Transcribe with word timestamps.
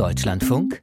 Deutschlandfunk? 0.00 0.82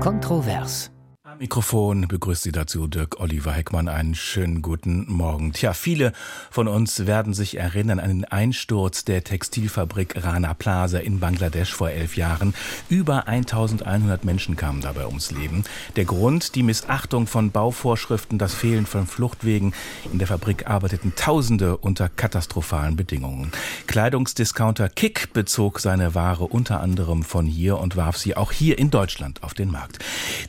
Kontrovers 0.00 0.90
Mikrofon 1.38 2.08
begrüßt 2.08 2.42
Sie 2.42 2.52
dazu 2.52 2.86
Dirk 2.86 3.20
Oliver 3.20 3.52
Heckmann. 3.52 3.88
Einen 3.88 4.14
schönen 4.14 4.60
guten 4.60 5.10
Morgen. 5.10 5.52
Tja, 5.52 5.72
viele 5.72 6.12
von 6.50 6.68
uns 6.68 7.06
werden 7.06 7.32
sich 7.32 7.58
erinnern 7.58 8.00
an 8.00 8.08
den 8.08 8.24
Einsturz 8.24 9.04
der 9.04 9.24
Textilfabrik 9.24 10.22
Rana 10.22 10.54
Plaza 10.54 10.98
in 10.98 11.20
Bangladesch 11.20 11.72
vor 11.72 11.90
elf 11.90 12.16
Jahren. 12.16 12.54
Über 12.88 13.28
1100 13.28 14.24
Menschen 14.24 14.56
kamen 14.56 14.80
dabei 14.80 15.06
ums 15.06 15.30
Leben. 15.30 15.64
Der 15.96 16.04
Grund, 16.04 16.54
die 16.54 16.62
Missachtung 16.62 17.26
von 17.26 17.50
Bauvorschriften, 17.50 18.38
das 18.38 18.54
Fehlen 18.54 18.86
von 18.86 19.06
Fluchtwegen. 19.06 19.74
In 20.12 20.18
der 20.18 20.28
Fabrik 20.28 20.68
arbeiteten 20.68 21.14
Tausende 21.16 21.76
unter 21.76 22.08
katastrophalen 22.08 22.96
Bedingungen. 22.96 23.52
Kleidungsdiscounter 23.86 24.88
Kick 24.88 25.32
bezog 25.32 25.80
seine 25.80 26.14
Ware 26.14 26.44
unter 26.44 26.80
anderem 26.80 27.22
von 27.22 27.46
hier 27.46 27.78
und 27.78 27.96
warf 27.96 28.16
sie 28.16 28.36
auch 28.36 28.52
hier 28.52 28.78
in 28.78 28.90
Deutschland 28.90 29.42
auf 29.42 29.54
den 29.54 29.70
Markt. 29.70 29.98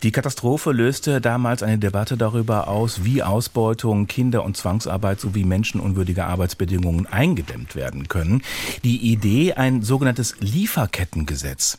Die 0.04 0.12
Katastrophe 0.12 0.73
löste 0.84 1.22
damals 1.22 1.64
eine 1.64 1.78
Debatte 1.78 2.18
darüber 2.18 2.68
aus, 2.68 3.05
wie 3.05 3.24
Ausbeutung, 3.24 4.05
Kinder- 4.08 4.44
und 4.44 4.58
Zwangsarbeit 4.58 5.18
sowie 5.22 5.46
menschenunwürdige 5.46 6.26
Arbeitsbedingungen 6.26 7.08
eingedämmt 7.08 7.76
werden 7.76 8.10
können. 8.10 8.41
Die 8.84 8.98
Idee, 8.98 9.54
ein 9.54 9.82
sogenanntes 9.82 10.36
Lieferkettengesetz. 10.41 11.77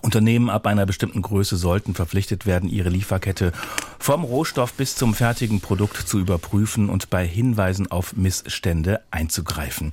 Unternehmen 0.00 0.48
ab 0.48 0.66
einer 0.66 0.86
bestimmten 0.86 1.22
Größe 1.22 1.56
sollten 1.56 1.94
verpflichtet 1.94 2.46
werden, 2.46 2.68
ihre 2.68 2.88
Lieferkette 2.88 3.52
vom 3.98 4.24
Rohstoff 4.24 4.72
bis 4.72 4.96
zum 4.96 5.14
fertigen 5.14 5.60
Produkt 5.60 5.96
zu 6.08 6.18
überprüfen 6.18 6.88
und 6.88 7.10
bei 7.10 7.26
Hinweisen 7.26 7.90
auf 7.90 8.16
Missstände 8.16 9.00
einzugreifen. 9.10 9.90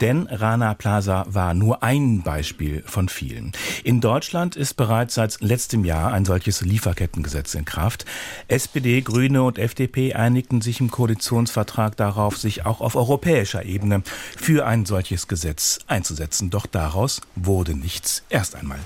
Denn 0.00 0.26
Rana 0.26 0.74
Plaza 0.74 1.26
war 1.28 1.54
nur 1.54 1.82
ein 1.82 2.22
Beispiel 2.22 2.82
von 2.86 3.08
vielen. 3.08 3.52
In 3.84 4.00
Deutschland 4.00 4.56
ist 4.56 4.74
bereits 4.74 5.14
seit 5.14 5.40
letztem 5.40 5.84
Jahr 5.84 6.12
ein 6.12 6.24
solches 6.24 6.62
Lieferkettengesetz 6.62 7.54
in 7.54 7.64
Kraft. 7.64 8.04
SPD, 8.48 9.00
Grüne 9.02 9.42
und 9.42 9.58
FDP 9.58 10.14
einigten 10.14 10.60
sich 10.60 10.80
im 10.80 10.90
Koalitionsvertrag 10.90 11.96
darauf, 11.96 12.38
sich 12.38 12.66
auch 12.66 12.80
auf 12.80 12.96
europäischer 12.96 13.64
Ebene 13.64 14.02
für 14.36 14.66
ein 14.66 14.86
solches 14.86 15.28
Gesetz 15.28 15.78
einzusetzen. 15.86 16.50
Doch 16.50 16.66
daraus 16.66 17.20
wurde 17.36 17.76
nichts 17.76 18.24
erst 18.28 18.56
einmal. 18.56 18.80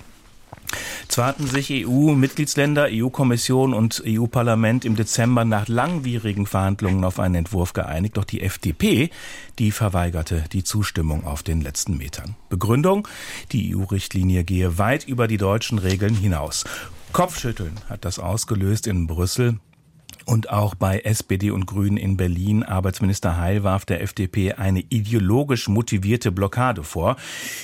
Zwar 1.08 1.26
hatten 1.26 1.46
sich 1.46 1.70
EU-Mitgliedsländer, 1.70 2.88
EU-Kommission 2.90 3.74
und 3.74 4.02
EU-Parlament 4.06 4.84
im 4.84 4.96
Dezember 4.96 5.44
nach 5.44 5.68
langwierigen 5.68 6.46
Verhandlungen 6.46 7.04
auf 7.04 7.18
einen 7.18 7.36
Entwurf 7.36 7.72
geeinigt, 7.72 8.16
doch 8.16 8.24
die 8.24 8.42
FDP, 8.42 9.10
die 9.58 9.70
verweigerte 9.70 10.44
die 10.52 10.64
Zustimmung 10.64 11.24
auf 11.24 11.42
den 11.42 11.60
letzten 11.60 11.96
Metern. 11.96 12.36
Begründung, 12.48 13.08
die 13.52 13.74
EU-Richtlinie 13.74 14.44
gehe 14.44 14.78
weit 14.78 15.04
über 15.04 15.28
die 15.28 15.38
deutschen 15.38 15.78
Regeln 15.78 16.14
hinaus. 16.14 16.64
Kopfschütteln 17.12 17.72
hat 17.88 18.04
das 18.04 18.18
ausgelöst 18.18 18.86
in 18.86 19.06
Brüssel. 19.06 19.58
Und 20.26 20.50
auch 20.50 20.74
bei 20.74 21.00
SPD 21.00 21.52
und 21.52 21.66
Grünen 21.66 21.96
in 21.96 22.16
Berlin, 22.16 22.64
Arbeitsminister 22.64 23.38
Heil 23.38 23.62
warf 23.62 23.84
der 23.84 24.02
FDP 24.02 24.54
eine 24.54 24.80
ideologisch 24.80 25.68
motivierte 25.68 26.32
Blockade 26.32 26.82
vor. 26.82 27.16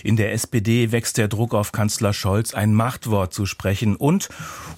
In 0.05 0.17
der 0.17 0.33
SPD 0.33 0.93
wächst 0.93 1.19
der 1.19 1.27
Druck 1.27 1.55
auf 1.55 1.73
Kanzler 1.73 2.13
Scholz, 2.13 2.55
ein 2.55 2.73
Machtwort 2.73 3.35
zu 3.35 3.47
sprechen. 3.47 3.97
Und 3.97 4.29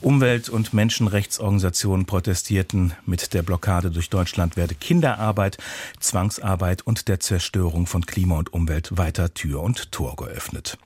Umwelt- 0.01 0.49
und 0.49 0.73
Menschenrechtsorganisationen 0.73 2.07
protestierten 2.07 2.95
mit 3.05 3.35
der 3.35 3.43
Blockade 3.43 3.91
durch 3.91 4.09
Deutschland 4.09 4.57
werde 4.57 4.75
Kinderarbeit, 4.75 5.59
Zwangsarbeit 6.01 6.81
und 6.87 7.09
der 7.09 7.21
Zerstörung 7.21 7.87
von 7.87 8.07
Klima 8.07 8.39
und 8.39 8.55
Umwelt 8.55 8.97
weiter 8.97 9.35
Tür 9.35 9.63
und 9.63 9.93
Tor 9.93 10.17
geöffnet. 10.17 10.79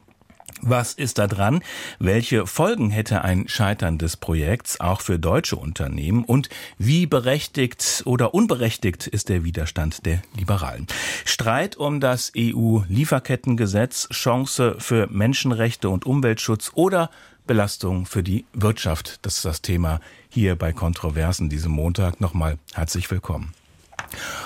Was 0.61 0.93
ist 0.93 1.19
da 1.19 1.27
dran? 1.27 1.63
Welche 1.99 2.47
Folgen 2.47 2.91
hätte 2.91 3.23
ein 3.23 3.49
Scheitern 3.49 3.99
des 3.99 4.17
Projekts 4.17 4.81
auch 4.81 5.01
für 5.01 5.19
deutsche 5.19 5.57
Unternehmen? 5.57 6.25
Und 6.25 6.49
wie 6.79 7.07
berechtigt 7.07 8.03
oder 8.05 8.35
unberechtigt 8.35 9.07
ist 9.07 9.29
der 9.29 9.45
Widerstand 9.45 10.05
der 10.07 10.23
Liberalen? 10.37 10.87
Streit 11.25 11.77
um 11.77 12.01
das 12.01 12.33
EU-Lieferkettengesetz, 12.37 14.09
Chance 14.11 14.77
für 14.79 15.07
Menschenrechte 15.09 15.89
und 15.89 16.07
Umweltschutz 16.07 16.73
oder 16.75 17.11
Belastung 17.47 18.07
für 18.07 18.23
die 18.23 18.45
Wirtschaft? 18.53 19.21
Das 19.23 19.37
ist 19.37 19.45
das 19.45 19.63
Thema 19.63 20.01
hier 20.29 20.57
bei 20.57 20.73
Kontroversen 20.73 21.49
diesem 21.49 21.73
Montag. 21.73 22.21
Nochmal 22.21 22.59
herzlich 22.75 23.11
willkommen. 23.11 23.55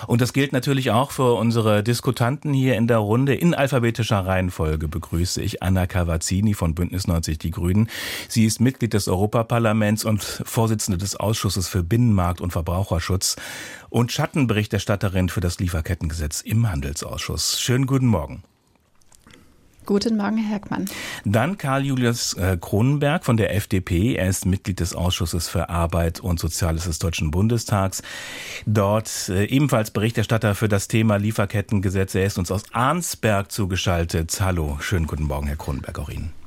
Und 0.06 0.20
das 0.20 0.32
gilt 0.32 0.52
natürlich 0.52 0.90
auch 0.90 1.10
für 1.10 1.34
unsere 1.34 1.82
Diskutanten 1.82 2.52
hier 2.52 2.76
in 2.76 2.86
der 2.86 2.98
Runde. 2.98 3.34
In 3.34 3.54
alphabetischer 3.54 4.26
Reihenfolge 4.26 4.88
begrüße 4.88 5.42
ich 5.42 5.62
Anna 5.62 5.86
Cavazzini 5.86 6.54
von 6.54 6.74
Bündnis 6.74 7.06
90 7.06 7.38
Die 7.38 7.50
Grünen. 7.50 7.88
Sie 8.28 8.44
ist 8.44 8.60
Mitglied 8.60 8.94
des 8.94 9.08
Europaparlaments 9.08 10.04
und 10.04 10.22
Vorsitzende 10.22 10.98
des 10.98 11.16
Ausschusses 11.16 11.68
für 11.68 11.82
Binnenmarkt 11.82 12.40
und 12.40 12.52
Verbraucherschutz 12.52 13.36
und 13.90 14.12
Schattenberichterstatterin 14.12 15.28
für 15.28 15.40
das 15.40 15.58
Lieferkettengesetz 15.58 16.40
im 16.40 16.70
Handelsausschuss. 16.70 17.60
Schönen 17.60 17.86
guten 17.86 18.06
Morgen. 18.06 18.42
Guten 19.84 20.16
Morgen, 20.16 20.38
Herr 20.38 20.56
Heckmann. 20.56 20.86
Dann 21.24 21.58
Karl 21.58 21.84
Julius 21.84 22.34
äh, 22.34 22.56
Kronenberg 22.60 23.24
von 23.24 23.36
der 23.36 23.54
FDP. 23.54 24.14
Er 24.14 24.28
ist 24.28 24.46
Mitglied 24.46 24.80
des 24.80 24.94
Ausschusses 24.94 25.48
für 25.48 25.68
Arbeit 25.70 26.20
und 26.20 26.38
Soziales 26.38 26.84
des 26.84 26.98
Deutschen 26.98 27.30
Bundestags. 27.30 28.02
Dort 28.64 29.28
äh, 29.28 29.44
ebenfalls 29.46 29.90
Berichterstatter 29.90 30.54
für 30.54 30.68
das 30.68 30.88
Thema 30.88 31.16
Lieferkettengesetz. 31.16 32.14
Er 32.14 32.26
ist 32.26 32.38
uns 32.38 32.50
aus 32.50 32.62
Arnsberg 32.72 33.50
zugeschaltet. 33.50 34.38
Hallo, 34.40 34.78
schönen 34.80 35.06
guten 35.06 35.24
Morgen, 35.24 35.48
Herr 35.48 35.56
Kronenberg, 35.56 35.98
auch 35.98 36.10
Ihnen. 36.10 36.41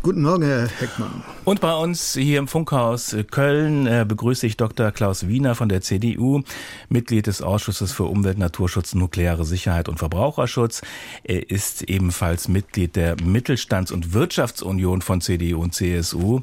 Guten 0.00 0.22
Morgen, 0.22 0.44
Herr 0.44 0.68
Heckmann. 0.68 1.24
Und 1.44 1.60
bei 1.60 1.74
uns 1.74 2.14
hier 2.14 2.38
im 2.38 2.46
Funkhaus 2.46 3.16
Köln 3.32 3.86
äh, 3.88 4.06
begrüße 4.08 4.46
ich 4.46 4.56
Dr. 4.56 4.92
Klaus 4.92 5.26
Wiener 5.26 5.56
von 5.56 5.68
der 5.68 5.80
CDU, 5.80 6.42
Mitglied 6.88 7.26
des 7.26 7.42
Ausschusses 7.42 7.90
für 7.90 8.04
Umwelt, 8.04 8.38
Naturschutz, 8.38 8.94
nukleare 8.94 9.44
Sicherheit 9.44 9.88
und 9.88 9.98
Verbraucherschutz. 9.98 10.82
Er 11.24 11.50
ist 11.50 11.82
ebenfalls 11.82 12.46
Mitglied 12.46 12.94
der 12.94 13.16
Mittelstands- 13.16 13.90
und 13.90 14.12
Wirtschaftsunion 14.12 15.02
von 15.02 15.20
CDU 15.20 15.60
und 15.60 15.74
CSU 15.74 16.42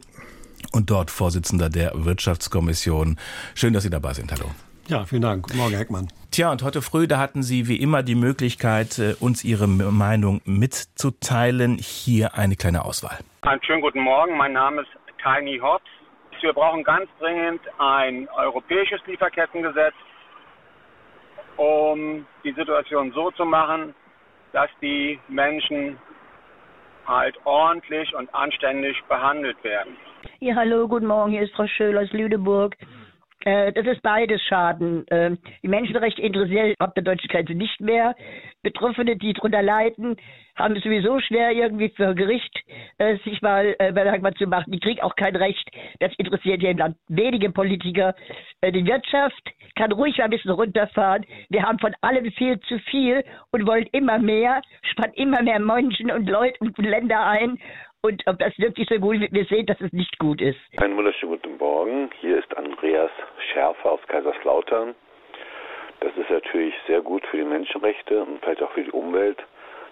und 0.73 0.89
dort 0.89 1.09
Vorsitzender 1.09 1.69
der 1.69 1.93
Wirtschaftskommission. 1.95 3.17
Schön, 3.53 3.71
dass 3.71 3.83
Sie 3.83 3.89
dabei 3.89 4.13
sind. 4.13 4.33
Hallo. 4.33 4.51
Ja, 4.87 5.03
vielen 5.05 5.23
Dank. 5.23 5.47
Guten 5.47 5.57
Morgen, 5.57 5.71
Herr 5.71 5.79
Heckmann. 5.79 6.07
Tja, 6.29 6.51
und 6.51 6.61
heute 6.61 6.83
früh, 6.83 7.07
da 7.07 7.17
hatten 7.17 7.41
Sie 7.41 7.67
wie 7.67 7.77
immer 7.77 8.03
die 8.03 8.13
Möglichkeit, 8.13 8.99
äh, 8.99 9.15
uns 9.19 9.43
Ihre 9.43 9.67
Meinung 9.67 10.41
mitzuteilen. 10.45 11.77
Hier 11.77 12.35
eine 12.35 12.55
kleine 12.55 12.85
Auswahl. 12.85 13.17
Einen 13.41 13.63
schönen 13.63 13.81
guten 13.81 14.01
Morgen. 14.01 14.37
Mein 14.37 14.53
Name 14.53 14.81
ist 14.81 14.89
Tiny 15.23 15.57
Hobbs. 15.57 15.89
Wir 16.41 16.53
brauchen 16.53 16.83
ganz 16.83 17.09
dringend 17.19 17.61
ein 17.79 18.29
europäisches 18.29 18.99
Lieferkettengesetz, 19.07 19.95
um 21.57 22.27
die 22.43 22.51
Situation 22.51 23.11
so 23.13 23.31
zu 23.31 23.45
machen, 23.45 23.95
dass 24.53 24.69
die 24.79 25.19
Menschen 25.27 25.97
halt 27.07 27.35
ordentlich 27.45 28.13
und 28.13 28.33
anständig 28.35 29.01
behandelt 29.09 29.63
werden. 29.63 29.97
Ja, 30.39 30.55
hallo, 30.55 30.87
guten 30.87 31.07
Morgen. 31.07 31.31
Hier 31.31 31.41
ist 31.41 31.55
Frau 31.55 31.65
Schöll 31.65 31.97
aus 31.97 32.11
Lüneburg. 32.11 32.75
Äh, 33.45 33.71
das 33.73 33.85
ist 33.85 34.01
beides 34.01 34.41
Schaden. 34.41 35.07
Äh, 35.07 35.37
die 35.63 35.67
Menschenrechte 35.67 36.21
interessieren 36.21 36.73
ab 36.79 36.95
der 36.95 37.03
deutschen 37.03 37.29
Grenze 37.29 37.53
nicht 37.53 37.79
mehr. 37.79 38.15
Betroffene, 38.63 39.15
die 39.15 39.33
darunter 39.33 39.61
leiden, 39.61 40.17
haben 40.55 40.75
es 40.75 40.83
sowieso 40.83 41.19
schwer, 41.19 41.51
irgendwie 41.51 41.89
für 41.89 42.15
Gericht 42.15 42.59
äh, 42.97 43.17
sich 43.23 43.41
mal 43.41 43.75
äh, 43.77 43.93
zu 44.37 44.47
machen. 44.47 44.71
Die 44.71 44.79
kriegen 44.79 45.01
auch 45.01 45.15
kein 45.15 45.35
Recht. 45.35 45.69
Das 45.99 46.11
interessiert 46.17 46.61
hier 46.61 46.71
im 46.71 46.77
Land 46.77 46.97
wenige 47.07 47.51
Politiker. 47.51 48.15
Äh, 48.61 48.71
die 48.71 48.85
Wirtschaft 48.85 49.51
kann 49.75 49.91
ruhig 49.91 50.17
mal 50.17 50.25
ein 50.25 50.29
bisschen 50.31 50.51
runterfahren. 50.51 51.25
Wir 51.49 51.63
haben 51.63 51.77
von 51.77 51.93
allem 52.01 52.31
viel 52.31 52.59
zu 52.61 52.79
viel 52.79 53.23
und 53.51 53.67
wollen 53.67 53.87
immer 53.91 54.17
mehr, 54.17 54.61
spannen 54.81 55.13
immer 55.15 55.43
mehr 55.43 55.59
Menschen 55.59 56.09
und 56.09 56.27
Leute 56.27 56.57
und 56.61 56.77
Länder 56.79 57.25
ein. 57.27 57.59
Und 58.05 58.21
ob 58.27 58.37
das 58.37 58.55
wirklich 58.59 58.87
so 58.87 58.99
gut 58.99 59.15
ist, 59.15 59.33
wir 59.33 59.45
sehen, 59.45 59.65
dass 59.65 59.81
es 59.81 59.91
nicht 59.91 60.19
gut 60.19 60.39
ist. 60.39 60.59
Einen 60.77 60.95
wunderschönen 60.95 61.31
guten 61.41 61.57
Morgen. 61.57 62.11
Hier 62.21 62.37
ist 62.37 62.55
Andreas 62.55 63.09
Schärfer 63.51 63.93
aus 63.93 63.99
Kaiserslautern. 64.07 64.93
Das 66.01 66.15
ist 66.15 66.29
natürlich 66.29 66.75
sehr 66.85 67.01
gut 67.01 67.25
für 67.25 67.37
die 67.37 67.43
Menschenrechte 67.43 68.21
und 68.21 68.41
vielleicht 68.43 68.61
auch 68.61 68.69
für 68.73 68.83
die 68.83 68.91
Umwelt. 68.91 69.39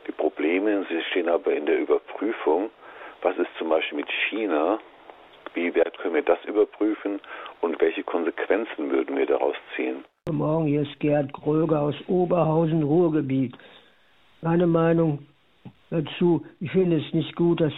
Die 0.07 0.11
Probleme, 0.11 0.85
sie 0.89 1.01
stehen 1.09 1.27
aber 1.27 1.55
in 1.55 1.65
der 1.65 1.79
Überprüfung. 1.79 2.69
Was 3.23 3.35
ist 3.37 3.49
zum 3.57 3.69
Beispiel 3.69 3.97
mit 3.97 4.09
China? 4.29 4.77
Wie 5.55 5.75
weit 5.75 5.97
können 5.97 6.13
wir 6.13 6.21
das 6.21 6.37
überprüfen 6.45 7.19
und 7.61 7.81
welche 7.81 8.03
Konsequenzen 8.03 8.91
würden 8.91 9.17
wir 9.17 9.25
daraus 9.25 9.55
ziehen? 9.75 10.05
Guten 10.27 10.37
Morgen, 10.37 10.67
hier 10.67 10.81
ist 10.83 10.99
Gerd 10.99 11.33
Kröger 11.33 11.81
aus 11.81 11.95
Oberhausen, 12.05 12.83
Ruhrgebiet. 12.83 13.57
Meine 14.41 14.67
Meinung 14.67 15.25
dazu, 15.93 16.45
ich 16.59 16.71
finde 16.71 16.97
es 16.97 17.13
nicht 17.13 17.35
gut, 17.35 17.61
dass 17.61 17.73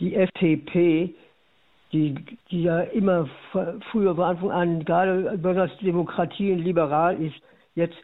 die 0.00 0.16
FDP, 0.16 1.14
die, 1.92 2.14
die 2.50 2.64
ja 2.64 2.80
immer 2.80 3.28
früher 3.90 4.14
von 4.14 4.24
Anfang 4.24 4.50
an, 4.50 4.84
gerade 4.84 5.22
besonders 5.36 5.76
Demokratie 5.78 6.52
und 6.52 6.58
liberal 6.58 7.22
ist, 7.22 7.36
jetzt, 7.74 7.96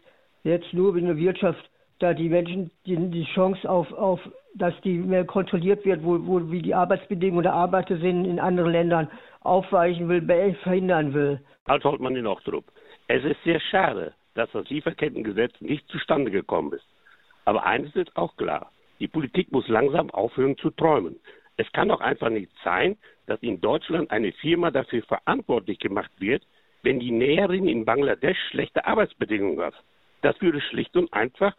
jetzt 0.43 0.73
nur 0.73 0.95
wegen 0.95 1.07
der 1.07 1.17
Wirtschaft 1.17 1.69
da 1.99 2.13
die 2.13 2.29
Menschen 2.29 2.71
die, 2.85 2.95
die 2.95 3.25
Chance 3.25 3.69
auf, 3.69 3.91
auf 3.91 4.21
dass 4.55 4.73
die 4.81 4.97
mehr 4.97 5.25
kontrolliert 5.25 5.85
wird, 5.85 6.03
wo, 6.03 6.25
wo 6.25 6.51
wie 6.51 6.61
die 6.61 6.73
Arbeitsbedingungen 6.73 7.43
der 7.43 7.53
Arbeiter 7.53 7.97
sind 7.97 8.25
in 8.25 8.39
anderen 8.39 8.71
Ländern, 8.71 9.09
aufweichen 9.41 10.09
will, 10.09 10.55
verhindern 10.63 11.13
will. 11.13 11.39
Als 11.65 11.83
Holtmann 11.83 12.15
in 12.15 12.25
Ochtrup. 12.25 12.65
Es 13.07 13.23
ist 13.23 13.43
sehr 13.43 13.59
schade, 13.59 14.13
dass 14.33 14.49
das 14.51 14.69
Lieferkettengesetz 14.69 15.59
nicht 15.59 15.87
zustande 15.89 16.31
gekommen 16.31 16.73
ist. 16.73 16.85
Aber 17.45 17.65
eines 17.65 17.95
ist 17.95 18.15
auch 18.15 18.35
klar. 18.37 18.71
Die 18.99 19.07
Politik 19.07 19.51
muss 19.51 19.67
langsam 19.67 20.09
aufhören 20.11 20.57
zu 20.57 20.71
träumen. 20.71 21.19
Es 21.57 21.71
kann 21.71 21.89
doch 21.89 22.01
einfach 22.01 22.29
nicht 22.29 22.51
sein, 22.63 22.97
dass 23.25 23.41
in 23.41 23.61
Deutschland 23.61 24.11
eine 24.11 24.31
Firma 24.31 24.71
dafür 24.71 25.03
verantwortlich 25.03 25.79
gemacht 25.79 26.11
wird, 26.19 26.43
wenn 26.83 26.99
die 26.99 27.11
Näherin 27.11 27.67
in 27.67 27.85
Bangladesch 27.85 28.37
schlechte 28.49 28.85
Arbeitsbedingungen 28.85 29.61
hat. 29.61 29.75
Das 30.21 30.39
würde 30.41 30.61
schlicht 30.61 30.95
und 30.95 31.11
einfach 31.13 31.55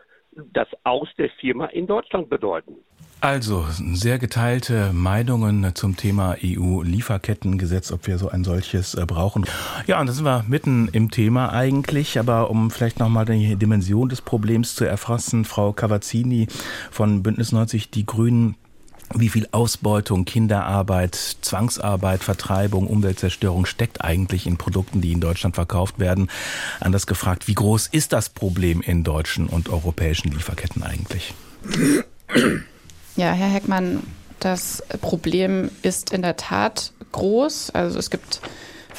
das 0.53 0.69
Aus 0.85 1.09
der 1.19 1.31
Firma 1.41 1.67
in 1.67 1.87
Deutschland 1.87 2.31
bedeuten. 2.31 2.77
Also 3.23 3.67
sehr 3.69 4.19
geteilte 4.19 4.95
Meinungen 4.95 5.75
zum 5.75 5.95
Thema 5.95 6.37
EU-Lieferkettengesetz, 6.43 7.93
ob 7.93 8.07
wir 8.07 8.17
so 8.17 8.31
ein 8.31 8.45
solches 8.45 8.95
äh, 8.95 9.05
brauchen. 9.07 9.45
Ja, 9.87 10.01
und 10.01 10.07
da 10.07 10.15
sind 10.15 10.25
wir 10.25 10.47
mitten 10.49 10.89
im 10.93 11.11
Thema 11.11 11.53
eigentlich, 11.53 12.19
aber 12.19 12.49
um 12.49 12.71
vielleicht 12.71 12.99
nochmal 12.99 13.27
die 13.27 13.57
Dimension 13.57 14.09
des 14.09 14.23
Problems 14.23 14.75
zu 14.75 14.87
erfassen, 14.87 15.45
Frau 15.45 15.75
Cavazzini 15.75 16.47
von 16.91 17.23
Bündnis 17.23 17.53
90 17.53 17.91
Die 17.91 18.07
Grünen 18.07 18.57
wie 19.15 19.29
viel 19.29 19.49
Ausbeutung, 19.53 20.25
Kinderarbeit, 20.25 21.15
Zwangsarbeit, 21.15 22.23
Vertreibung, 22.23 22.87
Umweltzerstörung 22.87 23.67
steckt 23.67 24.05
eigentlich 24.05 24.47
in 24.47 24.57
Produkten, 24.57 25.01
die 25.01 25.13
in 25.13 25.21
Deutschland 25.21 25.55
verkauft 25.55 25.99
werden? 25.99 26.31
Anders 26.81 27.07
gefragt, 27.07 27.49
wie 27.49 27.55
groß 27.55 27.89
ist 27.89 28.13
das 28.13 28.29
Problem 28.29 28.81
in 28.81 29.05
deutschen 29.05 29.49
und 29.49 29.69
europäischen 29.69 30.31
Lieferketten 30.31 30.83
eigentlich? 30.83 31.35
Ja, 33.17 33.33
Herr 33.33 33.49
Heckmann, 33.49 34.03
das 34.39 34.83
Problem 35.01 35.71
ist 35.83 36.13
in 36.13 36.23
der 36.23 36.37
Tat 36.37 36.93
groß. 37.13 37.71
Also 37.71 37.99
es 37.99 38.11
gibt 38.11 38.41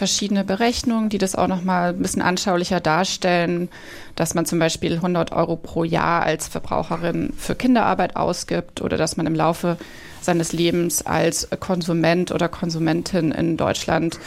verschiedene 0.01 0.44
Berechnungen, 0.44 1.09
die 1.09 1.19
das 1.19 1.36
auch 1.36 1.45
noch 1.45 1.62
mal 1.63 1.89
ein 1.89 2.01
bisschen 2.01 2.24
anschaulicher 2.24 2.80
darstellen, 2.80 3.69
dass 4.15 4.33
man 4.33 4.48
zum 4.48 4.57
Beispiel 4.57 4.94
100 4.95 5.31
Euro 5.31 5.57
pro 5.57 5.83
Jahr 5.83 6.24
als 6.24 6.48
Verbraucherin 6.48 7.33
für 7.38 7.53
Kinderarbeit 7.53 8.15
ausgibt 8.15 8.81
oder 8.81 8.98
dass 8.98 9.15
man 9.15 9.27
im 9.27 9.36
Laufe 9.36 9.77
seines 10.19 10.53
Lebens 10.53 11.06
als 11.06 11.48
Konsument 11.59 12.31
oder 12.31 12.50
Konsumentin 12.50 13.31
in 13.31 13.57
Deutschland 13.57 14.18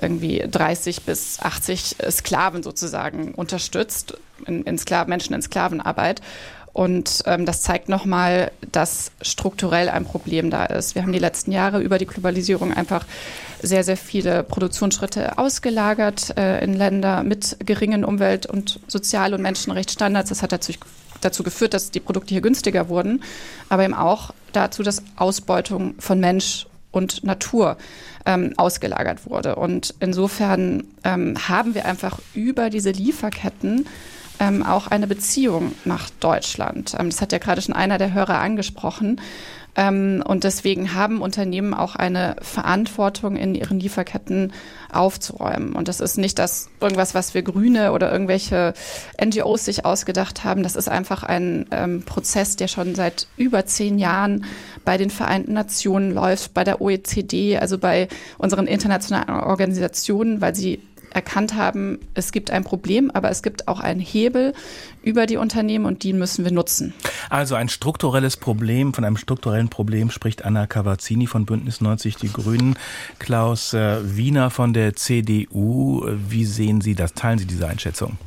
irgendwie 0.00 0.42
30 0.50 1.02
bis 1.02 1.40
80 1.40 1.96
Sklaven 2.08 2.62
sozusagen 2.62 3.34
unterstützt, 3.34 4.16
in, 4.46 4.62
in 4.62 4.78
Sklaven, 4.78 5.10
Menschen 5.10 5.34
in 5.34 5.42
Sklavenarbeit. 5.42 6.22
Und 6.72 7.22
ähm, 7.26 7.46
das 7.46 7.62
zeigt 7.62 7.88
nochmal, 7.88 8.52
dass 8.72 9.10
strukturell 9.22 9.88
ein 9.88 10.04
Problem 10.04 10.50
da 10.50 10.64
ist. 10.66 10.94
Wir 10.94 11.02
haben 11.02 11.12
die 11.12 11.18
letzten 11.18 11.50
Jahre 11.52 11.80
über 11.80 11.98
die 11.98 12.06
Globalisierung 12.06 12.72
einfach 12.72 13.04
sehr, 13.62 13.82
sehr 13.82 13.96
viele 13.96 14.44
Produktionsschritte 14.44 15.38
ausgelagert 15.38 16.36
äh, 16.36 16.62
in 16.62 16.74
Länder 16.74 17.22
mit 17.22 17.56
geringen 17.64 18.04
Umwelt- 18.04 18.46
und 18.46 18.80
Sozial- 18.86 19.34
und 19.34 19.42
Menschenrechtsstandards. 19.42 20.28
Das 20.28 20.42
hat 20.42 20.52
dazu, 20.52 20.72
dazu 21.20 21.42
geführt, 21.42 21.74
dass 21.74 21.90
die 21.90 22.00
Produkte 22.00 22.34
hier 22.34 22.42
günstiger 22.42 22.88
wurden, 22.88 23.22
aber 23.68 23.84
eben 23.84 23.94
auch 23.94 24.32
dazu, 24.52 24.82
dass 24.82 25.02
Ausbeutung 25.16 25.94
von 25.98 26.20
Mensch 26.20 26.66
und 26.90 27.24
Natur 27.24 27.76
ähm, 28.24 28.54
ausgelagert 28.56 29.28
wurde. 29.28 29.56
Und 29.56 29.94
insofern 30.00 30.84
ähm, 31.04 31.36
haben 31.48 31.74
wir 31.74 31.84
einfach 31.84 32.18
über 32.34 32.70
diese 32.70 32.90
Lieferketten 32.90 33.86
ähm, 34.40 34.64
auch 34.64 34.86
eine 34.86 35.06
Beziehung 35.06 35.72
nach 35.84 36.10
Deutschland. 36.20 36.94
Ähm, 36.98 37.10
das 37.10 37.20
hat 37.20 37.32
ja 37.32 37.38
gerade 37.38 37.62
schon 37.62 37.74
einer 37.74 37.98
der 37.98 38.12
Hörer 38.12 38.38
angesprochen. 38.38 39.20
Ähm, 39.78 40.24
und 40.26 40.42
deswegen 40.42 40.94
haben 40.94 41.22
Unternehmen 41.22 41.72
auch 41.72 41.94
eine 41.94 42.34
Verantwortung 42.42 43.36
in 43.36 43.54
ihren 43.54 43.78
Lieferketten 43.78 44.52
aufzuräumen. 44.92 45.74
Und 45.74 45.86
das 45.86 46.00
ist 46.00 46.18
nicht 46.18 46.38
das 46.40 46.68
irgendwas, 46.80 47.14
was 47.14 47.32
wir 47.34 47.42
Grüne 47.42 47.92
oder 47.92 48.10
irgendwelche 48.10 48.74
NGOs 49.22 49.64
sich 49.64 49.84
ausgedacht 49.84 50.42
haben. 50.42 50.64
Das 50.64 50.74
ist 50.74 50.88
einfach 50.88 51.22
ein 51.22 51.66
ähm, 51.70 52.02
Prozess, 52.02 52.56
der 52.56 52.66
schon 52.66 52.96
seit 52.96 53.28
über 53.36 53.66
zehn 53.66 53.98
Jahren 53.98 54.46
bei 54.84 54.96
den 54.96 55.10
Vereinten 55.10 55.52
Nationen 55.52 56.12
läuft, 56.12 56.54
bei 56.54 56.64
der 56.64 56.80
OECD, 56.80 57.58
also 57.58 57.78
bei 57.78 58.08
unseren 58.36 58.66
internationalen 58.66 59.28
Organisationen, 59.28 60.40
weil 60.40 60.56
sie 60.56 60.80
erkannt 61.14 61.54
haben, 61.54 61.98
es 62.14 62.32
gibt 62.32 62.50
ein 62.50 62.64
Problem, 62.64 63.10
aber 63.10 63.30
es 63.30 63.42
gibt 63.42 63.68
auch 63.68 63.80
einen 63.80 64.00
Hebel 64.00 64.52
über 65.02 65.26
die 65.26 65.36
Unternehmen 65.36 65.86
und 65.86 66.02
die 66.02 66.12
müssen 66.12 66.44
wir 66.44 66.52
nutzen. 66.52 66.94
Also 67.30 67.54
ein 67.54 67.68
strukturelles 67.68 68.36
Problem, 68.36 68.94
von 68.94 69.04
einem 69.04 69.16
strukturellen 69.16 69.68
Problem 69.68 70.10
spricht 70.10 70.44
Anna 70.44 70.66
Cavazzini 70.66 71.26
von 71.26 71.46
Bündnis 71.46 71.80
90 71.80 72.16
Die 72.16 72.32
Grünen, 72.32 72.76
Klaus 73.18 73.74
äh, 73.74 73.98
Wiener 74.02 74.50
von 74.50 74.72
der 74.72 74.96
CDU. 74.96 76.04
Wie 76.28 76.44
sehen 76.44 76.80
Sie 76.80 76.94
das? 76.94 77.14
Teilen 77.14 77.38
Sie 77.38 77.46
diese 77.46 77.66
Einschätzung? 77.66 78.18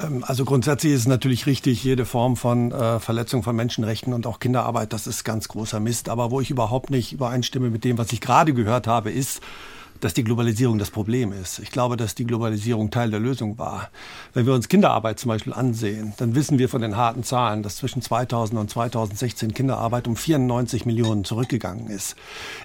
Ähm, 0.00 0.24
also 0.26 0.44
grundsätzlich 0.44 0.92
ist 0.92 1.00
es 1.00 1.06
natürlich 1.06 1.46
richtig, 1.46 1.82
jede 1.84 2.04
Form 2.04 2.36
von 2.36 2.72
äh, 2.72 3.00
Verletzung 3.00 3.42
von 3.42 3.56
Menschenrechten 3.56 4.12
und 4.12 4.26
auch 4.26 4.40
Kinderarbeit, 4.40 4.92
das 4.92 5.06
ist 5.06 5.24
ganz 5.24 5.48
großer 5.48 5.80
Mist. 5.80 6.08
Aber 6.08 6.30
wo 6.30 6.40
ich 6.40 6.50
überhaupt 6.50 6.90
nicht 6.90 7.12
übereinstimme 7.12 7.70
mit 7.70 7.84
dem, 7.84 7.98
was 7.98 8.12
ich 8.12 8.20
gerade 8.20 8.54
gehört 8.54 8.86
habe, 8.86 9.10
ist, 9.10 9.40
dass 10.00 10.14
die 10.14 10.24
Globalisierung 10.24 10.78
das 10.78 10.90
Problem 10.90 11.32
ist. 11.32 11.58
Ich 11.58 11.70
glaube, 11.70 11.96
dass 11.96 12.14
die 12.14 12.24
Globalisierung 12.24 12.90
Teil 12.90 13.10
der 13.10 13.20
Lösung 13.20 13.58
war. 13.58 13.90
Wenn 14.34 14.46
wir 14.46 14.54
uns 14.54 14.68
Kinderarbeit 14.68 15.18
zum 15.18 15.28
Beispiel 15.28 15.52
ansehen, 15.52 16.12
dann 16.18 16.34
wissen 16.34 16.58
wir 16.58 16.68
von 16.68 16.82
den 16.82 16.96
harten 16.96 17.24
Zahlen, 17.24 17.62
dass 17.62 17.76
zwischen 17.76 18.02
2000 18.02 18.60
und 18.60 18.70
2016 18.70 19.54
Kinderarbeit 19.54 20.08
um 20.08 20.16
94 20.16 20.86
Millionen 20.86 21.24
zurückgegangen 21.24 21.88
ist. 21.88 22.16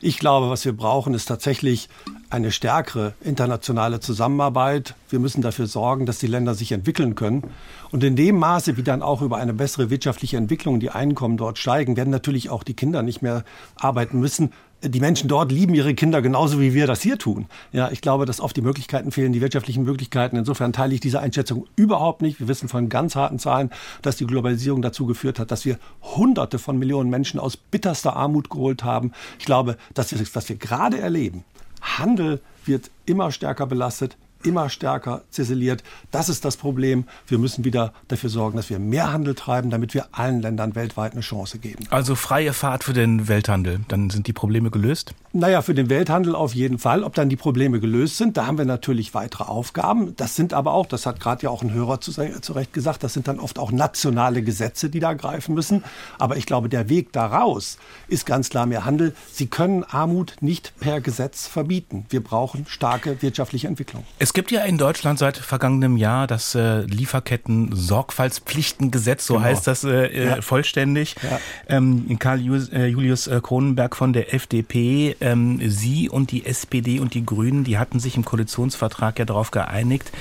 Ich 0.02 0.18
glaube, 0.20 0.50
was 0.50 0.66
wir 0.66 0.74
brauchen, 0.74 1.14
ist 1.14 1.26
tatsächlich 1.26 1.90
eine 2.30 2.52
stärkere 2.52 3.14
internationale 3.22 4.00
Zusammenarbeit. 4.00 4.96
Wir 5.10 5.20
müssen 5.20 5.42
dafür 5.42 5.68
sorgen, 5.68 6.06
dass 6.06 6.20
die 6.20 6.28
Länder 6.28 6.56
sich 6.56 6.72
entwickeln 6.72 7.16
können. 7.16 7.44
Und 7.92 8.04
in 8.04 8.16
dem 8.16 8.38
Maße, 8.38 8.78
wie 8.78 8.84
dann 8.84 9.02
auch 9.02 9.22
über 9.22 9.38
eine 9.38 9.54
bessere 9.54 9.90
wirtschaftliche 9.90 10.38
Entwicklung 10.38 10.80
die 10.80 10.92
Einkommen 10.92 11.38
dort 11.38 11.58
steigen, 11.58 11.98
werden 11.98 12.10
natürlich 12.10 12.50
auch 12.50 12.64
die 12.64 12.74
Kinder 12.74 13.04
nicht 13.04 13.22
mehr 13.22 13.44
arbeiten 13.76 14.20
müssen, 14.20 14.52
die 14.84 15.00
Menschen 15.00 15.28
dort 15.28 15.52
lieben 15.52 15.76
ihre 15.76 15.94
Kinder 15.94 16.22
genauso 16.22 16.60
wie 16.60 16.74
wir 16.74 16.88
das 16.88 17.02
hier 17.02 17.18
tun. 17.18 17.46
Ja, 17.72 17.92
ich 17.92 18.02
glaube, 18.02 18.26
dass 18.26 18.40
oft 18.40 18.56
die 18.56 18.62
Möglichkeiten 18.62 19.12
fehlen, 19.12 19.32
die 19.32 19.42
wirtschaftlichen 19.42 19.84
Möglichkeiten. 19.84 20.36
Insofern 20.38 20.74
teile 20.74 20.94
ich 20.94 21.00
diese 21.00 21.20
Einschätzung 21.20 21.68
überhaupt 21.76 22.22
nicht. 22.22 22.40
Wir 22.40 22.48
wissen 22.48 22.68
von 22.68 22.90
ganz 22.90 23.16
harten 23.16 23.38
Zahlen, 23.38 23.70
dass 24.02 24.18
die 24.18 24.26
Globalisierung 24.26 24.82
dazu 24.82 25.06
geführt 25.06 25.40
hat, 25.40 25.52
dass 25.52 25.66
wir 25.66 25.78
Hunderte 26.02 26.58
von 26.58 26.80
Millionen 26.80 27.10
Menschen 27.10 27.40
aus 27.40 27.58
bitterster 27.58 28.16
Armut 28.16 28.50
geholt 28.50 28.84
haben. 28.84 29.12
Ich 29.38 29.46
glaube, 29.46 29.78
dass 29.94 30.10
das, 30.10 30.36
was 30.36 30.50
wir 30.50 30.56
gerade 30.56 31.00
erleben, 31.00 31.44
Handel 31.82 32.42
wird 32.66 32.90
immer 33.06 33.32
stärker 33.32 33.68
belastet, 33.68 34.18
immer 34.46 34.70
stärker 34.70 35.24
ziseliert. 35.30 35.84
Das 36.12 36.30
ist 36.30 36.46
das 36.46 36.58
Problem. 36.58 37.06
Wir 37.28 37.38
müssen 37.38 37.64
wieder 37.64 37.94
dafür 38.08 38.30
sorgen, 38.30 38.58
dass 38.58 38.70
wir 38.70 38.80
mehr 38.80 39.12
Handel 39.12 39.36
treiben, 39.36 39.70
damit 39.70 39.94
wir 39.94 40.08
allen 40.12 40.42
Ländern 40.42 40.76
weltweit 40.76 41.14
eine 41.14 41.22
Chance 41.22 41.60
geben. 41.60 41.86
Also 41.90 42.16
freie 42.16 42.54
Fahrt 42.54 42.84
für 42.84 42.94
den 42.94 43.28
Welthandel. 43.28 43.82
Dann 43.88 44.10
sind 44.10 44.28
die 44.28 44.34
Probleme 44.34 44.72
gelöst? 44.72 45.14
Naja, 45.34 45.62
für 45.62 45.74
den 45.74 45.90
Welthandel 45.90 46.36
auf 46.36 46.54
jeden 46.54 46.78
Fall. 46.78 47.04
Ob 47.04 47.16
dann 47.16 47.30
die 47.30 47.38
Probleme 47.38 47.80
gelöst 47.80 48.18
sind, 48.18 48.36
da 48.36 48.48
haben 48.48 48.58
wir 48.58 48.66
natürlich 48.66 49.14
weitere 49.14 49.46
Aufgaben. 49.46 50.14
Das 50.18 50.36
sind 50.36 50.54
aber 50.54 50.74
auch, 50.74 50.86
das 50.86 51.06
hat 51.06 51.22
gerade 51.22 51.44
ja 51.44 51.50
auch 51.50 51.62
ein 51.62 51.74
Hörer 51.74 52.02
zu, 52.02 52.12
zu 52.12 52.54
Recht 52.54 52.74
gesagt, 52.74 53.02
das 53.04 53.14
sind 53.14 53.30
dann 53.30 53.40
oft 53.40 53.58
auch 53.58 53.72
nationale 53.72 54.42
Gesetze, 54.42 54.90
die 54.90 55.00
da 55.00 55.14
greifen 55.14 55.56
müssen. 55.56 55.86
Aber 56.20 56.36
ich 56.36 56.46
glaube, 56.46 56.68
der 56.68 56.90
Weg 56.90 57.14
daraus 57.14 57.78
ist 58.10 58.26
ganz 58.26 58.50
klar 58.50 58.66
mehr 58.66 58.84
Handel. 58.84 59.16
Sie 59.32 59.48
können 59.48 59.86
Armut 59.86 60.36
nicht 60.42 60.74
per 60.82 61.00
Gesetz 61.00 61.48
verbieten. 61.48 62.06
Wir 62.10 62.22
brauchen 62.22 62.66
starke 62.68 63.22
wirtschaftliche 63.22 63.70
Entwicklung. 63.70 64.04
Es 64.20 64.34
gibt 64.34 64.52
ja 64.52 64.64
in 64.64 64.78
Deutschland 64.78 65.18
seit 65.18 65.38
vergangenem 65.38 65.96
Jahr 65.96 66.28
das 66.28 66.56
äh, 66.56 66.82
Lieferketten-Sorgfaltspflichtengesetz, 66.82 69.26
so 69.26 69.36
genau. 69.36 69.46
heißt 69.46 69.66
das 69.66 69.86
äh, 69.86 70.08
äh, 70.08 70.26
ja. 70.26 70.42
vollständig. 70.42 71.16
Ja. 71.24 71.40
Ähm, 71.70 72.18
Karl 72.20 72.40
äh, 72.40 72.88
Julius 72.88 73.28
äh, 73.28 73.40
Kronenberg 73.42 73.96
von 73.96 74.12
der 74.12 74.34
FDP, 74.34 75.16
ähm, 75.22 75.60
Sie 75.70 76.10
und 76.10 76.32
die 76.32 76.46
SPD 76.46 77.00
und 77.00 77.14
die 77.14 77.26
Grünen, 77.26 77.64
die 77.64 77.78
hatten 77.78 78.00
sich 78.00 78.16
im 78.16 78.26
Koalitionsvertrag 78.26 79.20
ja 79.20 79.26
darauf 79.26 79.52
geeinigt, 79.52 80.12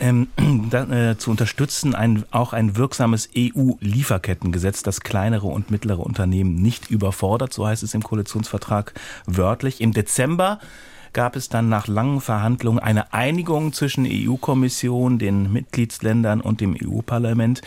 ähm, 0.00 0.28
da, 0.70 0.84
äh, 0.84 1.18
zu 1.18 1.30
unterstützen, 1.30 1.94
ein, 1.94 2.24
auch 2.30 2.52
ein 2.52 2.76
wirksames 2.76 3.30
EU-Lieferkettengesetz, 3.36 4.82
das 4.82 5.00
kleinere 5.00 5.46
und 5.46 5.70
mittlere 5.70 6.00
Unternehmen 6.00 6.56
nicht 6.56 6.90
überfordert, 6.90 7.52
so 7.52 7.66
heißt 7.66 7.82
es 7.82 7.94
im 7.94 8.02
Koalitionsvertrag 8.02 8.94
wörtlich. 9.26 9.80
Im 9.80 9.92
Dezember 9.92 10.58
gab 11.14 11.36
es 11.36 11.48
dann 11.48 11.68
nach 11.68 11.86
langen 11.86 12.20
Verhandlungen 12.20 12.78
eine 12.78 13.14
Einigung 13.14 13.72
zwischen 13.72 14.06
EU-Kommission, 14.06 15.18
den 15.18 15.52
Mitgliedsländern 15.52 16.40
und 16.40 16.60
dem 16.60 16.76
EU-Parlament. 16.80 17.62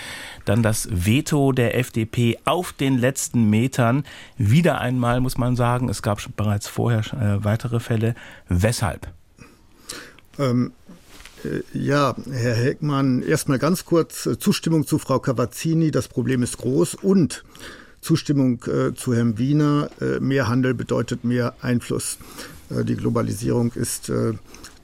Dann 0.45 0.61
das 0.61 0.87
Veto 0.91 1.51
der 1.53 1.77
FDP 1.77 2.37
auf 2.45 2.73
den 2.73 2.97
letzten 2.97 3.49
Metern. 3.49 4.03
Wieder 4.37 4.79
einmal 4.79 5.21
muss 5.21 5.37
man 5.37 5.55
sagen, 5.55 5.89
es 5.89 6.01
gab 6.01 6.19
bereits 6.35 6.67
vorher 6.67 6.99
äh, 6.99 7.43
weitere 7.43 7.79
Fälle. 7.79 8.13
Weshalb? 8.49 9.07
Ähm 10.37 10.73
äh, 11.43 11.61
ja, 11.73 12.15
Herr 12.31 12.55
Heckmann, 12.55 13.21
erstmal 13.21 13.59
ganz 13.59 13.85
kurz 13.85 14.25
äh, 14.25 14.37
Zustimmung 14.37 14.85
zu 14.85 14.99
Frau 14.99 15.19
Cavazzini. 15.19 15.91
Das 15.91 16.07
Problem 16.07 16.43
ist 16.43 16.57
groß 16.57 16.95
und 16.95 17.43
Zustimmung 18.01 18.63
äh, 18.65 18.93
zu 18.93 19.13
Herrn 19.13 19.37
Wiener. 19.37 19.89
Äh, 19.99 20.19
mehr 20.19 20.47
Handel 20.47 20.73
bedeutet 20.73 21.23
mehr 21.23 21.55
Einfluss. 21.61 22.17
Äh, 22.69 22.83
die 22.83 22.95
Globalisierung 22.95 23.71
ist 23.73 24.09
äh, 24.09 24.33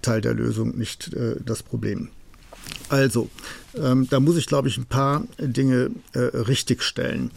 Teil 0.02 0.22
der 0.22 0.34
Lösung, 0.34 0.78
nicht 0.78 1.14
äh, 1.14 1.36
das 1.44 1.64
Problem. 1.64 2.10
Also, 2.90 3.30
ähm, 3.76 4.08
da 4.10 4.20
muss 4.20 4.38
ich, 4.38 4.46
glaube 4.46 4.68
ich, 4.68 4.78
ein 4.78 4.86
paar 4.86 5.24
Dinge 5.40 5.92
äh, 6.14 6.20
richtigstellen. 6.20 7.32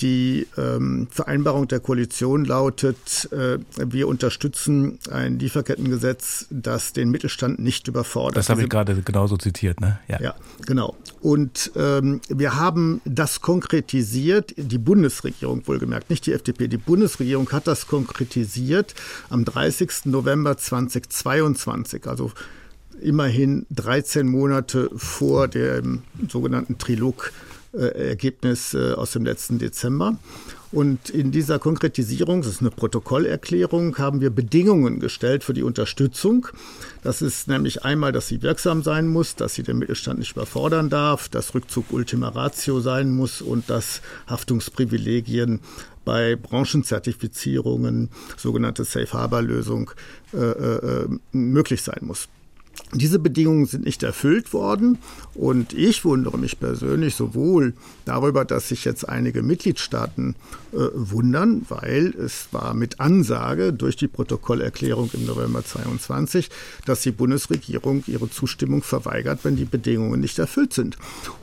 Die 0.00 0.46
ähm, 0.56 1.08
Vereinbarung 1.10 1.68
der 1.68 1.80
Koalition 1.80 2.44
lautet, 2.44 3.28
äh, 3.32 3.58
wir 3.76 4.08
unterstützen 4.08 4.98
ein 5.10 5.38
Lieferkettengesetz, 5.38 6.46
das 6.50 6.92
den 6.92 7.10
Mittelstand 7.10 7.58
nicht 7.58 7.88
überfordert. 7.88 8.36
Das 8.36 8.48
habe 8.48 8.62
ich 8.62 8.68
gerade 8.68 8.94
genauso 9.02 9.36
zitiert, 9.36 9.80
ne? 9.80 9.98
Ja, 10.08 10.20
ja 10.20 10.34
genau. 10.66 10.96
Und 11.20 11.72
ähm, 11.76 12.20
wir 12.28 12.56
haben 12.56 13.00
das 13.04 13.40
konkretisiert, 13.40 14.54
die 14.56 14.78
Bundesregierung 14.78 15.66
wohlgemerkt, 15.66 16.10
nicht 16.10 16.26
die 16.26 16.32
FDP, 16.32 16.68
die 16.68 16.76
Bundesregierung 16.76 17.50
hat 17.50 17.66
das 17.66 17.86
konkretisiert 17.86 18.94
am 19.30 19.44
30. 19.44 20.06
November 20.06 20.56
2022, 20.56 22.06
also 22.06 22.32
immerhin 23.00 23.66
13 23.70 24.26
Monate 24.26 24.90
vor 24.96 25.48
dem 25.48 26.02
sogenannten 26.28 26.78
Trilog-Ergebnis 26.78 27.47
äh, 27.72 28.92
aus 28.92 29.12
dem 29.12 29.24
letzten 29.24 29.58
Dezember. 29.58 30.16
Und 30.70 31.08
in 31.08 31.30
dieser 31.30 31.58
Konkretisierung, 31.58 32.42
das 32.42 32.50
ist 32.50 32.60
eine 32.60 32.70
Protokollerklärung, 32.70 33.96
haben 33.96 34.20
wir 34.20 34.28
Bedingungen 34.28 35.00
gestellt 35.00 35.42
für 35.42 35.54
die 35.54 35.62
Unterstützung. 35.62 36.48
Das 37.02 37.22
ist 37.22 37.48
nämlich 37.48 37.84
einmal, 37.84 38.12
dass 38.12 38.28
sie 38.28 38.42
wirksam 38.42 38.82
sein 38.82 39.08
muss, 39.08 39.34
dass 39.34 39.54
sie 39.54 39.62
den 39.62 39.78
Mittelstand 39.78 40.18
nicht 40.18 40.32
überfordern 40.32 40.90
darf, 40.90 41.30
dass 41.30 41.54
Rückzug 41.54 41.86
Ultima 41.90 42.28
Ratio 42.28 42.80
sein 42.80 43.12
muss 43.12 43.40
und 43.40 43.70
dass 43.70 44.02
Haftungsprivilegien 44.26 45.60
bei 46.04 46.36
Branchenzertifizierungen, 46.36 48.10
sogenannte 48.36 48.84
Safe 48.84 49.12
Harbor 49.12 49.42
Lösung, 49.42 49.90
äh, 50.34 50.38
äh, 50.38 51.08
möglich 51.32 51.82
sein 51.82 52.00
muss. 52.02 52.28
Diese 52.94 53.18
Bedingungen 53.18 53.66
sind 53.66 53.84
nicht 53.84 54.02
erfüllt 54.02 54.54
worden 54.54 54.98
und 55.34 55.74
ich 55.74 56.06
wundere 56.06 56.38
mich 56.38 56.58
persönlich 56.58 57.14
sowohl 57.14 57.74
darüber, 58.06 58.46
dass 58.46 58.68
sich 58.68 58.86
jetzt 58.86 59.06
einige 59.06 59.42
Mitgliedstaaten 59.42 60.36
äh, 60.72 60.78
wundern, 60.94 61.66
weil 61.68 62.14
es 62.18 62.48
war 62.50 62.72
mit 62.72 62.98
Ansage 62.98 63.74
durch 63.74 63.96
die 63.96 64.08
Protokollerklärung 64.08 65.10
im 65.12 65.26
November 65.26 65.62
22, 65.64 66.48
dass 66.86 67.02
die 67.02 67.10
Bundesregierung 67.10 68.04
ihre 68.06 68.30
Zustimmung 68.30 68.82
verweigert, 68.82 69.40
wenn 69.44 69.56
die 69.56 69.66
Bedingungen 69.66 70.20
nicht 70.20 70.38
erfüllt 70.38 70.72
sind. 70.72 70.96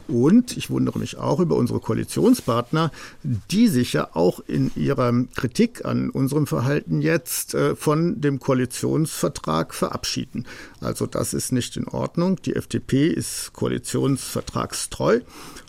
Und 0.07 0.55
ich 0.55 0.69
wundere 0.69 0.99
mich 0.99 1.17
auch 1.17 1.39
über 1.39 1.55
unsere 1.55 1.79
Koalitionspartner, 1.79 2.91
die 3.23 3.67
sich 3.67 3.93
ja 3.93 4.09
auch 4.13 4.39
in 4.47 4.71
ihrer 4.75 5.11
Kritik 5.35 5.85
an 5.85 6.09
unserem 6.09 6.47
Verhalten 6.47 7.01
jetzt 7.01 7.53
äh, 7.55 7.75
von 7.75 8.21
dem 8.21 8.39
Koalitionsvertrag 8.39 9.73
verabschieden. 9.73 10.45
Also 10.85 11.07
das 11.07 11.33
ist 11.33 11.51
nicht 11.51 11.75
in 11.77 11.87
Ordnung. 11.87 12.41
Die 12.43 12.55
FDP 12.55 13.07
ist 13.07 13.53
koalitionsvertragstreu 13.53 15.21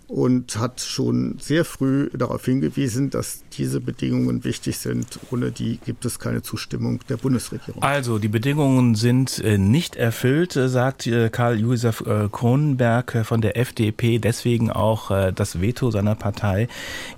und 0.07 0.59
hat 0.59 0.81
schon 0.81 1.39
sehr 1.41 1.65
früh 1.65 2.11
darauf 2.11 2.45
hingewiesen, 2.45 3.11
dass 3.11 3.43
diese 3.57 3.81
Bedingungen 3.81 4.45
wichtig 4.45 4.79
sind. 4.79 5.19
Ohne 5.31 5.51
die 5.51 5.79
gibt 5.85 6.05
es 6.05 6.19
keine 6.19 6.43
Zustimmung 6.43 7.01
der 7.09 7.17
Bundesregierung. 7.17 7.83
Also 7.83 8.19
die 8.19 8.29
Bedingungen 8.29 8.95
sind 8.95 9.39
äh, 9.39 9.59
nicht 9.59 9.97
erfüllt, 9.97 10.57
äh, 10.57 10.69
sagt 10.69 11.07
äh, 11.07 11.29
Karl-Josef 11.31 12.05
Kronenberg 12.33 13.25
von 13.25 13.41
der 13.41 13.57
FDP. 13.57 14.19
Deswegen 14.19 14.71
auch 14.71 15.11
das 15.33 15.61
Veto 15.61 15.91
seiner 15.91 16.15
Partei 16.15 16.69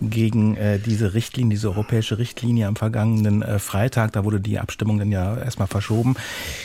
gegen 0.00 0.56
diese 0.84 1.14
Richtlinie, 1.14 1.50
diese 1.50 1.68
europäische 1.68 2.18
Richtlinie 2.18 2.66
am 2.66 2.76
vergangenen 2.76 3.44
Freitag. 3.58 4.12
Da 4.12 4.24
wurde 4.24 4.40
die 4.40 4.58
Abstimmung 4.58 4.98
dann 4.98 5.10
ja 5.10 5.36
erstmal 5.36 5.68
verschoben. 5.68 6.16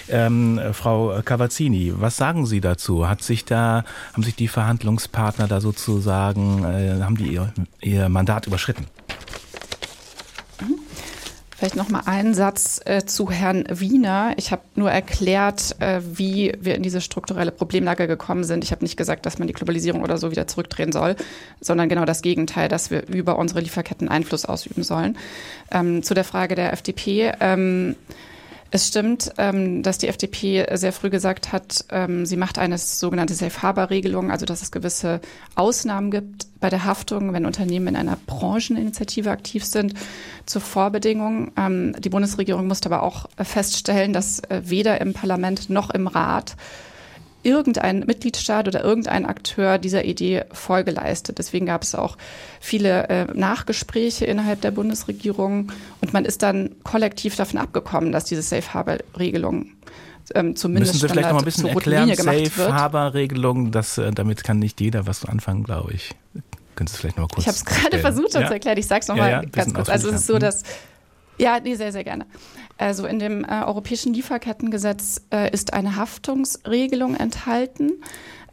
Ähm, 0.09 0.59
Frau 0.73 1.21
Cavazzini, 1.23 1.93
was 1.95 2.17
sagen 2.17 2.45
Sie 2.45 2.61
dazu? 2.61 3.07
Hat 3.07 3.21
sich 3.21 3.45
da, 3.45 3.83
haben 4.13 4.23
sich 4.23 4.35
die 4.35 4.47
Verhandlungspartner 4.47 5.47
da 5.47 5.61
sozusagen, 5.61 6.63
äh, 6.63 7.01
haben 7.01 7.17
die 7.17 7.33
ihr, 7.33 7.53
ihr 7.81 8.09
Mandat 8.09 8.47
überschritten? 8.47 8.85
Vielleicht 11.57 11.75
noch 11.75 11.89
mal 11.89 12.01
einen 12.05 12.33
Satz 12.33 12.81
äh, 12.85 13.05
zu 13.05 13.29
Herrn 13.29 13.65
Wiener. 13.69 14.33
Ich 14.37 14.51
habe 14.51 14.63
nur 14.75 14.91
erklärt, 14.91 15.75
äh, 15.79 16.01
wie 16.03 16.51
wir 16.59 16.75
in 16.75 16.83
diese 16.83 16.99
strukturelle 16.99 17.51
Problemlage 17.51 18.07
gekommen 18.07 18.43
sind. 18.43 18.63
Ich 18.63 18.71
habe 18.71 18.83
nicht 18.83 18.97
gesagt, 18.97 19.25
dass 19.25 19.39
man 19.39 19.47
die 19.47 19.53
Globalisierung 19.53 20.01
oder 20.01 20.17
so 20.17 20.31
wieder 20.31 20.47
zurückdrehen 20.47 20.91
soll, 20.91 21.15
sondern 21.61 21.89
genau 21.89 22.05
das 22.05 22.21
Gegenteil, 22.21 22.69
dass 22.69 22.91
wir 22.91 23.07
über 23.07 23.37
unsere 23.37 23.61
Lieferketten 23.61 24.09
Einfluss 24.09 24.45
ausüben 24.45 24.83
sollen. 24.83 25.17
Ähm, 25.71 26.03
zu 26.03 26.13
der 26.13 26.23
Frage 26.23 26.55
der 26.55 26.73
FDP. 26.73 27.33
Ähm, 27.39 27.95
es 28.73 28.87
stimmt, 28.87 29.31
ähm, 29.37 29.83
dass 29.83 29.99
die 29.99 30.07
FDP 30.07 30.65
sehr 30.73 30.93
früh 30.93 31.11
gesagt 31.11 31.51
hat, 31.51 31.85
ähm, 31.91 32.25
sie 32.25 32.37
macht 32.37 32.57
eine 32.57 32.79
sogenannte 32.79 33.35
Safe 33.35 33.61
Harbor 33.61 33.91
Regelung, 33.91 34.31
also 34.31 34.47
dass 34.47 34.63
es 34.63 34.71
gewisse 34.71 35.21
Ausnahmen 35.53 36.09
gibt 36.09 36.47
bei 36.59 36.71
der 36.71 36.83
Haftung, 36.83 37.33
wenn 37.33 37.45
Unternehmen 37.45 37.89
in 37.89 37.95
einer 37.95 38.17
Brancheninitiative 38.25 39.29
aktiv 39.29 39.63
sind, 39.63 39.93
zur 40.47 40.63
Vorbedingung. 40.63 41.51
Ähm, 41.55 41.95
die 41.99 42.09
Bundesregierung 42.09 42.65
musste 42.65 42.89
aber 42.89 43.03
auch 43.03 43.27
feststellen, 43.37 44.11
dass 44.11 44.39
äh, 44.39 44.63
weder 44.63 44.99
im 45.01 45.13
Parlament 45.13 45.69
noch 45.69 45.91
im 45.91 46.07
Rat 46.07 46.55
irgendein 47.43 47.99
Mitgliedstaat 47.99 48.67
oder 48.67 48.83
irgendein 48.83 49.25
Akteur 49.25 49.77
dieser 49.77 50.05
Idee 50.05 50.45
Folge 50.51 50.91
leistet. 50.91 51.37
Deswegen 51.37 51.65
gab 51.65 51.83
es 51.83 51.95
auch 51.95 52.17
viele 52.59 53.09
äh, 53.09 53.25
Nachgespräche 53.33 54.25
innerhalb 54.25 54.61
der 54.61 54.71
Bundesregierung 54.71 55.71
und 56.01 56.13
man 56.13 56.25
ist 56.25 56.41
dann 56.41 56.71
kollektiv 56.83 57.35
davon 57.35 57.59
abgekommen, 57.59 58.11
dass 58.11 58.25
diese 58.25 58.41
Safe 58.41 58.73
Harbor 58.73 58.97
Regelung 59.17 59.67
ähm, 60.35 60.55
zumindest 60.55 60.93
Müssen 60.93 61.07
Sie 61.07 61.13
vielleicht 61.13 61.27
noch 61.27 61.33
mal 61.33 61.39
ein 61.39 61.45
bisschen 61.45 61.67
erklären, 61.67 62.15
Safe 62.15 62.73
Harbor 62.73 63.13
Regelung, 63.13 63.71
das, 63.71 63.97
äh, 63.97 64.11
damit 64.11 64.43
kann 64.43 64.59
nicht 64.59 64.79
jeder 64.79 65.05
was 65.05 65.25
anfangen, 65.25 65.63
glaube 65.63 65.93
ich. 65.93 66.11
Können 66.75 66.87
Sie 66.87 66.93
es 66.93 66.99
vielleicht 66.99 67.17
noch 67.17 67.23
mal 67.23 67.27
kurz 67.27 67.43
Ich 67.43 67.47
habe 67.47 67.57
es 67.57 67.65
gerade 67.65 67.99
versucht 67.99 68.33
ja? 68.33 68.47
zu 68.47 68.53
erklären. 68.53 68.77
Ich 68.77 68.87
sage 68.87 69.01
es 69.01 69.07
nochmal 69.07 69.31
ja, 69.31 69.41
ja, 69.41 69.49
ganz 69.49 69.73
kurz. 69.73 69.89
Also 69.89 70.09
es 70.09 70.15
ist 70.15 70.27
so, 70.27 70.39
dass 70.39 70.63
ja, 71.43 71.59
nee, 71.59 71.75
sehr, 71.75 71.91
sehr 71.91 72.05
gerne. 72.05 72.25
Also 72.77 73.05
in 73.05 73.19
dem 73.19 73.43
äh, 73.43 73.63
europäischen 73.65 74.13
Lieferkettengesetz 74.13 75.21
äh, 75.29 75.51
ist 75.51 75.73
eine 75.73 75.97
Haftungsregelung 75.97 77.15
enthalten, 77.15 77.91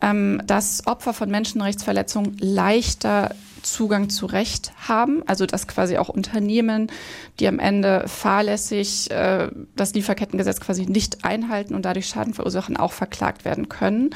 ähm, 0.01 0.43
dass 0.45 0.89
Opfer 0.89 1.15
von 1.15 1.31
Menschenrechtsverletzungen 1.31 2.37
leichter 2.39 3.33
Zugang 3.63 4.11
zu 4.11 4.27
Recht 4.27 4.73
haben, 4.89 5.23
also 5.29 5.47
dass 5.47 5.69
quasi 5.69 5.99
auch 5.99 6.09
Unternehmen, 6.09 6.91
die 7.39 7.47
am 7.47 7.61
Ende 7.61 8.09
fahrlässig 8.09 9.09
äh, 9.13 9.51
das 9.77 9.95
Lieferkettengesetz 9.95 10.59
quasi 10.59 10.87
nicht 10.87 11.25
einhalten 11.25 11.77
und 11.77 11.85
dadurch 11.85 12.07
Schaden 12.07 12.35
verursachen, 12.35 12.77
auch 12.77 12.93
verklagt 12.93 13.45
werden 13.45 13.69
können. 13.69 14.11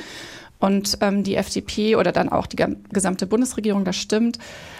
Und 0.58 0.98
ähm, 1.00 1.22
die 1.22 1.36
FDP 1.36 1.94
oder 1.94 2.10
dann 2.10 2.28
auch 2.28 2.46
die 2.46 2.56
gesamte 2.92 3.26
Bundesregierung, 3.26 3.84
das 3.84 3.96
stimmt, 3.96 4.38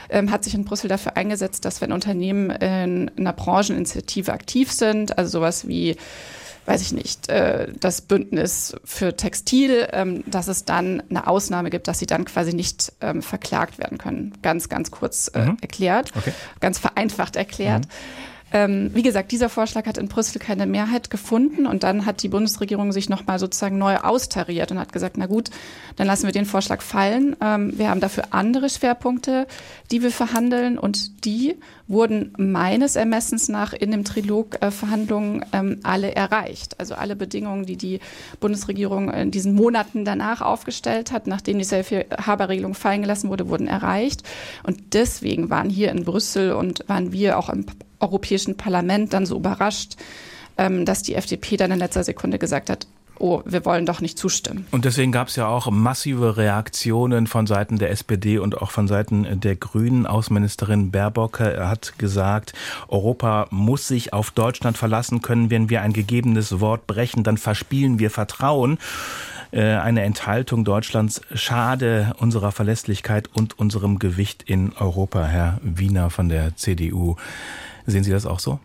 ähm, 0.09 0.31
hat 0.31 0.45
sich 0.45 0.55
in 0.55 0.65
Brüssel 0.65 0.89
dafür 0.89 1.17
eingesetzt, 1.17 1.65
dass 1.65 1.81
wenn 1.81 1.93
Unternehmen 1.93 2.51
in 2.51 3.11
einer 3.17 3.33
Brancheninitiative 3.33 4.33
aktiv 4.33 4.73
sind, 4.73 5.19
also 5.19 5.31
sowas 5.31 5.67
wie 5.69 5.97
weiß 6.67 6.83
ich 6.83 6.93
nicht, 6.93 7.29
äh, 7.29 7.69
das 7.79 8.01
Bündnis 8.01 8.75
für 8.85 9.17
Textil, 9.17 9.89
ähm, 9.93 10.25
dass 10.27 10.49
es 10.49 10.65
dann 10.65 11.03
eine 11.11 11.27
Ausnahme 11.27 11.71
gibt, 11.71 11.89
dass 11.89 11.99
sie 11.99 12.07
dann 12.07 12.25
quasi 12.25 12.55
nicht 12.55 12.93
ähm, 13.01 13.23
verklagt 13.23 13.79
werden 13.79 13.99
können. 13.99 14.33
Ganz, 14.43 14.69
ganz 14.69 14.91
kurz 14.91 15.29
äh, 15.29 15.41
mhm. 15.41 15.57
erklärt, 15.61 16.13
okay. 16.17 16.33
ganz 16.61 16.79
vereinfacht 16.79 17.37
erklärt. 17.37 17.85
Mhm. 17.85 18.34
Ähm, 18.55 18.91
wie 18.95 19.03
gesagt, 19.03 19.33
dieser 19.33 19.49
Vorschlag 19.49 19.85
hat 19.85 19.99
in 19.99 20.07
Brüssel 20.07 20.39
keine 20.39 20.65
Mehrheit 20.65 21.11
gefunden 21.11 21.67
und 21.67 21.83
dann 21.83 22.07
hat 22.07 22.23
die 22.23 22.29
Bundesregierung 22.29 22.93
sich 22.93 23.09
nochmal 23.09 23.41
sozusagen 23.41 23.79
neu 23.79 23.97
austariert 23.97 24.71
und 24.71 24.79
hat 24.79 24.93
gesagt, 24.93 25.17
na 25.19 25.27
gut, 25.27 25.51
dann 25.97 26.07
lassen 26.07 26.27
wir 26.27 26.33
den 26.33 26.47
Vorschlag 26.47 26.81
fallen. 26.81 27.35
Ähm, 27.41 27.77
wir 27.77 27.91
haben 27.91 27.99
dafür 27.99 28.27
andere 28.31 28.71
Schwerpunkte, 28.71 29.49
die 29.91 30.03
wir 30.03 30.13
verhandeln 30.13 30.79
und 30.79 31.25
die 31.25 31.57
wurden 31.89 32.33
meines 32.39 32.95
Ermessens 32.95 33.49
nach 33.49 33.73
in 33.73 33.91
dem 33.91 34.05
Trilog-Verhandlungen 34.05 35.43
äh, 35.43 35.47
ähm, 35.59 35.81
alle 35.83 36.15
erreicht. 36.15 36.79
Also 36.79 36.95
alle 36.95 37.17
Bedingungen, 37.17 37.67
die 37.67 37.77
die 37.77 37.99
Bundesregierung 38.39 39.11
in 39.13 39.33
diesen 39.33 39.55
Monaten 39.55 40.05
danach 40.05 40.43
aufgestellt 40.43 41.11
hat, 41.11 41.27
nachdem 41.27 41.59
die 41.59 41.65
Safe-Harbor-Regelung 41.65 42.75
fallen 42.75 43.03
gelassen 43.03 43.31
wurde, 43.31 43.49
wurden 43.49 43.67
erreicht. 43.67 44.23
Und 44.63 44.95
deswegen 44.95 45.51
waren 45.51 45.71
hier 45.71 45.91
in 45.91 46.05
Brüssel 46.05 46.53
und 46.53 46.85
waren 46.87 47.11
wir 47.11 47.37
auch 47.37 47.49
im 47.49 47.67
Europäischen 48.05 48.57
Parlament 48.57 49.13
dann 49.13 49.27
so 49.27 49.37
überrascht, 49.37 49.97
ähm, 50.57 50.85
dass 50.85 51.03
die 51.03 51.15
FDP 51.15 51.57
dann 51.57 51.71
in 51.73 51.79
letzter 51.79 52.05
Sekunde 52.05 52.39
gesagt 52.39 52.71
hat, 52.71 52.87
oh, 53.19 53.43
wir 53.45 53.65
wollen 53.65 53.87
doch 53.87 54.01
nicht 54.01 54.19
zustimmen. 54.19 54.67
Und 54.71 54.85
deswegen 54.85 55.13
gab 55.13 55.29
es 55.29 55.37
ja 55.37 55.47
auch 55.47 55.71
massive 55.71 56.37
Reaktionen 56.37 57.27
von 57.27 57.47
Seiten 57.47 57.79
der 57.79 57.91
SPD 57.91 58.39
und 58.39 58.61
auch 58.61 58.71
von 58.71 58.89
Seiten 58.89 59.41
der 59.41 59.57
Grünen. 59.57 60.07
Außenministerin 60.07 60.91
Baerbock 60.91 61.41
äh, 61.41 61.59
hat 61.61 61.99
gesagt, 61.99 62.53
Europa 62.89 63.47
muss 63.51 63.89
sich 63.89 64.13
auf 64.13 64.31
Deutschland 64.31 64.77
verlassen 64.79 65.23
können. 65.23 65.51
Wenn 65.51 65.71
wir 65.71 65.83
ein 65.83 65.93
gegebenes 65.93 66.61
Wort 66.61 66.87
brechen, 66.87 67.25
dann 67.25 67.39
verspielen 67.39 67.99
wir 67.99 68.11
Vertrauen. 68.11 68.79
Äh, 69.53 69.77
eine 69.77 70.03
Enthaltung 70.03 70.65
Deutschlands 70.65 71.21
schade 71.33 72.15
unserer 72.19 72.53
Verlässlichkeit 72.53 73.29
und 73.33 73.59
unserem 73.59 73.99
Gewicht 73.99 74.43
in 74.43 74.73
Europa. 74.73 75.25
Herr 75.25 75.61
Wiener 75.63 76.11
von 76.11 76.29
der 76.29 76.57
CDU. 76.57 77.17
Sehen 77.87 78.05
Sie 78.05 78.11
das 78.11 78.27
auch 78.27 78.41
so? 78.41 78.59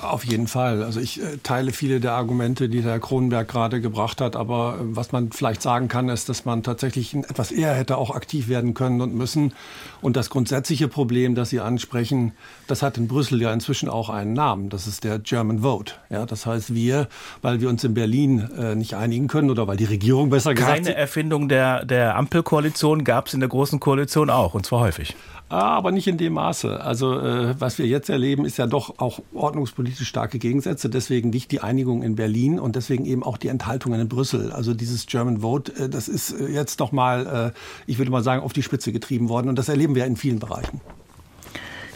Auf 0.00 0.24
jeden 0.24 0.46
Fall. 0.46 0.84
Also 0.84 1.00
ich 1.00 1.20
äh, 1.20 1.38
teile 1.42 1.72
viele 1.72 1.98
der 1.98 2.12
Argumente, 2.12 2.68
die 2.68 2.84
Herr 2.84 3.00
Kronenberg 3.00 3.48
gerade 3.48 3.80
gebracht 3.80 4.20
hat. 4.20 4.36
Aber 4.36 4.78
äh, 4.80 4.84
was 4.84 5.10
man 5.10 5.32
vielleicht 5.32 5.60
sagen 5.60 5.88
kann, 5.88 6.08
ist, 6.08 6.28
dass 6.28 6.44
man 6.44 6.62
tatsächlich 6.62 7.14
etwas 7.14 7.50
eher 7.50 7.74
hätte 7.74 7.98
auch 7.98 8.14
aktiv 8.14 8.48
werden 8.48 8.74
können 8.74 9.00
und 9.00 9.14
müssen. 9.14 9.52
Und 10.00 10.16
das 10.16 10.30
grundsätzliche 10.30 10.86
Problem, 10.86 11.34
das 11.34 11.50
Sie 11.50 11.58
ansprechen, 11.58 12.32
das 12.68 12.82
hat 12.82 12.96
in 12.96 13.08
Brüssel 13.08 13.42
ja 13.42 13.52
inzwischen 13.52 13.88
auch 13.88 14.08
einen 14.08 14.34
Namen. 14.34 14.68
Das 14.68 14.86
ist 14.86 15.02
der 15.02 15.18
German 15.18 15.62
Vote. 15.62 15.94
Ja, 16.10 16.26
das 16.26 16.46
heißt, 16.46 16.74
wir, 16.74 17.08
weil 17.42 17.60
wir 17.60 17.68
uns 17.68 17.82
in 17.82 17.94
Berlin 17.94 18.48
äh, 18.56 18.76
nicht 18.76 18.94
einigen 18.94 19.26
können 19.26 19.50
oder 19.50 19.66
weil 19.66 19.76
die 19.76 19.84
Regierung 19.84 20.30
besser 20.30 20.54
gesagt 20.54 20.84
Keine 20.84 20.94
Erfindung 20.94 21.48
der, 21.48 21.84
der 21.84 22.14
Ampelkoalition 22.16 23.02
gab 23.02 23.26
es 23.26 23.34
in 23.34 23.40
der 23.40 23.48
Großen 23.48 23.80
Koalition 23.80 24.30
auch, 24.30 24.54
und 24.54 24.64
zwar 24.64 24.80
häufig. 24.80 25.16
Ah, 25.50 25.76
aber 25.76 25.92
nicht 25.92 26.06
in 26.06 26.18
dem 26.18 26.34
Maße. 26.34 26.78
Also 26.80 27.18
äh, 27.18 27.58
was 27.58 27.78
wir 27.78 27.86
jetzt 27.86 28.10
erleben, 28.10 28.44
ist 28.44 28.58
ja 28.58 28.66
doch 28.66 28.98
auch 28.98 29.20
ordnungspolitisch 29.32 29.87
starke 29.96 30.38
Gegensätze. 30.38 30.88
Deswegen 30.88 31.30
nicht 31.30 31.50
die 31.50 31.60
Einigung 31.60 32.02
in 32.02 32.14
Berlin 32.14 32.58
und 32.58 32.76
deswegen 32.76 33.04
eben 33.04 33.22
auch 33.22 33.36
die 33.36 33.48
Enthaltungen 33.48 34.00
in 34.00 34.08
Brüssel. 34.08 34.52
Also 34.52 34.74
dieses 34.74 35.06
German 35.06 35.42
Vote, 35.42 35.72
äh, 35.74 35.88
das 35.88 36.08
ist 36.08 36.32
äh, 36.32 36.48
jetzt 36.48 36.80
doch 36.80 36.92
mal, 36.92 37.52
äh, 37.54 37.90
ich 37.90 37.98
würde 37.98 38.10
mal 38.10 38.22
sagen, 38.22 38.42
auf 38.42 38.52
die 38.52 38.62
Spitze 38.62 38.92
getrieben 38.92 39.28
worden. 39.28 39.48
Und 39.48 39.56
das 39.56 39.68
erleben 39.68 39.94
wir 39.94 40.06
in 40.06 40.16
vielen 40.16 40.38
Bereichen. 40.38 40.80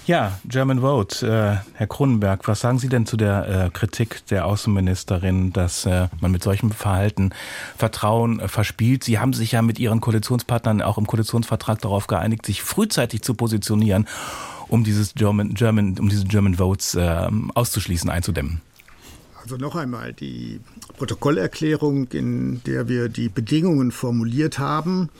Ja, 0.05 0.39
German 0.45 0.81
Vote. 0.81 1.63
Herr 1.75 1.87
Kronenberg, 1.87 2.49
was 2.49 2.59
sagen 2.59 2.81
Sie 2.81 2.89
denn 2.89 3.07
zu 3.07 3.17
der 3.17 3.71
Kritik 3.73 4.27
der 4.27 4.47
Außenministerin, 4.47 5.53
dass 5.53 5.87
man 5.87 6.33
mit 6.33 6.43
solchem 6.43 6.73
Verhalten 6.73 7.31
Vertrauen 7.77 8.49
verspielt? 8.49 9.05
Sie 9.05 9.21
haben 9.21 9.33
sich 9.33 9.53
ja 9.53 9.63
mit 9.63 9.79
Ihren 9.79 10.01
Koalitionspartnern 10.01 10.83
auch 10.83 10.99
im 10.99 11.07
Koalitionsvertrag 11.07 11.81
darauf 11.81 12.09
geeinigt, 12.09 12.47
sich 12.47 12.63
frühzeitig 12.63 13.23
zu 13.23 13.35
positionieren, 13.35 14.09
um 14.73 14.85
dieses 14.85 15.15
German, 15.15 15.53
German, 15.53 15.99
um 15.99 16.09
diese 16.09 16.25
German 16.25 16.55
Votes 16.55 16.95
äh, 16.95 17.29
auszuschließen, 17.55 18.09
einzudämmen. 18.09 18.63
Also 19.43 19.57
noch 19.57 19.77
einmal, 19.77 20.15
die 20.15 20.61
Protokollerklärung, 20.97 22.09
in 22.13 22.63
der 22.65 22.89
wir 22.89 23.11
die 23.11 23.29
Bedingungen 23.29 23.93
formuliert 23.93 24.59
haben, 24.59 25.11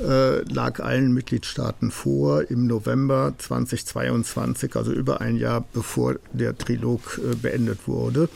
äh, 0.00 0.42
lag 0.52 0.80
allen 0.80 1.14
Mitgliedstaaten 1.14 1.90
vor 1.90 2.50
im 2.50 2.66
November 2.66 3.32
2022, 3.38 4.76
also 4.76 4.92
über 4.92 5.22
ein 5.22 5.36
Jahr 5.36 5.64
bevor 5.72 6.16
der 6.32 6.58
Trilog 6.58 7.18
äh, 7.24 7.36
beendet 7.36 7.88
wurde. 7.88 8.28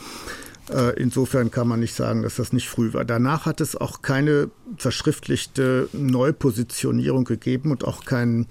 Äh, 0.70 0.98
insofern 0.98 1.50
kann 1.50 1.68
man 1.68 1.80
nicht 1.80 1.94
sagen, 1.94 2.22
dass 2.22 2.36
das 2.36 2.52
nicht 2.52 2.68
früh 2.68 2.92
war. 2.94 3.04
Danach 3.04 3.44
hat 3.44 3.60
es 3.60 3.76
auch 3.76 4.00
keine 4.00 4.50
verschriftlichte 4.78 5.88
Neupositionierung 5.92 7.24
gegeben 7.24 7.70
und 7.70 7.84
auch 7.84 8.04
keinen, 8.04 8.46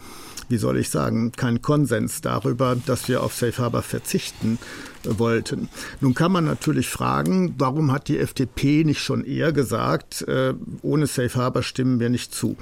wie 0.49 0.57
soll 0.57 0.77
ich 0.77 0.89
sagen, 0.89 1.31
keinen 1.31 1.61
Konsens 1.61 2.21
darüber, 2.21 2.75
dass 2.85 3.07
wir 3.07 3.23
auf 3.23 3.33
Safe 3.33 3.57
Harbor 3.57 3.81
verzichten 3.81 4.59
wollten. 5.03 5.69
Nun 5.99 6.13
kann 6.13 6.31
man 6.31 6.45
natürlich 6.45 6.87
fragen, 6.87 7.55
warum 7.57 7.91
hat 7.91 8.07
die 8.07 8.19
FDP 8.19 8.83
nicht 8.83 9.01
schon 9.01 9.25
eher 9.25 9.51
gesagt, 9.51 10.21
äh, 10.27 10.53
ohne 10.81 11.07
Safe 11.07 11.35
Harbor 11.35 11.63
stimmen 11.63 11.99
wir 11.99 12.09
nicht 12.09 12.33
zu. 12.33 12.55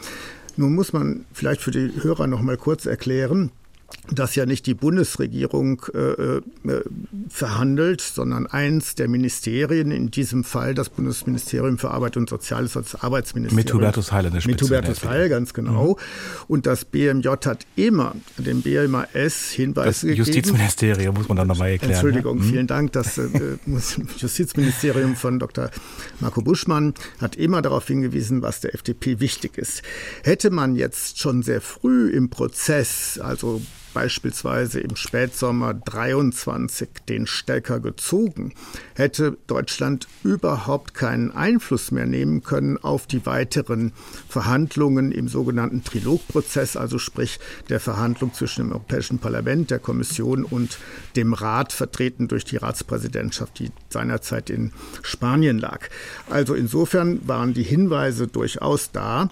Nun 0.57 0.75
muss 0.75 0.93
man 0.93 1.25
vielleicht 1.33 1.61
für 1.61 1.71
die 1.71 1.91
Hörer 2.01 2.27
noch 2.27 2.41
mal 2.41 2.57
kurz 2.57 2.85
erklären, 2.85 3.51
dass 4.11 4.35
ja 4.35 4.45
nicht 4.45 4.65
die 4.65 4.73
Bundesregierung 4.73 5.83
äh, 5.93 5.99
äh, 5.99 6.41
verhandelt, 7.29 8.01
sondern 8.01 8.47
eins 8.47 8.95
der 8.95 9.07
Ministerien, 9.07 9.91
in 9.91 10.11
diesem 10.11 10.43
Fall 10.43 10.73
das 10.73 10.89
Bundesministerium 10.89 11.77
für 11.77 11.91
Arbeit 11.91 12.17
und 12.17 12.29
Soziales 12.29 12.75
als 12.75 12.95
Arbeitsministerium. 12.95 13.55
Mit 13.55 13.73
Hubertus 13.73 14.11
Heil 14.11 14.25
in 14.25 14.33
der 14.33 14.41
Spitze. 14.41 14.63
Mit 14.65 14.71
Hubertus 14.71 15.05
Heil, 15.05 15.29
ganz 15.29 15.53
genau. 15.53 15.91
Mhm. 15.91 15.95
Und 16.47 16.65
das 16.65 16.85
BMJ 16.85 17.29
hat 17.45 17.65
immer 17.75 18.15
dem 18.37 18.61
BMAS 18.61 19.51
Hinweise 19.51 19.87
das 19.87 20.01
gegeben. 20.01 20.17
Justizministerium 20.17 21.15
muss 21.15 21.27
man 21.27 21.37
dann 21.37 21.47
nochmal 21.47 21.69
erklären. 21.69 21.93
Entschuldigung, 21.93 22.39
ne? 22.39 22.43
vielen 22.43 22.67
Dank. 22.67 22.91
Das 22.91 23.17
äh, 23.17 23.29
Justizministerium 24.17 25.15
von 25.15 25.39
Dr. 25.39 25.69
Marco 26.19 26.41
Buschmann 26.41 26.93
hat 27.19 27.35
immer 27.35 27.61
darauf 27.61 27.87
hingewiesen, 27.87 28.41
was 28.41 28.61
der 28.61 28.73
FDP 28.73 29.19
wichtig 29.19 29.57
ist. 29.57 29.81
Hätte 30.23 30.49
man 30.49 30.75
jetzt 30.75 31.19
schon 31.19 31.43
sehr 31.43 31.61
früh 31.61 32.09
im 32.09 32.29
Prozess, 32.29 33.19
also 33.21 33.61
beispielsweise 33.93 34.79
im 34.79 34.95
Spätsommer 34.95 35.73
23 35.73 36.89
den 37.07 37.27
Stecker 37.27 37.79
gezogen, 37.79 38.53
hätte 38.95 39.37
Deutschland 39.47 40.07
überhaupt 40.23 40.93
keinen 40.93 41.31
Einfluss 41.31 41.91
mehr 41.91 42.05
nehmen 42.05 42.43
können 42.43 42.77
auf 42.77 43.07
die 43.07 43.25
weiteren 43.25 43.93
Verhandlungen 44.27 45.11
im 45.11 45.27
sogenannten 45.27 45.83
Trilogprozess, 45.83 46.75
also 46.75 46.97
sprich 46.97 47.39
der 47.69 47.79
Verhandlung 47.79 48.33
zwischen 48.33 48.65
dem 48.65 48.71
Europäischen 48.71 49.19
Parlament, 49.19 49.71
der 49.71 49.79
Kommission 49.79 50.43
und 50.43 50.77
dem 51.15 51.33
Rat, 51.33 51.73
vertreten 51.73 52.27
durch 52.27 52.45
die 52.45 52.57
Ratspräsidentschaft, 52.57 53.59
die 53.59 53.71
seinerzeit 53.89 54.49
in 54.49 54.71
Spanien 55.01 55.59
lag. 55.59 55.89
Also 56.29 56.53
insofern 56.53 57.27
waren 57.27 57.53
die 57.53 57.63
Hinweise 57.63 58.27
durchaus 58.27 58.91
da, 58.91 59.29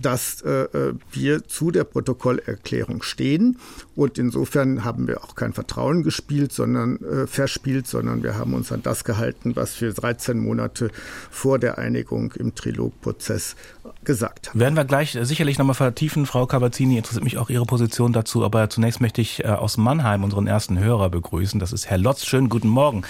dass 0.00 0.42
äh, 0.42 0.64
äh, 0.64 0.94
wir 1.10 1.44
zu 1.44 1.70
der 1.70 1.84
Protokollerklärung 1.84 3.02
stehen. 3.02 3.58
Und 3.96 4.18
insofern 4.18 4.84
haben 4.84 5.06
wir 5.06 5.24
auch 5.24 5.34
kein 5.34 5.52
Vertrauen 5.52 6.02
gespielt, 6.02 6.52
sondern 6.52 6.98
äh, 7.02 7.26
verspielt, 7.26 7.86
sondern 7.86 8.22
wir 8.22 8.36
haben 8.36 8.54
uns 8.54 8.72
an 8.72 8.82
das 8.82 9.04
gehalten, 9.04 9.56
was 9.56 9.80
wir 9.80 9.92
13 9.92 10.38
Monate 10.38 10.90
vor 11.30 11.58
der 11.58 11.78
Einigung 11.78 12.32
im 12.32 12.54
Trilogprozess 12.54 13.56
gesagt 14.04 14.50
haben. 14.50 14.60
Werden 14.60 14.74
wir 14.74 14.84
gleich 14.84 15.16
sicherlich 15.22 15.58
nochmal 15.58 15.74
vertiefen. 15.74 16.26
Frau 16.26 16.46
Cavazzini, 16.46 16.98
interessiert 16.98 17.24
mich 17.24 17.38
auch 17.38 17.50
Ihre 17.50 17.64
Position 17.64 18.12
dazu. 18.12 18.44
Aber 18.44 18.68
zunächst 18.68 19.00
möchte 19.00 19.20
ich 19.20 19.46
aus 19.46 19.76
Mannheim 19.76 20.24
unseren 20.24 20.46
ersten 20.46 20.78
Hörer 20.78 21.10
begrüßen. 21.10 21.60
Das 21.60 21.72
ist 21.72 21.88
Herr 21.88 21.98
Lotz. 21.98 22.24
Schönen 22.24 22.48
guten 22.48 22.68
Morgen. 22.68 23.02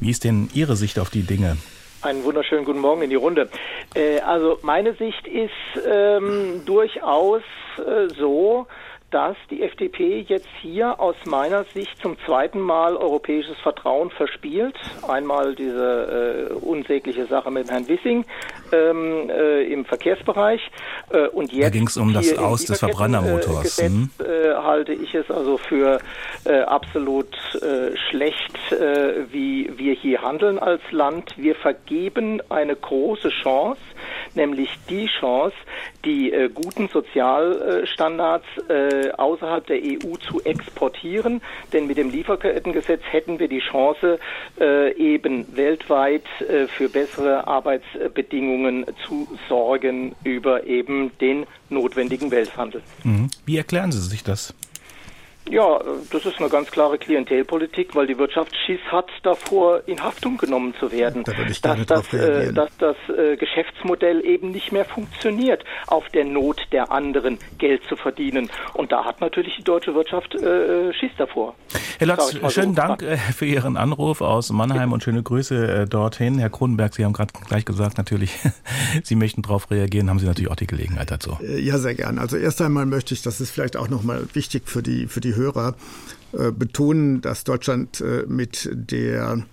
Wie 0.00 0.10
ist 0.10 0.24
denn 0.24 0.50
Ihre 0.54 0.76
Sicht 0.76 0.98
auf 0.98 1.10
die 1.10 1.22
Dinge? 1.22 1.56
Einen 2.04 2.22
wunderschönen 2.22 2.66
guten 2.66 2.80
Morgen 2.80 3.00
in 3.00 3.08
die 3.08 3.16
Runde. 3.16 3.48
Äh, 3.94 4.20
also 4.20 4.58
meine 4.60 4.92
Sicht 4.92 5.26
ist 5.26 5.50
ähm, 5.90 6.60
durchaus 6.66 7.40
äh, 7.78 8.08
so, 8.14 8.66
dass 9.14 9.36
die 9.48 9.62
FDP 9.62 10.26
jetzt 10.26 10.48
hier 10.60 10.98
aus 10.98 11.14
meiner 11.24 11.62
Sicht 11.72 12.02
zum 12.02 12.16
zweiten 12.26 12.58
Mal 12.58 12.96
europäisches 12.96 13.56
Vertrauen 13.62 14.10
verspielt. 14.10 14.74
Einmal 15.06 15.54
diese 15.54 16.50
äh, 16.50 16.52
unsägliche 16.54 17.24
Sache 17.26 17.52
mit 17.52 17.70
Herrn 17.70 17.86
Wissing 17.86 18.24
ähm, 18.72 19.30
äh, 19.30 19.72
im 19.72 19.84
Verkehrsbereich 19.84 20.60
äh, 21.10 21.28
und 21.28 21.52
jetzt 21.52 21.62
da 21.64 21.70
ging 21.70 21.86
es 21.86 21.96
um 21.96 22.12
das 22.12 22.36
Aus 22.36 22.64
des 22.64 22.80
Verbrennermotors. 22.80 23.62
Gesetz, 23.62 23.92
hm? 23.92 24.10
äh, 24.18 24.54
halte 24.54 24.92
ich 24.92 25.14
es 25.14 25.30
also 25.30 25.58
für 25.58 26.00
äh, 26.44 26.62
absolut 26.62 27.32
äh, 27.62 27.96
schlecht, 28.10 28.58
wie 29.30 29.70
wir 29.76 29.94
hier 29.94 30.22
handeln 30.22 30.58
als 30.58 30.80
Land. 30.90 31.34
Wir 31.36 31.54
vergeben 31.54 32.42
eine 32.48 32.74
große 32.74 33.28
Chance 33.28 33.80
nämlich 34.34 34.68
die 34.88 35.06
Chance, 35.20 35.54
die 36.04 36.32
guten 36.54 36.88
Sozialstandards 36.88 38.46
äh, 39.04 39.12
außerhalb 39.16 39.66
der 39.66 39.78
EU 39.78 40.16
zu 40.16 40.42
exportieren. 40.44 41.40
Denn 41.72 41.86
mit 41.86 41.96
dem 41.96 42.10
Lieferkettengesetz 42.10 43.02
hätten 43.10 43.38
wir 43.38 43.48
die 43.48 43.60
Chance, 43.60 44.18
äh, 44.60 44.92
eben 44.96 45.56
weltweit 45.56 46.24
äh, 46.40 46.66
für 46.66 46.88
bessere 46.88 47.46
Arbeitsbedingungen 47.46 48.86
zu 49.06 49.28
sorgen 49.48 50.14
über 50.24 50.64
eben 50.64 51.16
den 51.18 51.46
notwendigen 51.70 52.30
Welthandel. 52.30 52.82
Mhm. 53.02 53.28
Wie 53.44 53.56
erklären 53.56 53.92
Sie 53.92 54.00
sich 54.00 54.22
das? 54.22 54.54
Ja, 55.50 55.78
das 56.10 56.24
ist 56.24 56.38
eine 56.38 56.48
ganz 56.48 56.70
klare 56.70 56.96
Klientelpolitik, 56.96 57.94
weil 57.94 58.06
die 58.06 58.16
Wirtschaft 58.16 58.56
Schiss 58.64 58.80
hat, 58.90 59.10
davor 59.22 59.82
in 59.86 60.02
Haftung 60.02 60.38
genommen 60.38 60.74
zu 60.80 60.90
werden. 60.90 61.22
Da 61.24 61.36
würde 61.36 61.50
ich 61.50 61.60
dass, 61.60 61.84
das, 61.86 62.14
äh, 62.14 62.52
dass 62.52 62.70
das 62.78 62.96
äh, 63.14 63.36
Geschäftsmodell 63.36 64.24
eben 64.24 64.52
nicht 64.52 64.72
mehr 64.72 64.86
funktioniert, 64.86 65.62
auf 65.86 66.08
der 66.08 66.24
Not 66.24 66.62
der 66.72 66.90
anderen 66.90 67.38
Geld 67.58 67.82
zu 67.88 67.96
verdienen. 67.96 68.48
Und 68.72 68.90
da 68.90 69.04
hat 69.04 69.20
natürlich 69.20 69.56
die 69.56 69.64
deutsche 69.64 69.94
Wirtschaft 69.94 70.34
äh, 70.34 70.94
Schiss 70.94 71.12
davor. 71.18 71.54
Herr 71.98 72.06
Lotz, 72.06 72.32
schönen 72.52 72.74
so. 72.74 72.80
Dank 72.80 73.02
äh, 73.02 73.18
für 73.18 73.44
Ihren 73.44 73.76
Anruf 73.76 74.22
aus 74.22 74.50
Mannheim 74.50 74.92
und 74.92 75.02
schöne 75.02 75.22
Grüße 75.22 75.82
äh, 75.82 75.86
dorthin. 75.86 76.38
Herr 76.38 76.50
Kronenberg, 76.50 76.94
Sie 76.94 77.04
haben 77.04 77.12
gerade 77.12 77.32
gleich 77.46 77.66
gesagt, 77.66 77.98
natürlich, 77.98 78.32
Sie 79.02 79.14
möchten 79.14 79.42
darauf 79.42 79.70
reagieren, 79.70 80.08
haben 80.08 80.18
Sie 80.18 80.26
natürlich 80.26 80.50
auch 80.50 80.56
die 80.56 80.66
Gelegenheit 80.66 81.10
dazu. 81.10 81.36
Ja, 81.42 81.76
sehr 81.76 81.94
gern. 81.94 82.18
Also 82.18 82.38
erst 82.38 82.62
einmal 82.62 82.86
möchte 82.86 83.12
ich, 83.12 83.20
das 83.20 83.42
ist 83.42 83.50
vielleicht 83.50 83.76
auch 83.76 83.88
nochmal 83.88 84.26
wichtig 84.32 84.62
für 84.66 84.82
die, 84.82 85.06
für 85.06 85.20
die 85.20 85.33
Hörer, 85.34 85.76
äh, 86.32 86.50
betonen, 86.50 87.20
dass 87.20 87.44
Deutschland 87.44 88.00
äh, 88.00 88.24
mit 88.26 88.68
der 88.72 89.44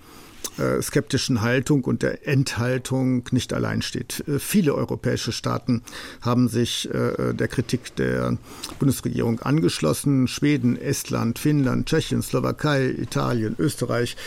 äh, 0.58 0.82
skeptischen 0.82 1.42
Haltung 1.42 1.84
und 1.84 2.02
der 2.02 2.28
Enthaltung 2.28 3.24
nicht 3.32 3.54
allein 3.54 3.82
steht. 3.82 4.24
Viele 4.40 4.74
europäische 4.74 5.32
Staaten 5.32 5.84
haben 6.22 6.50
sich 6.50 6.90
der 6.92 7.48
Kritik 7.48 7.96
der 7.96 8.38
Bundesregierung 8.80 9.40
angeschlossen. 9.40 10.28
Schweden, 10.28 10.78
Estland, 10.78 11.40
Finnland, 11.40 11.88
Tschechien, 11.88 12.22
Slowakei, 12.22 12.90
Italien, 12.90 13.56
Österreich, 13.60 14.18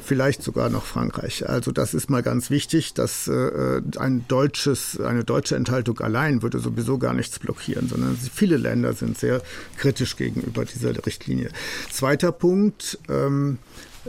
vielleicht 0.00 0.42
sogar 0.42 0.70
noch 0.70 0.84
Frankreich. 0.84 1.48
Also 1.48 1.72
das 1.72 1.94
ist 1.94 2.10
mal 2.10 2.22
ganz 2.22 2.50
wichtig, 2.50 2.94
dass 2.94 3.28
äh, 3.28 3.80
ein 3.98 4.24
deutsches, 4.28 5.00
eine 5.00 5.24
deutsche 5.24 5.56
Enthaltung 5.56 6.00
allein 6.00 6.42
würde 6.42 6.58
sowieso 6.58 6.98
gar 6.98 7.14
nichts 7.14 7.38
blockieren, 7.38 7.88
sondern 7.88 8.16
viele 8.16 8.56
Länder 8.56 8.92
sind 8.92 9.18
sehr 9.18 9.42
kritisch 9.76 10.16
gegenüber 10.16 10.64
dieser 10.64 10.94
Richtlinie. 11.06 11.50
Zweiter 11.90 12.32
Punkt. 12.32 12.98
Ähm, 13.08 13.58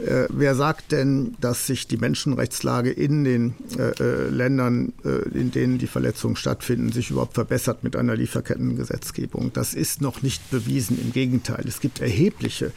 äh, 0.06 0.26
wer 0.30 0.54
sagt 0.54 0.92
denn, 0.92 1.36
dass 1.40 1.66
sich 1.66 1.86
die 1.86 1.96
Menschenrechtslage 1.96 2.90
in 2.90 3.24
den 3.24 3.54
äh, 3.78 3.90
äh, 4.02 4.28
Ländern, 4.28 4.92
äh, 5.04 5.28
in 5.38 5.50
denen 5.50 5.78
die 5.78 5.86
Verletzungen 5.86 6.36
stattfinden, 6.36 6.92
sich 6.92 7.10
überhaupt 7.10 7.34
verbessert 7.34 7.84
mit 7.84 7.96
einer 7.96 8.16
Lieferkettengesetzgebung? 8.16 9.52
Das 9.52 9.74
ist 9.74 10.00
noch 10.00 10.22
nicht 10.22 10.50
bewiesen. 10.50 11.00
Im 11.00 11.12
Gegenteil, 11.12 11.64
es 11.66 11.80
gibt 11.80 12.00
erhebliche 12.00 12.72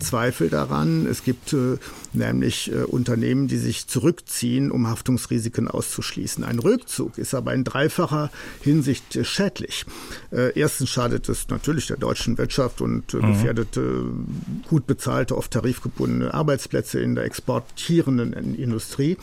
Zweifel 0.00 0.48
daran. 0.48 1.06
Es 1.06 1.24
gibt 1.24 1.52
äh, 1.52 1.76
nämlich 2.12 2.72
äh, 2.72 2.84
Unternehmen, 2.84 3.48
die 3.48 3.58
sich 3.58 3.86
zurückziehen, 3.86 4.70
um 4.70 4.88
Haftungsrisiken 4.88 5.68
auszuschließen. 5.68 6.44
Ein 6.44 6.58
Rückzug 6.58 7.18
ist 7.18 7.34
aber 7.34 7.54
in 7.54 7.64
dreifacher 7.64 8.30
Hinsicht 8.62 9.18
schädlich. 9.26 9.84
erstens 10.54 10.90
schadet 10.90 11.28
es 11.28 11.48
natürlich 11.48 11.86
der 11.86 11.96
deutschen 11.96 12.38
Wirtschaft 12.38 12.80
und 12.80 13.14
mhm. 13.14 13.20
gefährdet 13.20 13.78
gut 14.68 14.86
bezahlte, 14.86 15.36
oft 15.36 15.52
tarifgebundene 15.52 16.32
Arbeitsplätze. 16.32 16.61
Arbeitsplätze 16.62 17.00
in 17.00 17.14
der 17.14 17.24
exportierenden 17.24 18.54
Industrie. 18.54 19.16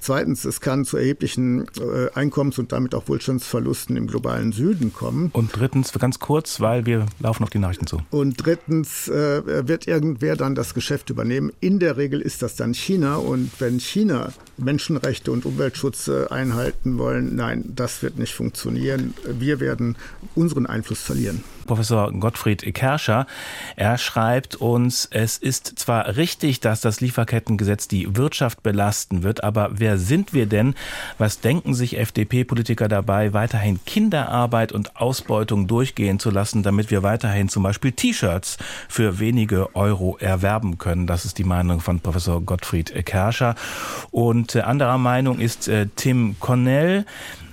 Zweitens, 0.00 0.44
es 0.44 0.60
kann 0.60 0.84
zu 0.84 0.96
erheblichen 0.96 1.66
äh, 1.78 2.10
Einkommens- 2.14 2.58
und 2.58 2.72
damit 2.72 2.94
auch 2.94 3.08
Wohlstandsverlusten 3.08 3.96
im 3.96 4.06
globalen 4.06 4.52
Süden 4.52 4.92
kommen. 4.92 5.30
Und 5.32 5.50
drittens, 5.56 5.92
ganz 5.92 6.18
kurz, 6.18 6.60
weil 6.60 6.84
wir 6.84 7.06
laufen 7.20 7.42
auf 7.42 7.50
die 7.50 7.58
Nachrichten 7.58 7.86
zu. 7.86 8.00
Und 8.10 8.44
drittens 8.44 9.08
äh, 9.08 9.66
wird 9.66 9.86
irgendwer 9.86 10.36
dann 10.36 10.54
das 10.54 10.74
Geschäft 10.74 11.10
übernehmen. 11.10 11.52
In 11.60 11.78
der 11.78 11.96
Regel 11.96 12.20
ist 12.20 12.42
das 12.42 12.56
dann 12.56 12.74
China. 12.74 13.16
Und 13.16 13.50
wenn 13.58 13.80
China 13.80 14.32
Menschenrechte 14.56 15.32
und 15.32 15.46
Umweltschutz 15.46 16.08
äh, 16.08 16.26
einhalten 16.28 16.98
wollen, 16.98 17.34
nein, 17.34 17.72
das 17.74 18.02
wird 18.02 18.18
nicht 18.18 18.34
funktionieren. 18.34 19.14
Wir 19.24 19.60
werden 19.60 19.96
unseren 20.34 20.66
Einfluss 20.66 21.00
verlieren. 21.00 21.42
Professor 21.64 22.12
Gottfried 22.12 22.74
Kerscher. 22.74 23.26
Er 23.76 23.98
schreibt 23.98 24.56
uns, 24.56 25.08
es 25.10 25.38
ist 25.38 25.78
zwar 25.78 26.16
richtig, 26.16 26.60
dass 26.60 26.80
das 26.80 27.00
Lieferkettengesetz 27.00 27.88
die 27.88 28.16
Wirtschaft 28.16 28.62
belasten 28.62 29.22
wird, 29.22 29.44
aber 29.44 29.70
wer 29.72 29.98
sind 29.98 30.32
wir 30.32 30.46
denn? 30.46 30.74
Was 31.18 31.40
denken 31.40 31.74
sich 31.74 31.98
FDP-Politiker 31.98 32.88
dabei, 32.88 33.32
weiterhin 33.32 33.80
Kinderarbeit 33.84 34.72
und 34.72 34.96
Ausbeutung 34.96 35.66
durchgehen 35.66 36.18
zu 36.18 36.30
lassen, 36.30 36.62
damit 36.62 36.90
wir 36.90 37.02
weiterhin 37.02 37.48
zum 37.48 37.62
Beispiel 37.62 37.92
T-Shirts 37.92 38.58
für 38.88 39.18
wenige 39.18 39.74
Euro 39.74 40.16
erwerben 40.18 40.78
können? 40.78 41.06
Das 41.06 41.24
ist 41.24 41.38
die 41.38 41.44
Meinung 41.44 41.80
von 41.80 42.00
Professor 42.00 42.40
Gottfried 42.40 43.04
Kerscher. 43.04 43.54
Und 44.10 44.54
äh, 44.54 44.60
anderer 44.60 44.98
Meinung 44.98 45.38
ist 45.38 45.68
äh, 45.68 45.86
Tim 45.96 46.36
Cornell. 46.40 47.04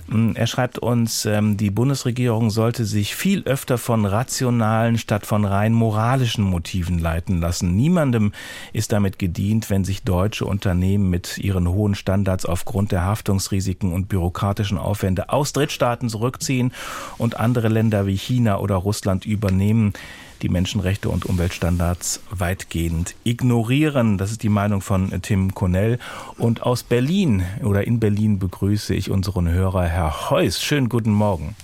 Hm, 0.08 0.34
er 0.34 0.46
schreibt 0.46 0.78
uns, 0.78 1.24
ähm, 1.26 1.56
die 1.56 1.70
Bundesregierung 1.70 2.50
sollte 2.50 2.84
sich 2.84 3.14
viel 3.14 3.42
öfter 3.44 3.78
von 3.78 4.04
rationalen 4.04 4.98
statt 4.98 5.26
von 5.26 5.44
rein 5.44 5.72
moralischen 5.72 6.44
Motiven 6.44 6.98
leiten 6.98 7.40
lassen. 7.40 7.76
Niemandem 7.76 8.32
ist 8.72 8.92
damit 8.92 9.18
gedient, 9.18 9.70
wenn 9.70 9.84
sich 9.84 10.02
deutsche 10.02 10.44
Unternehmen 10.44 11.08
mit 11.08 11.38
ihren 11.38 11.68
hohen 11.68 11.94
Standards 11.94 12.46
aufgrund 12.46 12.92
der 12.92 13.04
Haftungsrisiken 13.04 13.92
und 13.92 14.08
bürokratischen 14.08 14.78
Aufwände 14.78 15.28
aus 15.30 15.52
Drittstaaten 15.52 16.08
zurückziehen 16.08 16.72
und 17.18 17.38
andere 17.38 17.68
Länder 17.68 18.06
wie 18.06 18.16
China 18.16 18.58
oder 18.58 18.76
Russland 18.76 19.24
übernehmen 19.24 19.92
die 20.42 20.48
Menschenrechte 20.48 21.08
und 21.08 21.24
Umweltstandards 21.24 22.22
weitgehend 22.30 23.14
ignorieren. 23.24 24.18
Das 24.18 24.30
ist 24.32 24.42
die 24.42 24.48
Meinung 24.48 24.80
von 24.80 25.22
Tim 25.22 25.54
Connell. 25.54 25.98
Und 26.36 26.62
aus 26.62 26.82
Berlin 26.82 27.44
oder 27.62 27.86
in 27.86 28.00
Berlin 28.00 28.38
begrüße 28.38 28.94
ich 28.94 29.10
unseren 29.10 29.50
Hörer 29.50 29.84
Herr 29.84 30.30
Heuss. 30.30 30.62
Schönen 30.62 30.88
guten 30.88 31.12
Morgen. 31.12 31.54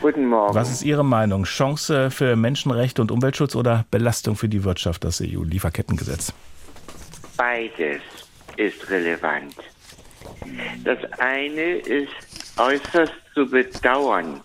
Guten 0.00 0.26
Morgen. 0.26 0.54
Was 0.54 0.70
ist 0.70 0.82
Ihre 0.82 1.04
Meinung? 1.04 1.44
Chance 1.44 2.10
für 2.10 2.36
Menschenrechte 2.36 3.00
und 3.00 3.10
Umweltschutz 3.10 3.54
oder 3.54 3.86
Belastung 3.90 4.36
für 4.36 4.48
die 4.48 4.64
Wirtschaft, 4.64 5.04
das 5.04 5.20
EU-Lieferkettengesetz? 5.20 6.34
Beides 7.36 8.02
ist 8.56 8.90
relevant. 8.90 9.54
Das 10.84 10.98
eine 11.18 11.76
ist 11.76 12.10
äußerst 12.58 13.12
zu 13.34 13.46
bedauern, 13.46 14.40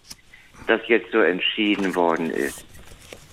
dass 0.68 0.82
jetzt 0.88 1.12
so 1.12 1.20
entschieden 1.20 1.96
worden 1.96 2.30
ist 2.30 2.67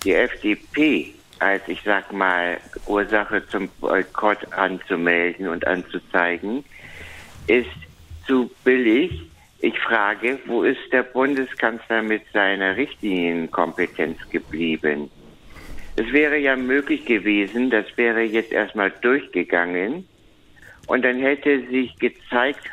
die 0.05 0.14
FDP 0.14 1.14
als, 1.38 1.62
ich 1.67 1.81
sag 1.85 2.12
mal, 2.12 2.59
Ursache 2.87 3.47
zum 3.49 3.69
Boykott 3.81 4.53
anzumelden 4.53 5.49
und 5.49 5.67
anzuzeigen, 5.67 6.64
ist 7.47 7.69
zu 8.27 8.51
billig. 8.64 9.23
Ich 9.61 9.79
frage, 9.79 10.38
wo 10.47 10.62
ist 10.62 10.93
der 10.93 11.03
Bundeskanzler 11.03 12.03
mit 12.03 12.23
seiner 12.33 12.77
Richtlinienkompetenz 12.77 14.19
geblieben? 14.31 15.11
Es 15.97 16.12
wäre 16.12 16.37
ja 16.38 16.57
möglich 16.57 17.05
gewesen, 17.07 17.71
das 17.71 17.87
wäre 17.97 18.23
jetzt 18.23 18.53
erstmal 18.53 18.90
durchgegangen 18.90 20.07
und 20.87 21.03
dann 21.03 21.19
hätte 21.21 21.67
sich 21.69 21.97
gezeigt, 21.99 22.64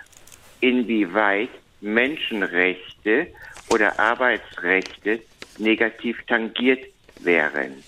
inwieweit 0.59 1.49
Menschenrechte 1.81 3.27
oder 3.69 3.99
Arbeitsrechte 3.99 5.19
negativ 5.57 6.23
tangiert 6.27 6.90
wären. 7.23 7.83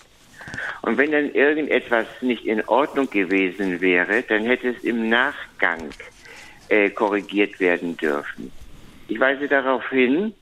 Und 0.81 0.97
wenn 0.97 1.11
dann 1.11 1.31
irgendetwas 1.33 2.05
nicht 2.21 2.45
in 2.45 2.65
Ordnung 2.67 3.09
gewesen 3.09 3.79
wäre, 3.81 4.23
dann 4.23 4.45
hätte 4.45 4.69
es 4.69 4.83
im 4.83 5.09
Nachgang 5.09 5.89
äh, 6.69 6.89
korrigiert 6.89 7.59
werden 7.59 7.95
dürfen. 7.97 8.51
Ich 9.07 9.19
weise 9.19 9.47
darauf 9.47 9.87
hin, 9.89 10.33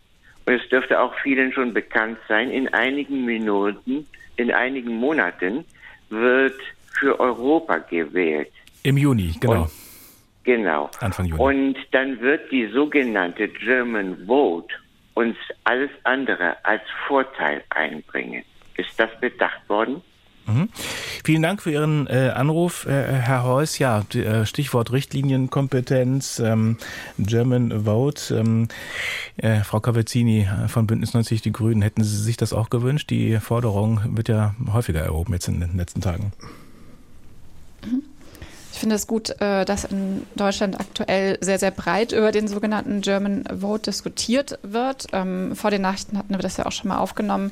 und 0.46 0.54
es 0.54 0.68
dürfte 0.70 1.00
auch 1.00 1.14
vielen 1.22 1.54
schon 1.54 1.74
bekannt 1.74 2.18
sein, 2.28 2.50
in 2.50 2.68
einigen 2.74 3.26
Minuten, 3.26 4.08
in 4.38 4.52
einigen 4.52 4.96
Monaten 4.96 5.66
wird 6.10 6.60
für 7.00 7.20
Europa 7.20 7.78
gewählt. 7.78 8.52
Im 8.84 8.98
Juni, 8.98 9.36
genau. 9.40 9.64
Und, 9.64 9.72
genau. 10.44 10.90
Anfang 11.00 11.26
Juni. 11.26 11.42
Und 11.42 11.78
dann 11.92 12.20
wird 12.20 12.52
die 12.52 12.68
sogenannte 12.68 13.48
German 13.48 14.26
Vote 14.26 14.74
uns 15.14 15.38
alles 15.64 15.92
andere 16.04 16.56
als 16.66 16.82
Vorteil 17.08 17.64
einbringen. 17.70 18.44
Ist 18.82 18.98
das 18.98 19.10
bedacht 19.20 19.70
worden? 19.70 20.02
Mhm. 20.48 20.70
Vielen 21.24 21.44
Dank 21.44 21.62
für 21.62 21.72
Ihren 21.72 22.08
äh, 22.08 22.32
Anruf, 22.34 22.88
äh, 22.88 22.90
Herr 22.90 23.44
Heuss. 23.44 23.78
Ja, 23.78 24.04
die, 24.12 24.24
äh, 24.24 24.48
Stichwort 24.48 24.92
Richtlinienkompetenz, 24.92 26.40
ähm, 26.40 26.78
German 27.20 27.86
Vote. 27.86 28.36
Ähm, 28.36 28.68
äh, 29.38 29.60
Frau 29.60 29.80
Cavazzini 29.80 30.48
von 30.68 30.88
Bündnis 30.88 31.14
90 31.14 31.44
Die 31.44 31.52
Grünen, 31.52 31.84
hätten 31.84 32.04
Sie 32.04 32.18
sich 32.18 32.38
das 32.38 32.54
auch 32.54 32.72
gewünscht? 32.72 33.12
Die 33.12 33.38
Forderung 33.38 34.02
wird 34.18 34.30
ja 34.30 34.56
häufiger 34.74 35.02
erhoben 35.02 35.34
jetzt 35.34 35.48
in 35.48 35.60
den 35.60 35.78
letzten 35.78 36.02
Tagen. 36.02 36.34
Ich 38.74 38.80
finde 38.80 38.96
es 38.96 39.06
gut, 39.06 39.30
äh, 39.42 39.64
dass 39.64 39.84
in 39.84 40.26
Deutschland 40.36 40.80
aktuell 40.80 41.38
sehr, 41.42 41.60
sehr 41.60 41.72
breit 41.72 42.14
über 42.14 42.32
den 42.32 42.48
sogenannten 42.48 43.02
German 43.02 43.44
Vote 43.60 43.92
diskutiert 43.92 44.58
wird. 44.64 45.06
Ähm, 45.14 45.56
vor 45.56 45.70
den 45.70 45.84
Nachrichten 45.84 46.18
hatten 46.18 46.34
wir 46.34 46.40
das 46.40 46.58
ja 46.58 46.66
auch 46.66 46.72
schon 46.72 46.88
mal 46.88 46.98
aufgenommen. 46.98 47.52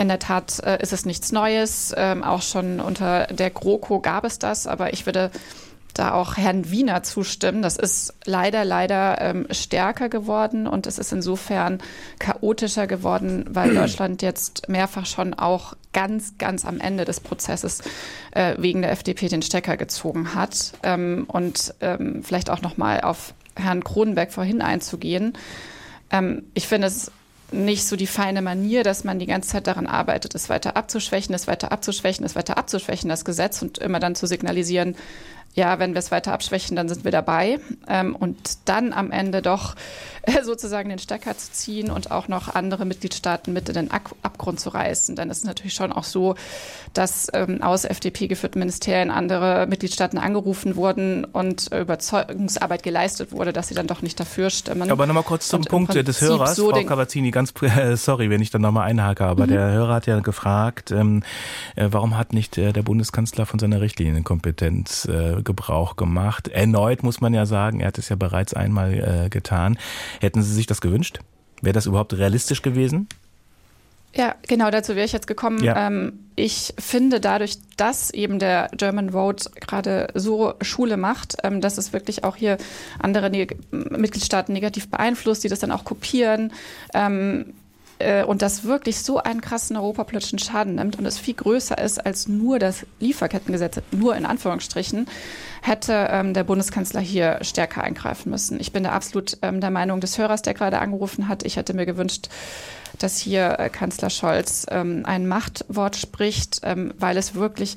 In 0.00 0.08
der 0.08 0.18
Tat 0.18 0.60
äh, 0.64 0.82
ist 0.82 0.94
es 0.94 1.04
nichts 1.04 1.30
Neues. 1.30 1.92
Ähm, 1.94 2.24
auch 2.24 2.40
schon 2.40 2.80
unter 2.80 3.26
der 3.26 3.50
GroKo 3.50 4.00
gab 4.00 4.24
es 4.24 4.38
das, 4.38 4.66
aber 4.66 4.94
ich 4.94 5.04
würde 5.04 5.30
da 5.92 6.14
auch 6.14 6.38
Herrn 6.38 6.70
Wiener 6.70 7.02
zustimmen. 7.02 7.60
Das 7.60 7.76
ist 7.76 8.14
leider, 8.24 8.64
leider 8.64 9.20
ähm, 9.20 9.46
stärker 9.50 10.08
geworden 10.08 10.66
und 10.66 10.86
es 10.86 10.98
ist 10.98 11.12
insofern 11.12 11.82
chaotischer 12.18 12.86
geworden, 12.86 13.44
weil 13.50 13.74
Deutschland 13.74 14.22
jetzt 14.22 14.70
mehrfach 14.70 15.04
schon 15.04 15.34
auch 15.34 15.74
ganz, 15.92 16.38
ganz 16.38 16.64
am 16.64 16.80
Ende 16.80 17.04
des 17.04 17.20
Prozesses 17.20 17.82
äh, 18.30 18.54
wegen 18.56 18.80
der 18.80 18.92
FDP 18.92 19.28
den 19.28 19.42
Stecker 19.42 19.76
gezogen 19.76 20.34
hat. 20.34 20.72
Ähm, 20.82 21.26
und 21.28 21.74
ähm, 21.82 22.22
vielleicht 22.22 22.48
auch 22.48 22.62
noch 22.62 22.78
mal 22.78 23.02
auf 23.02 23.34
Herrn 23.54 23.84
Kronenberg 23.84 24.32
vorhin 24.32 24.62
einzugehen. 24.62 25.34
Ähm, 26.10 26.44
ich 26.54 26.66
finde 26.66 26.86
es 26.86 27.12
nicht 27.52 27.84
so 27.84 27.96
die 27.96 28.06
feine 28.06 28.42
Manier, 28.42 28.82
dass 28.84 29.04
man 29.04 29.18
die 29.18 29.26
ganze 29.26 29.50
Zeit 29.50 29.66
daran 29.66 29.86
arbeitet, 29.86 30.34
es 30.34 30.48
weiter 30.48 30.76
abzuschwächen, 30.76 31.34
es 31.34 31.46
weiter 31.46 31.72
abzuschwächen, 31.72 32.24
es 32.24 32.36
weiter 32.36 32.56
abzuschwächen, 32.56 33.08
das 33.08 33.24
Gesetz 33.24 33.62
und 33.62 33.78
immer 33.78 34.00
dann 34.00 34.14
zu 34.14 34.26
signalisieren, 34.26 34.96
ja, 35.54 35.78
wenn 35.78 35.94
wir 35.94 35.98
es 35.98 36.10
weiter 36.10 36.32
abschwächen, 36.32 36.76
dann 36.76 36.88
sind 36.88 37.04
wir 37.04 37.10
dabei. 37.10 37.58
Ähm, 37.88 38.14
und 38.14 38.36
dann 38.66 38.92
am 38.92 39.10
Ende 39.10 39.42
doch 39.42 39.74
sozusagen 40.42 40.88
den 40.88 40.98
Stecker 40.98 41.36
zu 41.36 41.52
ziehen 41.52 41.90
und 41.90 42.10
auch 42.10 42.28
noch 42.28 42.54
andere 42.54 42.84
Mitgliedstaaten 42.84 43.52
mit 43.52 43.68
in 43.68 43.74
den 43.74 43.90
Ab 43.90 44.14
Abgrund 44.22 44.60
zu 44.60 44.70
reißen. 44.70 45.16
Denn 45.16 45.30
es 45.30 45.38
ist 45.38 45.44
natürlich 45.44 45.74
schon 45.74 45.92
auch 45.92 46.04
so, 46.04 46.34
dass 46.94 47.28
ähm, 47.32 47.62
aus 47.62 47.84
FDP 47.84 48.26
geführten 48.26 48.58
Ministerien 48.58 49.10
andere 49.10 49.66
Mitgliedstaaten 49.66 50.18
angerufen 50.18 50.76
wurden 50.76 51.24
und 51.24 51.72
Überzeugungsarbeit 51.72 52.82
geleistet 52.82 53.32
wurde, 53.32 53.52
dass 53.52 53.68
sie 53.68 53.74
dann 53.74 53.86
doch 53.86 54.02
nicht 54.02 54.18
dafür 54.18 54.50
stimmen. 54.50 54.90
Aber 54.90 55.06
nochmal 55.06 55.22
kurz 55.22 55.48
zum 55.48 55.62
Punkt 55.62 55.94
des 55.94 56.20
Hörers, 56.20 56.56
so 56.56 56.70
Frau 56.70 56.82
Cavazzini, 56.84 57.30
ganz 57.30 57.52
äh, 57.62 57.96
sorry, 57.96 58.30
wenn 58.30 58.42
ich 58.42 58.50
dann 58.50 58.62
nochmal 58.62 58.88
einhake, 58.88 59.24
aber 59.24 59.46
mhm. 59.46 59.50
der 59.50 59.70
Hörer 59.72 59.94
hat 59.94 60.06
ja 60.06 60.20
gefragt, 60.20 60.90
ähm, 60.90 61.22
äh, 61.76 61.88
warum 61.90 62.16
hat 62.16 62.32
nicht 62.32 62.58
äh, 62.58 62.72
der 62.72 62.82
Bundeskanzler 62.82 63.46
von 63.46 63.58
seiner 63.58 63.80
Richtlinienkompetenz 63.80 65.06
äh, 65.06 65.42
Gebrauch 65.42 65.96
gemacht. 65.96 66.48
Erneut 66.48 67.02
muss 67.02 67.20
man 67.20 67.34
ja 67.34 67.46
sagen, 67.46 67.80
er 67.80 67.88
hat 67.88 67.98
es 67.98 68.08
ja 68.08 68.16
bereits 68.16 68.54
einmal 68.54 69.24
äh, 69.24 69.28
getan. 69.28 69.78
Hätten 70.20 70.42
Sie 70.42 70.52
sich 70.52 70.66
das 70.66 70.80
gewünscht? 70.80 71.20
Wäre 71.62 71.74
das 71.74 71.86
überhaupt 71.86 72.12
realistisch 72.14 72.62
gewesen? 72.62 73.08
Ja, 74.12 74.34
genau 74.48 74.70
dazu 74.70 74.96
wäre 74.96 75.06
ich 75.06 75.12
jetzt 75.12 75.28
gekommen. 75.28 75.62
Ja. 75.62 75.86
Ähm, 75.86 76.18
ich 76.34 76.74
finde 76.78 77.20
dadurch, 77.20 77.58
dass 77.76 78.10
eben 78.10 78.40
der 78.40 78.68
German 78.76 79.10
Vote 79.10 79.50
gerade 79.54 80.08
so 80.14 80.54
Schule 80.62 80.96
macht, 80.96 81.36
ähm, 81.44 81.60
dass 81.60 81.78
es 81.78 81.92
wirklich 81.92 82.24
auch 82.24 82.34
hier 82.34 82.58
andere 82.98 83.30
ne 83.30 83.46
Mitgliedstaaten 83.70 84.52
negativ 84.52 84.90
beeinflusst, 84.90 85.44
die 85.44 85.48
das 85.48 85.60
dann 85.60 85.70
auch 85.70 85.84
kopieren. 85.84 86.52
Ähm, 86.92 87.54
äh, 88.00 88.24
und 88.24 88.42
das 88.42 88.64
wirklich 88.64 88.98
so 88.98 89.18
einen 89.18 89.40
krassen 89.40 89.76
europapolitischen 89.76 90.38
Schaden 90.38 90.74
nimmt 90.74 90.98
und 90.98 91.06
es 91.06 91.18
viel 91.18 91.34
größer 91.34 91.78
ist 91.78 92.04
als 92.04 92.28
nur 92.28 92.58
das 92.58 92.86
Lieferkettengesetz, 92.98 93.80
nur 93.90 94.16
in 94.16 94.26
Anführungsstrichen, 94.26 95.06
hätte 95.62 96.08
ähm, 96.10 96.34
der 96.34 96.44
Bundeskanzler 96.44 97.00
hier 97.00 97.38
stärker 97.42 97.84
eingreifen 97.84 98.30
müssen. 98.30 98.58
Ich 98.60 98.72
bin 98.72 98.84
da 98.84 98.90
absolut 98.90 99.38
ähm, 99.42 99.60
der 99.60 99.70
Meinung 99.70 100.00
des 100.00 100.18
Hörers, 100.18 100.42
der 100.42 100.54
gerade 100.54 100.78
angerufen 100.78 101.28
hat. 101.28 101.44
Ich 101.44 101.56
hätte 101.56 101.74
mir 101.74 101.86
gewünscht, 101.86 102.28
dass 102.98 103.18
hier 103.18 103.58
äh, 103.58 103.68
Kanzler 103.68 104.10
Scholz 104.10 104.66
ähm, 104.70 105.02
ein 105.04 105.26
Machtwort 105.26 105.96
spricht, 105.96 106.60
ähm, 106.64 106.92
weil 106.98 107.16
es 107.16 107.34
wirklich 107.34 107.76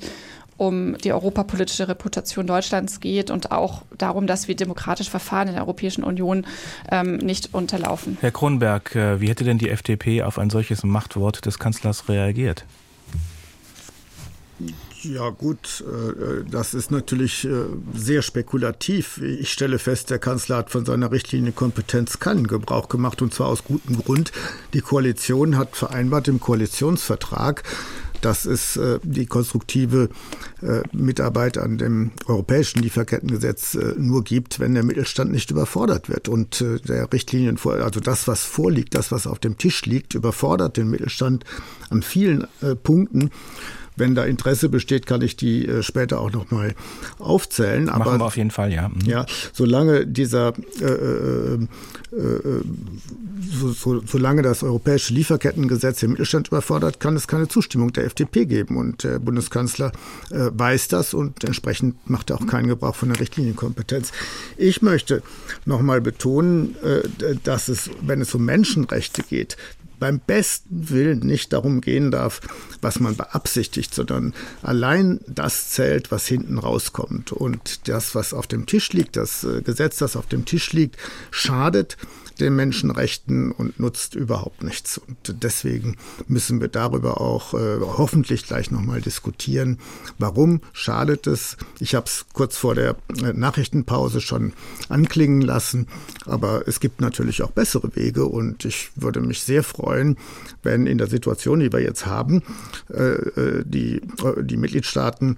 um 0.56 0.96
die 0.98 1.12
europapolitische 1.12 1.88
Reputation 1.88 2.46
Deutschlands 2.46 3.00
geht 3.00 3.30
und 3.30 3.50
auch 3.50 3.82
darum, 3.98 4.26
dass 4.26 4.48
wir 4.48 4.56
demokratisch 4.56 5.10
Verfahren 5.10 5.48
in 5.48 5.54
der 5.54 5.62
Europäischen 5.62 6.04
Union 6.04 6.46
ähm, 6.90 7.16
nicht 7.16 7.54
unterlaufen. 7.54 8.18
Herr 8.20 8.30
Kronberg, 8.30 8.94
äh, 8.94 9.20
wie 9.20 9.28
hätte 9.28 9.44
denn 9.44 9.58
die 9.58 9.70
FDP 9.70 10.22
auf 10.22 10.38
ein 10.38 10.50
solches 10.50 10.84
Machtwort 10.84 11.44
des 11.46 11.58
Kanzlers 11.58 12.08
reagiert? 12.08 12.64
Ja 15.04 15.28
gut, 15.28 15.84
äh, 15.86 16.44
das 16.50 16.72
ist 16.72 16.90
natürlich 16.90 17.44
äh, 17.44 17.64
sehr 17.94 18.22
spekulativ. 18.22 19.18
Ich 19.18 19.52
stelle 19.52 19.78
fest, 19.78 20.08
der 20.08 20.18
Kanzler 20.18 20.56
hat 20.56 20.70
von 20.70 20.86
seiner 20.86 21.12
Richtlinienkompetenz 21.12 22.20
keinen 22.20 22.46
Gebrauch 22.46 22.88
gemacht 22.88 23.20
und 23.20 23.34
zwar 23.34 23.48
aus 23.48 23.64
gutem 23.64 23.98
Grund. 24.02 24.32
Die 24.72 24.80
Koalition 24.80 25.58
hat 25.58 25.76
vereinbart 25.76 26.28
im 26.28 26.40
Koalitionsvertrag, 26.40 27.64
dass 28.24 28.46
es 28.46 28.76
äh, 28.76 28.98
die 29.02 29.26
konstruktive 29.26 30.08
äh, 30.62 30.80
Mitarbeit 30.92 31.58
an 31.58 31.78
dem 31.78 32.12
europäischen 32.26 32.80
Lieferkettengesetz 32.80 33.74
äh, 33.74 33.94
nur 33.98 34.24
gibt, 34.24 34.60
wenn 34.60 34.74
der 34.74 34.82
Mittelstand 34.82 35.30
nicht 35.30 35.50
überfordert 35.50 36.08
wird. 36.08 36.28
Und 36.28 36.60
äh, 36.60 36.80
der 36.80 37.12
Richtlinien, 37.12 37.58
also 37.62 38.00
das, 38.00 38.26
was 38.26 38.44
vorliegt, 38.44 38.94
das, 38.94 39.12
was 39.12 39.26
auf 39.26 39.38
dem 39.38 39.58
Tisch 39.58 39.84
liegt, 39.84 40.14
überfordert 40.14 40.76
den 40.76 40.88
Mittelstand 40.88 41.44
an 41.90 42.02
vielen 42.02 42.46
äh, 42.62 42.74
Punkten. 42.74 43.30
Wenn 43.96 44.14
da 44.14 44.24
Interesse 44.24 44.68
besteht, 44.68 45.06
kann 45.06 45.22
ich 45.22 45.36
die 45.36 45.66
äh, 45.66 45.82
später 45.82 46.20
auch 46.20 46.32
noch 46.32 46.50
mal 46.50 46.74
aufzählen. 47.18 47.84
Machen 47.84 48.02
Aber, 48.02 48.18
wir 48.18 48.24
auf 48.24 48.36
jeden 48.36 48.50
Fall, 48.50 48.72
ja. 48.72 48.88
Mhm. 48.88 49.00
Ja, 49.06 49.26
solange 49.52 50.06
dieser, 50.06 50.52
äh, 50.80 50.84
äh, 50.84 51.54
äh, 51.54 52.62
so, 53.40 53.72
so, 53.72 54.02
solange 54.06 54.42
das 54.42 54.62
europäische 54.62 55.14
Lieferkettengesetz 55.14 56.00
den 56.00 56.10
Mittelstand 56.10 56.48
überfordert, 56.48 56.98
kann 56.98 57.14
es 57.16 57.28
keine 57.28 57.48
Zustimmung 57.48 57.92
der 57.92 58.04
FDP 58.04 58.46
geben. 58.46 58.76
Und 58.76 59.04
der 59.04 59.18
Bundeskanzler 59.18 59.92
äh, 60.30 60.50
weiß 60.52 60.88
das 60.88 61.14
und 61.14 61.44
entsprechend 61.44 62.08
macht 62.10 62.30
er 62.30 62.36
auch 62.36 62.46
keinen 62.46 62.68
Gebrauch 62.68 62.96
von 62.96 63.10
der 63.10 63.20
Richtlinienkompetenz. 63.20 64.12
Ich 64.56 64.82
möchte 64.82 65.22
noch 65.66 65.82
mal 65.82 66.00
betonen, 66.00 66.76
äh, 66.82 67.36
dass 67.44 67.68
es, 67.68 67.90
wenn 68.00 68.20
es 68.20 68.34
um 68.34 68.44
Menschenrechte 68.44 69.22
geht, 69.22 69.56
beim 70.04 70.20
besten 70.20 70.90
Willen 70.90 71.20
nicht 71.20 71.54
darum 71.54 71.80
gehen 71.80 72.10
darf, 72.10 72.42
was 72.82 73.00
man 73.00 73.16
beabsichtigt, 73.16 73.94
sondern 73.94 74.34
allein 74.60 75.18
das 75.26 75.70
zählt, 75.70 76.10
was 76.10 76.26
hinten 76.26 76.58
rauskommt. 76.58 77.32
Und 77.32 77.88
das, 77.88 78.14
was 78.14 78.34
auf 78.34 78.46
dem 78.46 78.66
Tisch 78.66 78.92
liegt, 78.92 79.16
das 79.16 79.44
äh, 79.44 79.62
Gesetz, 79.62 79.96
das 79.96 80.14
auf 80.14 80.26
dem 80.26 80.44
Tisch 80.44 80.74
liegt, 80.74 80.98
schadet 81.30 81.96
den 82.40 82.56
Menschenrechten 82.56 83.52
und 83.52 83.78
nutzt 83.78 84.14
überhaupt 84.14 84.62
nichts. 84.62 84.98
Und 84.98 85.42
deswegen 85.42 85.96
müssen 86.26 86.60
wir 86.60 86.68
darüber 86.68 87.20
auch 87.20 87.54
äh, 87.54 87.80
hoffentlich 87.80 88.46
gleich 88.46 88.70
nochmal 88.70 89.00
diskutieren. 89.00 89.78
Warum 90.18 90.60
schadet 90.72 91.26
es? 91.26 91.56
Ich 91.80 91.94
habe 91.94 92.06
es 92.06 92.26
kurz 92.32 92.56
vor 92.56 92.74
der 92.74 92.96
äh, 93.22 93.32
Nachrichtenpause 93.32 94.20
schon 94.20 94.52
anklingen 94.88 95.40
lassen, 95.40 95.86
aber 96.26 96.66
es 96.66 96.80
gibt 96.80 97.00
natürlich 97.00 97.42
auch 97.42 97.50
bessere 97.50 97.94
Wege 97.96 98.26
und 98.26 98.64
ich 98.64 98.90
würde 98.96 99.20
mich 99.20 99.42
sehr 99.42 99.62
freuen, 99.62 100.16
wenn 100.62 100.86
in 100.86 100.98
der 100.98 101.08
Situation, 101.08 101.60
die 101.60 101.72
wir 101.72 101.80
jetzt 101.80 102.06
haben, 102.06 102.42
äh, 102.92 103.02
äh 103.02 103.64
die, 103.64 103.96
äh, 103.96 104.42
die 104.42 104.56
Mitgliedstaaten 104.56 105.36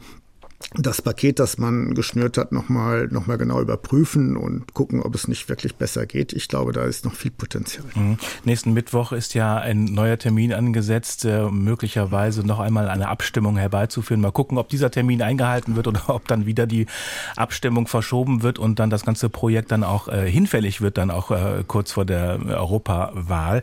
das 0.75 1.01
Paket, 1.01 1.39
das 1.39 1.59
man 1.59 1.95
geschnürt 1.95 2.37
hat, 2.39 2.53
nochmal 2.53 3.09
noch 3.11 3.27
mal 3.27 3.39
genau 3.39 3.61
überprüfen 3.61 4.37
und 4.37 4.75
gucken, 4.75 5.01
ob 5.01 5.15
es 5.15 5.29
nicht 5.29 5.49
wirklich 5.49 5.77
besser 5.77 6.07
geht. 6.07 6.33
Ich 6.33 6.49
glaube, 6.49 6.73
da 6.73 6.85
ist 6.85 7.05
noch 7.05 7.15
viel 7.15 7.31
Potenzial. 7.31 7.87
Mhm. 7.95 8.19
Nächsten 8.45 8.73
Mittwoch 8.73 9.13
ist 9.13 9.35
ja 9.35 9.57
ein 9.59 9.85
neuer 9.85 10.19
Termin 10.19 10.53
angesetzt, 10.53 11.25
äh, 11.25 11.49
möglicherweise 11.51 12.45
noch 12.45 12.59
einmal 12.59 12.89
eine 12.89 13.09
Abstimmung 13.09 13.57
herbeizuführen. 13.57 14.21
Mal 14.21 14.33
gucken, 14.33 14.59
ob 14.59 14.69
dieser 14.69 14.91
Termin 14.91 15.23
eingehalten 15.23 15.77
wird 15.77 15.87
oder 15.87 16.03
ob 16.09 16.27
dann 16.27 16.47
wieder 16.47 16.67
die 16.67 16.87
Abstimmung 17.37 17.87
verschoben 17.87 18.43
wird 18.43 18.59
und 18.59 18.79
dann 18.79 18.91
das 18.91 19.05
ganze 19.05 19.29
Projekt 19.29 19.71
dann 19.71 19.85
auch 19.85 20.09
äh, 20.09 20.29
hinfällig 20.31 20.81
wird, 20.81 20.99
dann 20.99 21.11
auch 21.11 21.31
äh, 21.31 21.63
kurz 21.67 21.93
vor 21.93 22.05
der 22.05 22.41
Europawahl. 22.45 23.63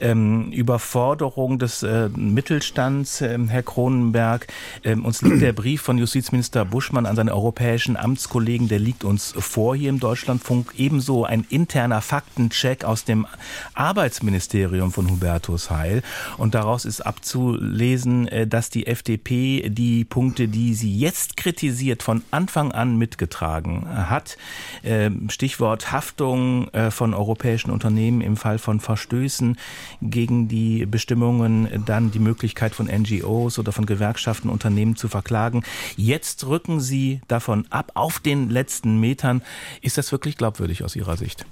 Ähm, 0.00 0.52
Überforderung 0.52 1.58
des 1.58 1.82
äh, 1.82 2.08
Mittelstands, 2.16 3.20
ähm, 3.20 3.48
Herr 3.48 3.62
Kronenberg. 3.62 4.46
Ähm, 4.84 5.04
uns 5.04 5.20
liegt 5.20 5.42
der 5.42 5.52
Brief 5.52 5.82
von 5.82 5.98
Justizminister 5.98 6.43
Minister 6.44 6.66
Buschmann 6.66 7.06
an 7.06 7.16
seine 7.16 7.32
europäischen 7.32 7.96
Amtskollegen, 7.96 8.68
der 8.68 8.78
liegt 8.78 9.02
uns 9.02 9.32
vor 9.38 9.74
hier 9.74 9.88
im 9.88 9.98
Deutschlandfunk. 9.98 10.74
Ebenso 10.76 11.24
ein 11.24 11.46
interner 11.48 12.02
Faktencheck 12.02 12.84
aus 12.84 13.06
dem 13.06 13.26
Arbeitsministerium 13.72 14.92
von 14.92 15.10
Hubertus 15.10 15.70
Heil. 15.70 16.02
Und 16.36 16.54
daraus 16.54 16.84
ist 16.84 17.00
abzulesen, 17.00 18.28
äh, 18.28 18.46
dass 18.46 18.68
die 18.68 18.86
FDP 18.86 19.70
die 19.70 20.04
Punkte, 20.04 20.46
die 20.46 20.74
sie 20.74 20.94
jetzt 20.94 21.38
kritisiert, 21.38 22.02
von 22.02 22.22
Anfang 22.30 22.72
an 22.72 22.98
mitgetragen 22.98 23.86
hat. 24.10 24.36
Ähm, 24.82 25.30
Stichwort 25.30 25.92
Haftung 25.92 26.68
äh, 26.74 26.90
von 26.90 27.14
europäischen 27.14 27.70
Unternehmen 27.70 28.20
im 28.20 28.36
Fall 28.36 28.58
von 28.58 28.80
Verstößen 28.80 29.56
gegen 30.02 30.48
die 30.48 30.84
Bestimmungen, 30.84 31.84
dann 31.86 32.10
die 32.10 32.18
Möglichkeit 32.18 32.74
von 32.74 32.84
NGOs 32.84 33.58
oder 33.58 33.72
von 33.72 33.86
Gewerkschaften 33.86 34.50
Unternehmen 34.50 34.96
zu 34.96 35.08
verklagen. 35.08 35.62
Jetzt 35.96 36.23
Jetzt 36.24 36.46
rücken 36.46 36.80
Sie 36.80 37.20
davon 37.28 37.66
ab 37.68 37.92
auf 37.92 38.18
den 38.18 38.48
letzten 38.48 38.98
Metern. 38.98 39.42
Ist 39.82 39.98
das 39.98 40.10
wirklich 40.10 40.38
glaubwürdig 40.38 40.82
aus 40.82 40.96
Ihrer 40.96 41.18
Sicht? 41.18 41.44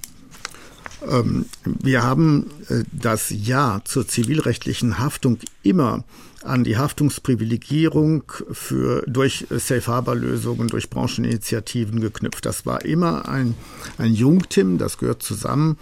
Ähm, 1.06 1.44
wir 1.66 2.02
haben 2.02 2.50
äh, 2.70 2.84
das 2.90 3.28
Ja 3.28 3.82
zur 3.84 4.08
zivilrechtlichen 4.08 4.98
Haftung 4.98 5.40
immer 5.62 6.04
an 6.44 6.64
die 6.64 6.76
Haftungsprivilegierung 6.76 8.24
für, 8.50 9.02
durch 9.06 9.46
Safe 9.50 9.86
Harbor 9.86 10.14
Lösungen, 10.14 10.68
durch 10.68 10.90
Brancheninitiativen 10.90 12.00
geknüpft. 12.00 12.46
Das 12.46 12.66
war 12.66 12.84
immer 12.84 13.28
ein, 13.28 13.54
ein 13.98 14.12
Jungtim, 14.12 14.78
das 14.78 14.98
gehört 14.98 15.22
zusammen. 15.22 15.78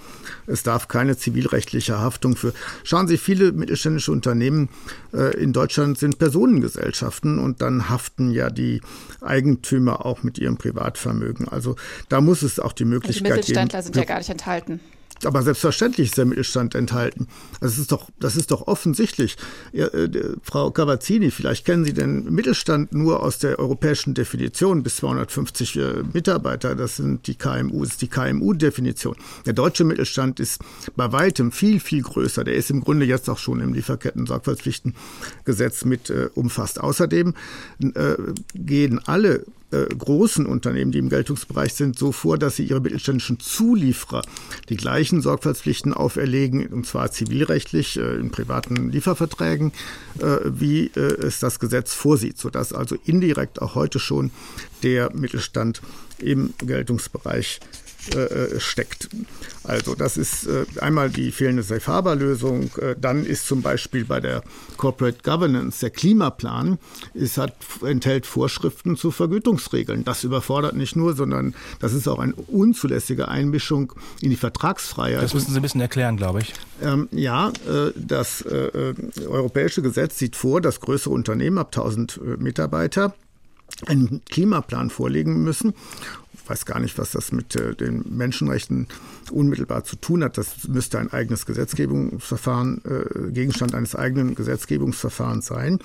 Es 0.46 0.62
darf 0.62 0.88
keine 0.88 1.16
zivilrechtliche 1.16 1.98
Haftung 1.98 2.36
für. 2.36 2.52
Schauen 2.84 3.08
Sie, 3.08 3.18
viele 3.18 3.52
mittelständische 3.52 4.12
Unternehmen 4.12 4.68
äh, 5.12 5.36
in 5.36 5.52
Deutschland 5.52 5.98
sind 5.98 6.18
Personengesellschaften 6.18 7.38
und 7.38 7.62
dann 7.62 7.88
haften 7.88 8.30
ja 8.30 8.50
die 8.50 8.80
Eigentümer 9.20 10.04
auch 10.04 10.22
mit 10.22 10.38
ihrem 10.38 10.56
Privatvermögen. 10.56 11.48
Also 11.48 11.76
da 12.08 12.20
muss 12.20 12.42
es 12.42 12.58
auch 12.58 12.72
die 12.72 12.84
Möglichkeit 12.84 13.22
geben. 13.22 13.34
Die 13.34 13.38
Mittelständler 13.38 13.82
sind 13.82 13.96
ja 13.96 14.04
gar 14.04 14.18
nicht 14.18 14.30
enthalten. 14.30 14.80
Aber 15.24 15.42
selbstverständlich 15.42 16.09
ist 16.09 16.18
der 16.18 16.24
Mittelstand 16.24 16.74
enthalten. 16.74 17.28
Das 17.61 17.78
ist 17.78 17.92
doch, 17.92 18.09
das 18.18 18.37
ist 18.37 18.50
doch 18.50 18.66
offensichtlich. 18.66 19.37
Ja, 19.72 19.87
äh, 19.88 20.09
Frau 20.42 20.70
Cavazzini, 20.70 21.30
vielleicht 21.30 21.66
kennen 21.66 21.85
Sie 21.85 21.92
den 21.92 22.33
Mittelstand 22.33 22.92
nur 22.92 23.22
aus 23.22 23.38
der 23.38 23.59
europäischen 23.59 24.14
Definition 24.14 24.83
bis 24.83 24.96
250 24.96 25.76
äh, 25.76 26.02
Mitarbeiter. 26.12 26.74
Das 26.74 26.96
sind 26.96 27.26
die 27.26 27.35
KMU, 27.35 27.85
ist 27.85 28.02
die 28.02 28.09
KMU-Definition. 28.09 29.16
Der 29.46 29.52
deutsche 29.52 29.85
Mittelstand 29.85 30.40
ist 30.40 30.61
bei 30.96 31.12
weitem 31.12 31.52
viel, 31.52 31.80
viel 31.80 32.02
größer. 32.02 32.44
Der 32.44 32.54
ist 32.54 32.70
im 32.70 32.80
Grunde 32.80 33.04
jetzt 33.04 33.28
auch 33.28 33.38
schon 33.38 33.61
im 33.61 33.74
Lieferketten-Sorgfaltspflichtengesetz 33.74 35.85
mit 35.85 36.11
äh, 36.11 36.28
umfasst. 36.35 36.80
Außerdem 36.80 37.35
äh, 37.80 38.14
gehen 38.54 39.00
alle 39.06 39.44
äh, 39.70 39.87
großen 39.87 40.46
Unternehmen, 40.46 40.92
die 40.92 40.98
im 40.98 41.09
Geltungsbereich 41.09 41.74
sind, 41.74 41.98
so 41.98 42.12
vor, 42.12 42.38
dass 42.38 42.56
sie 42.56 42.64
ihre 42.64 42.80
mittelständischen 42.80 43.38
Zulieferer 43.38 44.22
die 44.68 44.76
gleichen 44.76 45.20
Sorgfaltspflichten 45.20 45.94
auferlegen, 45.94 46.66
und 46.66 46.87
zwar 46.87 47.11
zivilrechtlich 47.11 47.96
äh, 47.96 48.16
in 48.16 48.30
privaten 48.30 48.90
Lieferverträgen, 48.90 49.72
äh, 50.18 50.38
wie 50.44 50.90
es 50.94 51.38
das 51.40 51.59
Gesetz 51.59 51.94
vorsieht, 51.94 52.38
sodass 52.38 52.72
also 52.72 52.96
indirekt 53.04 53.62
auch 53.62 53.74
heute 53.74 53.98
schon 53.98 54.30
der 54.83 55.14
Mittelstand 55.14 55.83
im 56.18 56.52
Geltungsbereich 56.59 57.61
äh, 58.08 58.58
steckt. 58.58 59.08
Also 59.62 59.94
das 59.94 60.16
ist 60.16 60.46
äh, 60.46 60.64
einmal 60.80 61.10
die 61.10 61.30
fehlende 61.30 61.62
Safe 61.62 61.86
Harbor 61.86 62.16
Lösung. 62.16 62.70
Äh, 62.78 62.96
dann 62.98 63.24
ist 63.24 63.46
zum 63.46 63.62
Beispiel 63.62 64.04
bei 64.04 64.20
der 64.20 64.42
Corporate 64.76 65.18
Governance 65.22 65.80
der 65.80 65.90
Klimaplan 65.90 66.78
ist, 67.12 67.36
hat, 67.36 67.54
enthält 67.84 68.26
Vorschriften 68.26 68.96
zu 68.96 69.10
Vergütungsregeln. 69.10 70.04
Das 70.04 70.24
überfordert 70.24 70.76
nicht 70.76 70.96
nur, 70.96 71.14
sondern 71.14 71.54
das 71.78 71.92
ist 71.92 72.08
auch 72.08 72.18
eine 72.18 72.34
unzulässige 72.34 73.28
Einmischung 73.28 73.92
in 74.22 74.30
die 74.30 74.36
Vertragsfreiheit. 74.36 75.22
Das 75.22 75.34
müssen 75.34 75.52
Sie 75.52 75.58
ein 75.58 75.62
bisschen 75.62 75.82
erklären, 75.82 76.16
glaube 76.16 76.40
ich. 76.40 76.54
Ähm, 76.82 77.08
ja, 77.12 77.50
äh, 77.68 77.92
das 77.94 78.40
äh, 78.42 78.94
europäische 79.26 79.82
Gesetz 79.82 80.18
sieht 80.18 80.36
vor, 80.36 80.60
dass 80.60 80.80
größere 80.80 81.12
Unternehmen 81.12 81.58
ab 81.58 81.68
1000 81.68 82.40
Mitarbeiter 82.40 83.14
einen 83.86 84.22
Klimaplan 84.28 84.90
vorlegen 84.90 85.42
müssen 85.42 85.74
weiß 86.46 86.66
gar 86.66 86.80
nicht, 86.80 86.98
was 86.98 87.12
das 87.12 87.32
mit 87.32 87.56
äh, 87.56 87.74
den 87.74 88.04
Menschenrechten 88.08 88.88
unmittelbar 89.30 89.84
zu 89.84 89.96
tun 89.96 90.24
hat. 90.24 90.38
Das 90.38 90.68
müsste 90.68 90.98
ein 90.98 91.12
eigenes 91.12 91.46
Gesetzgebungsverfahren, 91.46 92.82
äh, 92.84 93.30
Gegenstand 93.30 93.74
eines 93.74 93.94
eigenen 93.94 94.34
Gesetzgebungsverfahrens 94.34 95.46
sein. 95.46 95.78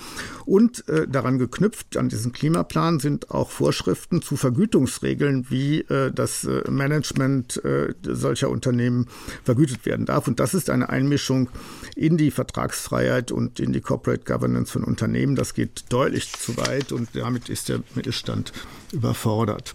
Und 0.45 0.87
äh, 0.89 1.07
daran 1.07 1.39
geknüpft 1.39 1.97
an 1.97 2.09
diesen 2.09 2.31
Klimaplan 2.31 2.99
sind 2.99 3.31
auch 3.31 3.51
Vorschriften 3.51 4.21
zu 4.21 4.37
Vergütungsregeln, 4.37 5.47
wie 5.49 5.81
äh, 5.81 6.11
das 6.11 6.43
äh, 6.43 6.69
Management 6.69 7.63
äh, 7.63 7.93
solcher 8.03 8.49
Unternehmen 8.49 9.07
vergütet 9.43 9.85
werden 9.85 10.05
darf. 10.05 10.27
Und 10.27 10.39
das 10.39 10.53
ist 10.53 10.69
eine 10.69 10.89
Einmischung 10.89 11.49
in 11.95 12.17
die 12.17 12.31
Vertragsfreiheit 12.31 13.31
und 13.31 13.59
in 13.59 13.73
die 13.73 13.81
Corporate 13.81 14.23
Governance 14.25 14.71
von 14.71 14.83
Unternehmen. 14.83 15.35
Das 15.35 15.53
geht 15.53 15.85
deutlich 15.89 16.31
zu 16.31 16.57
weit 16.57 16.91
und 16.91 17.09
damit 17.13 17.49
ist 17.49 17.69
der 17.69 17.81
Mittelstand 17.95 18.51
überfordert 18.91 19.73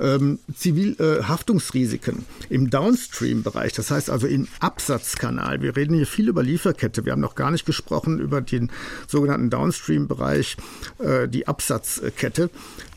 ähm, 0.00 0.38
Zivilhaftungsrisiken 0.54 2.24
äh, 2.48 2.54
im 2.54 2.70
Downstream-Bereich, 2.70 3.72
das 3.72 3.90
heißt 3.90 4.10
also 4.10 4.26
im 4.26 4.48
Absatzkanal. 4.60 5.62
Wir 5.62 5.76
reden 5.76 5.94
hier 5.94 6.06
viel 6.06 6.28
über 6.28 6.42
Lieferkette. 6.42 7.04
Wir 7.04 7.12
haben 7.12 7.20
noch 7.20 7.34
gar 7.34 7.50
nicht 7.50 7.66
gesprochen 7.66 8.18
über 8.18 8.40
den 8.40 8.70
sogenannten 9.06 9.50
Downstream-Bereich, 9.50 10.56
äh, 10.98 11.28
die 11.28 11.48
Absatzkette. 11.48 12.50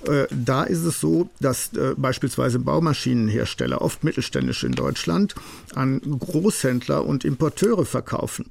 Äh, 0.08 0.28
da 0.32 0.64
ist 0.64 0.84
es 0.84 1.00
so, 1.00 1.30
dass 1.40 1.74
äh, 1.74 1.94
beispielsweise 1.98 2.60
Baumaschinenhersteller, 2.60 3.82
oft 3.82 4.04
mittelständisch 4.04 4.64
in 4.64 4.72
Deutschland, 4.72 5.36
an 5.76 6.02
Großhändler 6.02 7.06
und 7.06 7.26
Importeure 7.26 7.86
verkaufen. 7.86 8.46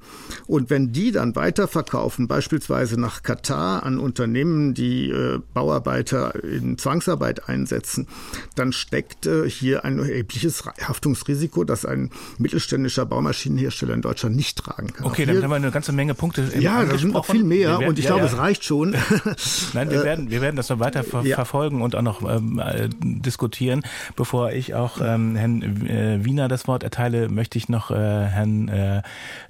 Und 0.47 0.69
wenn 0.69 0.91
die 0.91 1.11
dann 1.11 1.35
weiterverkaufen, 1.35 2.27
beispielsweise 2.27 2.99
nach 2.99 3.23
Katar 3.23 3.83
an 3.83 3.99
Unternehmen, 3.99 4.73
die 4.73 5.09
äh, 5.09 5.39
Bauarbeiter 5.53 6.43
in 6.43 6.77
Zwangsarbeit 6.77 7.49
einsetzen, 7.49 8.07
dann 8.55 8.71
steckt 8.71 9.27
hier 9.47 9.85
ein 9.85 9.99
erhebliches 9.99 10.63
Haftungsrisiko, 10.65 11.63
das 11.63 11.85
ein 11.85 12.11
mittelständischer 12.37 13.05
Baumaschinenhersteller 13.05 13.93
in 13.93 14.01
Deutschland 14.01 14.35
nicht 14.35 14.57
tragen 14.57 14.93
kann. 14.93 15.05
Okay, 15.05 15.25
dann 15.25 15.41
haben 15.41 15.49
wir 15.49 15.55
eine 15.55 15.71
ganze 15.71 15.91
Menge 15.91 16.13
Punkte. 16.13 16.49
Ja, 16.59 16.83
da 16.85 16.97
sind 16.97 17.13
noch 17.13 17.25
viel 17.25 17.43
mehr 17.43 17.79
werden, 17.79 17.89
und 17.89 17.99
ich 17.99 18.05
ja, 18.05 18.11
glaube, 18.11 18.25
ja. 18.25 18.31
es 18.31 18.37
reicht 18.37 18.63
schon. 18.63 18.91
Nein, 19.73 19.89
wir 19.89 20.03
werden, 20.03 20.29
wir 20.29 20.41
werden 20.41 20.55
das 20.55 20.69
noch 20.69 20.79
weiter 20.79 21.03
ver 21.03 21.23
ja 21.23 21.38
verfolgen 21.39 21.81
und 21.81 21.95
auch 21.95 22.01
noch 22.01 22.21
ähm, 22.21 22.59
äh, 22.59 22.89
diskutieren. 23.01 23.81
Bevor 24.17 24.51
ich 24.51 24.75
auch 24.75 24.99
ähm, 24.99 25.37
Herrn 25.37 25.61
äh, 25.87 26.25
Wiener 26.25 26.49
das 26.49 26.67
Wort 26.67 26.83
erteile, 26.83 27.29
möchte 27.29 27.57
ich 27.57 27.69
noch 27.69 27.91
äh, 27.91 27.95
Herrn 27.95 28.67
äh, 28.67 29.03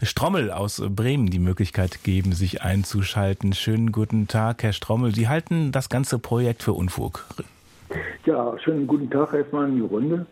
Strommel 0.04 0.52
aus 0.52 0.84
Bremen 0.88 1.32
die 1.32 1.40
Möglichkeit 1.40 2.04
geben, 2.04 2.34
sich 2.34 2.62
einzuschalten. 2.62 3.54
Schönen 3.54 3.92
guten 3.92 4.28
Tag, 4.28 4.62
Herr 4.62 4.72
Strommel. 4.74 5.16
Sie 5.16 5.28
halten 5.28 5.72
das 5.72 5.90
ganze 5.90 6.20
Projekt 6.20 6.62
für 6.62 6.74
Unfug. 6.74 7.26
Ja, 8.24 8.54
schönen 8.60 8.86
guten 8.86 9.10
Tag 9.10 9.34
erstmal 9.34 9.68
in 9.68 9.78
die 9.78 9.82
Runde. 9.82 10.28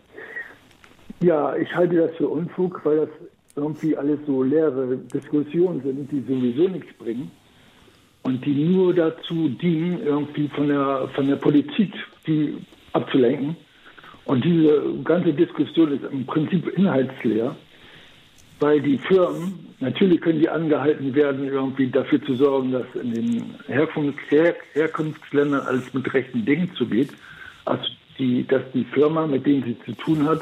Ja, 1.22 1.56
ich 1.56 1.76
halte 1.76 1.96
das 1.96 2.16
für 2.18 2.28
Unfug, 2.28 2.82
weil 2.84 2.98
das 2.98 3.10
irgendwie 3.56 3.98
alles 3.98 4.20
so 4.28 4.44
leere 4.44 4.96
Diskussionen 5.12 5.82
sind, 5.82 6.12
die 6.12 6.22
sowieso 6.22 6.68
nichts 6.68 6.94
bringen 7.00 7.32
und 8.28 8.46
die 8.46 8.56
nur 8.56 8.94
dazu 8.94 9.48
dienen, 9.48 10.06
irgendwie 10.06 10.50
von 10.50 10.68
der, 10.68 11.08
von 11.16 11.28
der 11.28 11.38
Politik 11.38 11.94
die 12.28 12.58
abzulenken. 12.92 13.56
Und 14.26 14.44
diese 14.44 14.84
ganze 15.06 15.32
Diskussion 15.32 15.94
ist 15.94 16.04
im 16.12 16.26
Prinzip 16.26 16.68
inhaltsleer, 16.78 17.56
weil 18.60 18.82
die 18.82 18.98
Firmen, 18.98 19.68
natürlich 19.80 20.20
können 20.20 20.42
die 20.42 20.50
angehalten 20.50 21.16
werden, 21.16 21.48
irgendwie 21.48 21.88
dafür 21.88 22.22
zu 22.22 22.36
sorgen, 22.36 22.74
dass 22.74 22.88
in 23.02 23.14
den 23.14 23.56
Herkunfts 23.68 24.20
Her 24.30 24.56
Herkunftsländern 24.74 25.62
alles 25.62 25.94
mit 25.94 26.14
rechten 26.14 26.44
Dingen 26.44 26.70
zugeht. 26.76 27.12
Also 27.64 27.86
die, 28.20 28.46
dass 28.46 28.64
die 28.74 28.84
Firma, 28.84 29.26
mit 29.26 29.46
denen 29.46 29.64
sie 29.64 29.78
zu 29.86 29.94
tun 30.04 30.28
hat, 30.28 30.42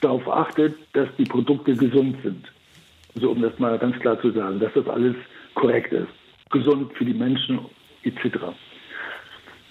darauf 0.00 0.26
achtet, 0.26 0.74
dass 0.94 1.08
die 1.18 1.24
Produkte 1.24 1.76
gesund 1.76 2.16
sind. 2.22 2.46
So, 3.16 3.28
also 3.28 3.30
um 3.32 3.42
das 3.42 3.58
mal 3.58 3.76
ganz 3.78 3.98
klar 3.98 4.18
zu 4.22 4.30
sagen, 4.30 4.58
dass 4.58 4.72
das 4.72 4.88
alles 4.88 5.16
korrekt 5.54 5.92
ist 5.92 6.19
gesund 6.50 6.92
für 6.94 7.04
die 7.04 7.14
Menschen 7.14 7.60
etc. 8.02 8.38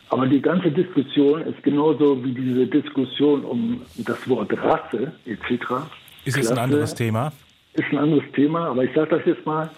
Aber 0.10 0.26
die 0.26 0.42
ganze 0.42 0.72
Diskussion 0.72 1.42
ist 1.42 1.62
genauso 1.64 2.24
wie 2.24 2.34
diese 2.34 2.66
Diskussion 2.66 3.44
um 3.46 3.82
das 3.98 4.28
Wort 4.28 4.52
Rasse 4.58 5.14
etc. 5.26 5.88
Ist 6.26 6.38
jetzt 6.38 6.52
ein 6.52 6.58
anderes 6.58 6.96
Thema? 6.96 7.32
Ist 7.74 7.92
ein 7.92 8.00
anderes 8.00 8.24
Thema, 8.34 8.70
aber 8.70 8.84
ich 8.84 8.94
sage 8.94 9.18
das 9.18 9.26
jetzt 9.26 9.46
mal. 9.46 9.70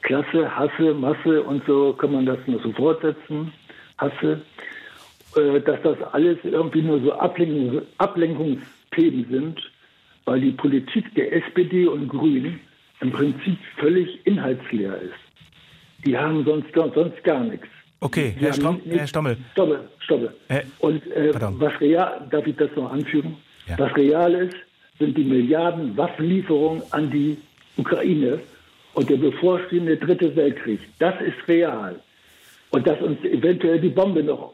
Klasse, 0.00 0.50
Hasse, 0.56 0.94
Masse 0.94 1.42
und 1.42 1.64
so 1.66 1.92
kann 1.92 2.12
man 2.12 2.26
das 2.26 2.38
nur 2.46 2.60
so 2.60 2.72
fortsetzen. 2.72 3.52
Hasse, 3.98 4.42
äh, 5.36 5.60
dass 5.60 5.80
das 5.82 6.02
alles 6.12 6.38
irgendwie 6.42 6.82
nur 6.82 7.00
so 7.00 7.12
Ablenkungs 7.12 7.82
Ablenkungsthemen 7.98 9.26
sind, 9.30 9.70
weil 10.24 10.40
die 10.40 10.52
Politik 10.52 11.14
der 11.14 11.32
SPD 11.32 11.86
und 11.86 12.08
Grünen 12.08 12.60
im 13.00 13.12
Prinzip 13.12 13.58
völlig 13.76 14.26
inhaltsleer 14.26 15.00
ist. 15.02 15.31
Die 16.04 16.16
haben 16.16 16.44
sonst, 16.44 16.68
sonst 16.74 17.22
gar 17.24 17.44
nichts. 17.44 17.66
Okay, 18.00 18.34
Herr, 18.36 18.52
Strom, 18.52 18.80
Herr 18.88 19.06
Stommel. 19.06 19.36
Stoppe, 19.52 19.88
stoppe. 20.00 20.34
Äh, 20.48 20.62
Und 20.80 21.06
äh, 21.12 21.32
was 21.34 21.80
real, 21.80 22.26
darf 22.30 22.46
ich 22.46 22.56
das 22.56 22.70
noch 22.74 22.90
anführen? 22.90 23.36
Ja. 23.68 23.78
Was 23.78 23.96
real 23.96 24.34
ist, 24.34 24.56
sind 24.98 25.16
die 25.16 25.24
Milliarden 25.24 25.96
Waffenlieferungen 25.96 26.82
an 26.90 27.10
die 27.10 27.38
Ukraine 27.76 28.40
und 28.94 29.08
der 29.08 29.16
bevorstehende 29.16 29.96
dritte 29.96 30.34
Weltkrieg. 30.34 30.80
Das 30.98 31.14
ist 31.20 31.46
real. 31.46 32.00
Und 32.70 32.86
dass 32.86 33.00
uns 33.00 33.22
eventuell 33.24 33.80
die 33.80 33.88
Bombe 33.88 34.22
noch 34.22 34.52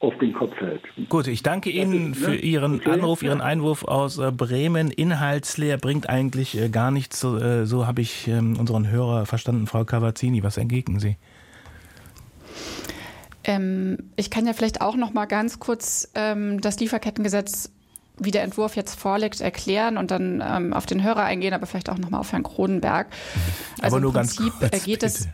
auf 0.00 0.16
den 0.18 0.32
Kopf 0.32 0.56
hält. 0.58 0.82
Gut, 1.10 1.26
ich 1.26 1.42
danke 1.42 1.70
Ihnen 1.70 2.12
ist, 2.12 2.20
ne? 2.20 2.26
für 2.26 2.34
Ihren 2.34 2.76
okay. 2.76 2.90
Anruf, 2.90 3.22
Ihren 3.22 3.40
Einwurf 3.40 3.84
aus 3.84 4.18
äh, 4.18 4.32
Bremen. 4.32 4.90
Inhaltsleer 4.90 5.76
bringt 5.76 6.08
eigentlich 6.08 6.58
äh, 6.58 6.70
gar 6.70 6.90
nichts. 6.90 7.20
So, 7.20 7.36
äh, 7.36 7.66
so 7.66 7.86
habe 7.86 8.00
ich 8.00 8.26
ähm, 8.26 8.58
unseren 8.58 8.90
Hörer 8.90 9.26
verstanden. 9.26 9.66
Frau 9.66 9.84
Cavazzini, 9.84 10.42
was 10.42 10.56
entgegnen 10.56 11.00
Sie? 11.00 11.16
Ähm, 13.44 13.98
ich 14.16 14.30
kann 14.30 14.46
ja 14.46 14.54
vielleicht 14.54 14.80
auch 14.80 14.96
noch 14.96 15.12
mal 15.12 15.26
ganz 15.26 15.60
kurz 15.60 16.10
ähm, 16.14 16.60
das 16.60 16.80
Lieferkettengesetz 16.80 17.70
wie 18.22 18.30
der 18.30 18.42
Entwurf 18.42 18.76
jetzt 18.76 19.00
vorliegt, 19.00 19.40
erklären 19.40 19.96
und 19.96 20.10
dann 20.10 20.42
ähm, 20.46 20.72
auf 20.74 20.84
den 20.84 21.02
Hörer 21.02 21.24
eingehen, 21.24 21.54
aber 21.54 21.66
vielleicht 21.66 21.88
auch 21.88 21.96
noch 21.96 22.10
mal 22.10 22.18
auf 22.18 22.32
Herrn 22.32 22.42
Kronenberg. 22.42 23.08
Also 23.80 23.96
aber 23.96 24.02
nur 24.02 24.12
ganz 24.12 24.36
kurz, 24.36 24.84
geht 24.84 25.00
bitte. 25.00 25.06
es 25.06 25.28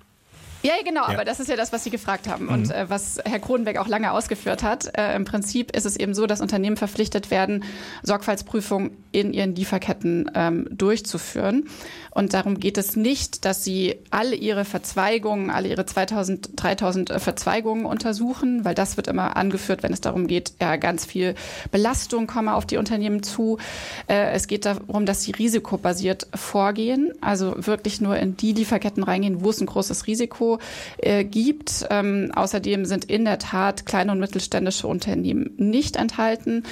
ja, 0.67 0.83
genau, 0.85 1.03
ja. 1.03 1.09
aber 1.09 1.25
das 1.25 1.41
ist 1.41 1.49
ja 1.49 1.57
das, 1.57 1.73
was 1.73 1.85
Sie 1.85 1.91
gefragt 1.91 2.29
haben 2.29 2.47
mhm. 2.47 2.53
und 2.53 2.71
äh, 2.71 2.89
was 2.89 3.19
Herr 3.25 3.39
Kronenberg 3.39 3.79
auch 3.79 3.89
lange 3.89 4.13
ausgeführt 4.13 4.63
hat. 4.63 4.97
Äh, 4.97 5.15
Im 5.15 5.25
Prinzip 5.25 5.75
ist 5.77 5.87
es 5.87 5.97
eben 5.97 6.15
so, 6.15 6.27
dass 6.27 6.41
Unternehmen 6.41 6.77
verpflichtet 6.77 7.31
werden, 7.31 7.65
Sorgfaltsprüfungen 8.03 8.91
in 9.13 9.33
ihren 9.33 9.55
Lieferketten 9.55 10.31
ähm, 10.35 10.69
durchzuführen. 10.71 11.69
Und 12.17 12.33
darum 12.33 12.59
geht 12.59 12.79
es 12.79 12.97
nicht, 12.97 13.45
dass 13.45 13.63
sie 13.63 13.97
alle 14.11 14.35
ihre 14.35 14.65
Verzweigungen, 14.65 15.51
alle 15.51 15.69
ihre 15.69 15.85
2000, 15.85 16.51
3000 16.57 17.11
äh, 17.11 17.19
Verzweigungen 17.19 17.85
untersuchen, 17.85 18.65
weil 18.65 18.75
das 18.75 18.97
wird 18.97 19.07
immer 19.07 19.37
angeführt, 19.37 19.83
wenn 19.83 19.93
es 19.93 20.01
darum 20.01 20.27
geht, 20.27 20.55
ja, 20.59 20.77
ganz 20.77 21.05
viel 21.05 21.35
Belastung 21.71 22.27
komme 22.27 22.55
auf 22.55 22.65
die 22.65 22.79
Unternehmen 22.79 23.23
zu. 23.23 23.59
Äh, 24.09 24.31
es 24.33 24.47
geht 24.47 24.65
darum, 24.65 25.05
dass 25.05 25.23
sie 25.23 25.33
risikobasiert 25.33 26.27
vorgehen, 26.35 27.13
also 27.21 27.55
wirklich 27.59 28.01
nur 28.01 28.17
in 28.17 28.37
die 28.37 28.53
Lieferketten 28.53 29.03
reingehen, 29.03 29.43
wo 29.43 29.51
es 29.51 29.61
ein 29.61 29.67
großes 29.67 30.07
Risiko 30.07 30.56
äh, 30.99 31.25
gibt. 31.25 31.87
Ähm, 31.91 32.33
außerdem 32.35 32.85
sind 32.85 33.05
in 33.05 33.25
der 33.25 33.39
Tat 33.39 33.87
kleine 33.87 34.13
und 34.13 34.21
mittelständische 34.21 34.87
Unternehmen 34.87 35.53
nicht 35.57 35.97
enthalten. 35.97 36.65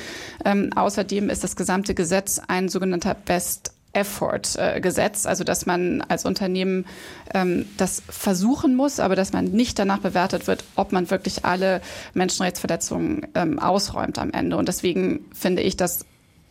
Ähm, 0.44 0.70
außerdem 0.75 1.31
ist 1.31 1.44
das 1.44 1.57
gesamte 1.57 1.94
Gesetz 1.94 2.40
ein 2.47 2.68
sogenannter 2.68 3.14
Best 3.14 3.75
Effort-Gesetz, 3.94 5.25
also 5.25 5.44
dass 5.44 5.66
man 5.66 6.03
als 6.03 6.25
Unternehmen 6.25 6.85
ähm, 7.33 7.66
das 7.77 8.03
versuchen 8.09 8.75
muss, 8.75 9.01
aber 9.01 9.16
dass 9.16 9.33
man 9.33 9.47
nicht 9.47 9.79
danach 9.79 10.00
bewertet 10.00 10.46
wird, 10.46 10.65
ob 10.77 10.92
man 10.92 11.11
wirklich 11.11 11.44
alle 11.44 11.81
Menschenrechtsverletzungen 12.13 13.29
ähm, 13.35 13.59
ausräumt 13.59 14.19
am 14.19 14.33
Ende. 14.33 14.56
Und 14.56 14.69
deswegen 14.69 15.25
finde 15.33 15.63
ich 15.63 15.77
das 15.77 16.04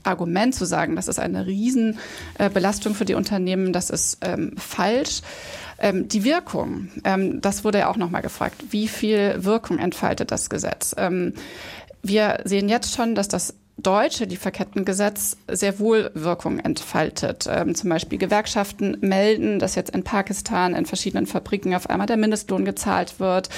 Argument 0.04 0.54
zu 0.54 0.66
sagen, 0.66 0.96
das 0.96 1.08
ist 1.08 1.20
eine 1.20 1.46
Riesenbelastung 1.46 2.96
für 2.96 3.06
die 3.06 3.16
Unternehmen, 3.16 3.74
das 3.74 3.90
ist 3.90 4.20
ähm, 4.22 4.56
falsch. 4.58 5.22
Ähm, 5.80 6.08
die 6.08 6.24
Wirkung, 6.24 6.90
ähm, 7.04 7.42
das 7.42 7.64
wurde 7.64 7.80
ja 7.80 7.90
auch 7.90 7.98
nochmal 7.98 8.22
gefragt, 8.22 8.64
wie 8.70 8.88
viel 8.88 9.44
Wirkung 9.44 9.80
entfaltet 9.80 10.32
das 10.32 10.50
Gesetz? 10.50 10.94
Ähm, 10.98 11.34
wir 12.02 12.42
sehen 12.44 12.70
jetzt 12.70 12.94
schon, 12.94 13.16
dass 13.16 13.28
das 13.28 13.56
deutsche 13.78 14.26
Lieferkettengesetz 14.26 15.36
sehr 15.50 15.80
wohl 15.80 16.12
Wirkung 16.14 16.60
entfaltet. 16.60 17.48
Ähm, 17.50 17.74
zum 17.74 17.90
Beispiel 17.90 18.20
Gewerkschaften 18.20 18.98
melden, 19.02 19.58
dass 19.58 19.74
jetzt 19.74 19.90
in 19.96 20.04
Pakistan 20.04 20.76
in 20.76 20.86
verschiedenen 20.86 21.26
Fabriken 21.26 21.74
auf 21.74 21.90
einmal 21.90 22.06
der 22.06 22.18
Mindestlohn 22.18 22.66
gezahlt 22.66 23.20
wird. 23.20 23.50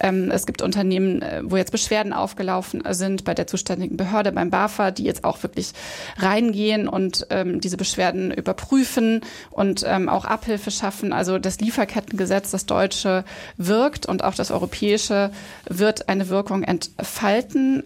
Ähm, 0.00 0.30
es 0.30 0.46
gibt 0.46 0.62
Unternehmen, 0.62 1.20
äh, 1.20 1.42
wo 1.44 1.58
jetzt 1.58 1.72
Beschwerden 1.72 2.14
aufgelaufen 2.14 2.82
sind 2.90 3.24
bei 3.24 3.34
der 3.34 3.46
zuständigen 3.46 3.98
Behörde, 3.98 4.32
beim 4.32 4.48
BAFA, 4.48 4.92
die 4.92 5.04
jetzt 5.04 5.24
auch 5.24 5.42
wirklich 5.42 5.72
reingehen 6.16 6.88
und 6.88 7.26
ähm, 7.28 7.60
diese 7.60 7.76
Beschwerden 7.76 8.30
überprüfen 8.30 9.20
und 9.50 9.84
ähm, 9.86 10.08
auch 10.08 10.24
Abhilfe 10.24 10.70
schaffen. 10.70 11.12
Also 11.12 11.38
das 11.38 11.60
Lieferkettengesetz, 11.60 12.50
das 12.50 12.64
deutsche, 12.64 13.24
wirkt 13.58 14.06
und 14.06 14.24
auch 14.24 14.34
das 14.34 14.50
europäische 14.50 15.30
wird 15.68 16.08
eine 16.08 16.30
Wirkung 16.30 16.62
entfalten. 16.62 17.82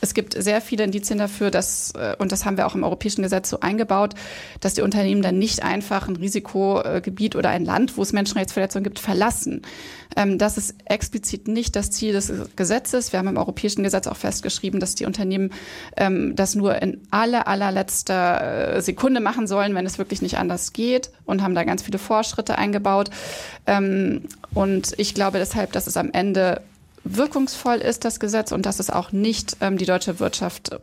Es 0.00 0.14
gibt 0.14 0.40
sehr 0.40 0.60
viele 0.60 0.84
Indizien 0.84 1.18
dafür, 1.18 1.50
dass, 1.50 1.92
äh, 1.92 2.16
und 2.18 2.32
das 2.32 2.44
haben 2.44 2.56
wir 2.56 2.66
auch 2.66 2.74
im 2.74 2.84
europäischen 2.84 3.22
Gesetz 3.22 3.50
so 3.50 3.60
eingebaut, 3.60 4.14
dass 4.60 4.74
die 4.74 4.82
Unternehmen 4.82 5.22
dann 5.22 5.38
nicht 5.38 5.62
einfach 5.62 6.08
ein 6.08 6.16
Risikogebiet 6.16 7.36
oder 7.36 7.50
ein 7.50 7.64
Land, 7.64 7.96
wo 7.96 8.02
es 8.02 8.12
Menschenrechtsverletzungen 8.12 8.84
gibt, 8.84 8.98
verlassen. 8.98 9.62
Ähm, 10.16 10.38
das 10.38 10.56
ist 10.56 10.74
explizit 10.86 11.48
nicht 11.48 11.76
das 11.76 11.90
Ziel 11.90 12.12
des 12.12 12.32
Gesetzes. 12.56 13.12
Wir 13.12 13.18
haben 13.18 13.28
im 13.28 13.36
europäischen 13.36 13.82
Gesetz 13.82 14.06
auch 14.06 14.16
festgeschrieben, 14.16 14.80
dass 14.80 14.94
die 14.94 15.04
Unternehmen 15.04 15.52
ähm, 15.96 16.34
das 16.34 16.54
nur 16.54 16.80
in 16.80 17.00
aller, 17.10 17.46
allerletzter 17.46 18.76
äh, 18.76 18.82
Sekunde 18.82 19.20
machen 19.20 19.46
sollen, 19.46 19.74
wenn 19.74 19.86
es 19.86 19.98
wirklich 19.98 20.22
nicht 20.22 20.38
anders 20.38 20.72
geht 20.72 21.10
und 21.26 21.42
haben 21.42 21.54
da 21.54 21.64
ganz 21.64 21.82
viele 21.82 21.98
Vorschritte 21.98 22.58
eingebaut. 22.58 23.10
Ähm, 23.66 24.22
und 24.54 24.94
ich 24.96 25.14
glaube 25.14 25.38
deshalb, 25.38 25.72
dass 25.72 25.86
es 25.86 25.96
am 25.96 26.10
Ende 26.12 26.62
wirkungsvoll 27.04 27.78
ist, 27.78 28.04
das 28.04 28.20
Gesetz, 28.20 28.52
und 28.52 28.66
dass 28.66 28.78
es 28.78 28.90
auch 28.90 29.12
nicht 29.12 29.56
ähm, 29.60 29.78
die 29.78 29.86
deutsche 29.86 30.20
Wirtschaft 30.20 30.78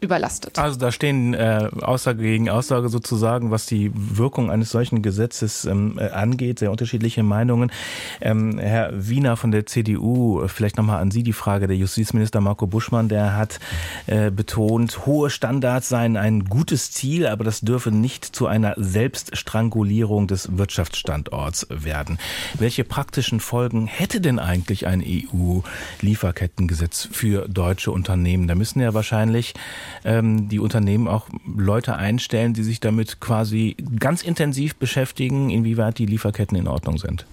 überlastet. 0.00 0.58
Also 0.58 0.78
da 0.78 0.92
stehen 0.92 1.34
äh, 1.34 1.68
Aussage 1.80 2.22
gegen 2.22 2.48
Aussage 2.48 2.88
sozusagen, 2.88 3.50
was 3.50 3.66
die 3.66 3.90
Wirkung 3.94 4.50
eines 4.50 4.70
solchen 4.70 5.02
Gesetzes 5.02 5.64
ähm, 5.64 5.98
äh, 5.98 6.10
angeht, 6.10 6.60
sehr 6.60 6.70
unterschiedliche 6.70 7.24
Meinungen. 7.24 7.72
Ähm, 8.20 8.58
Herr 8.58 8.90
Wiener 8.92 9.36
von 9.36 9.50
der 9.50 9.66
CDU, 9.66 10.46
vielleicht 10.46 10.76
nochmal 10.76 11.00
an 11.00 11.10
Sie 11.10 11.24
die 11.24 11.32
Frage. 11.32 11.66
Der 11.66 11.76
Justizminister 11.76 12.40
Marco 12.40 12.66
Buschmann, 12.66 13.08
der 13.08 13.36
hat 13.36 13.58
äh, 14.06 14.30
betont, 14.30 15.06
hohe 15.06 15.30
Standards 15.30 15.88
seien 15.88 16.16
ein 16.16 16.44
gutes 16.44 16.92
Ziel, 16.92 17.26
aber 17.26 17.42
das 17.42 17.60
dürfe 17.60 17.90
nicht 17.90 18.24
zu 18.24 18.46
einer 18.46 18.74
Selbststrangulierung 18.76 20.28
des 20.28 20.56
Wirtschaftsstandorts 20.56 21.66
werden. 21.70 22.18
Welche 22.58 22.84
praktischen 22.84 23.40
Folgen 23.40 23.86
hätte 23.86 24.20
denn 24.20 24.38
eigentlich 24.38 24.86
ein 24.86 25.02
EU-Lieferkettengesetz 25.04 27.08
für 27.10 27.48
deutsche 27.48 27.90
Unternehmen? 27.90 28.46
Da 28.46 28.54
müssen 28.54 28.80
ja 28.80 28.94
wahrscheinlich 28.94 29.54
ähm, 30.04 30.48
die 30.48 30.58
Unternehmen 30.58 31.08
auch 31.08 31.28
Leute 31.46 31.96
einstellen, 31.96 32.54
die 32.54 32.62
sich 32.62 32.80
damit 32.80 33.20
quasi 33.20 33.76
ganz 33.98 34.22
intensiv 34.22 34.76
beschäftigen, 34.76 35.50
inwieweit 35.50 35.98
die 35.98 36.06
Lieferketten 36.06 36.56
in 36.56 36.68
Ordnung 36.68 36.98
sind. 36.98 37.26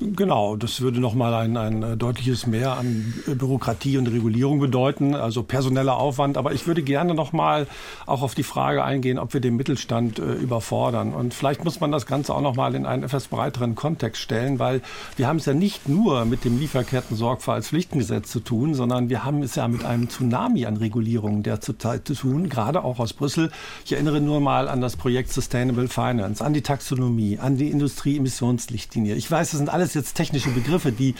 Genau, 0.00 0.56
das 0.56 0.80
würde 0.80 0.98
nochmal 0.98 1.34
ein, 1.34 1.56
ein 1.56 1.82
äh, 1.82 1.96
deutliches 1.96 2.48
Mehr 2.48 2.76
an 2.76 3.14
äh, 3.28 3.34
Bürokratie 3.34 3.96
und 3.96 4.08
Regulierung 4.08 4.58
bedeuten, 4.58 5.14
also 5.14 5.44
personeller 5.44 5.96
Aufwand. 5.96 6.36
Aber 6.36 6.52
ich 6.52 6.66
würde 6.66 6.82
gerne 6.82 7.14
nochmal 7.14 7.68
auch 8.04 8.22
auf 8.22 8.34
die 8.34 8.42
Frage 8.42 8.82
eingehen, 8.82 9.20
ob 9.20 9.34
wir 9.34 9.40
den 9.40 9.54
Mittelstand 9.54 10.18
äh, 10.18 10.32
überfordern. 10.32 11.14
Und 11.14 11.32
vielleicht 11.32 11.64
muss 11.64 11.78
man 11.78 11.92
das 11.92 12.06
Ganze 12.06 12.34
auch 12.34 12.40
nochmal 12.40 12.74
in 12.74 12.86
einen 12.86 13.04
etwas 13.04 13.28
breiteren 13.28 13.76
Kontext 13.76 14.20
stellen, 14.20 14.58
weil 14.58 14.82
wir 15.16 15.28
haben 15.28 15.36
es 15.36 15.46
ja 15.46 15.54
nicht 15.54 15.88
nur 15.88 16.24
mit 16.24 16.44
dem 16.44 16.58
Lieferketten-Sorgfaltspflichtengesetz 16.58 18.30
zu 18.30 18.40
tun, 18.40 18.74
sondern 18.74 19.10
wir 19.10 19.24
haben 19.24 19.42
es 19.42 19.54
ja 19.54 19.68
mit 19.68 19.84
einem 19.84 20.08
Tsunami 20.08 20.66
an 20.66 20.76
Regulierungen 20.76 21.44
derzeit 21.44 22.06
zu 22.06 22.14
tun, 22.14 22.48
gerade 22.48 22.82
auch 22.82 22.98
aus 22.98 23.12
Brüssel. 23.12 23.52
Ich 23.84 23.92
erinnere 23.92 24.20
nur 24.20 24.40
mal 24.40 24.68
an 24.68 24.80
das 24.80 24.96
Projekt 24.96 25.32
Sustainable 25.32 25.86
Finance, 25.86 26.44
an 26.44 26.52
die 26.52 26.62
Taxonomie, 26.62 27.38
an 27.38 27.56
die 27.56 27.70
Industrieemissionslichtlinie. 27.70 29.14
Ich 29.14 29.30
weiß, 29.30 29.52
das 29.52 29.58
sind 29.58 29.68
alles 29.68 29.83
jetzt 29.92 30.14
technische 30.14 30.48
Begriffe, 30.50 30.90
die 30.92 31.14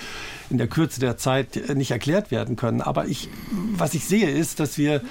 in 0.49 0.57
der 0.57 0.67
Kürze 0.69 1.01
der 1.01 1.19
Zeit 1.19 1.75
nicht 1.75 1.91
erklärt 1.91 2.31
werden 2.31 2.57
können. 2.57 2.81
Aber 2.81 3.07
ich, 3.07 3.29
was 3.51 3.93
ich 3.93 4.07
sehe, 4.07 4.31
ist, 4.31 4.61
dass 4.61 4.79
wir 4.79 5.03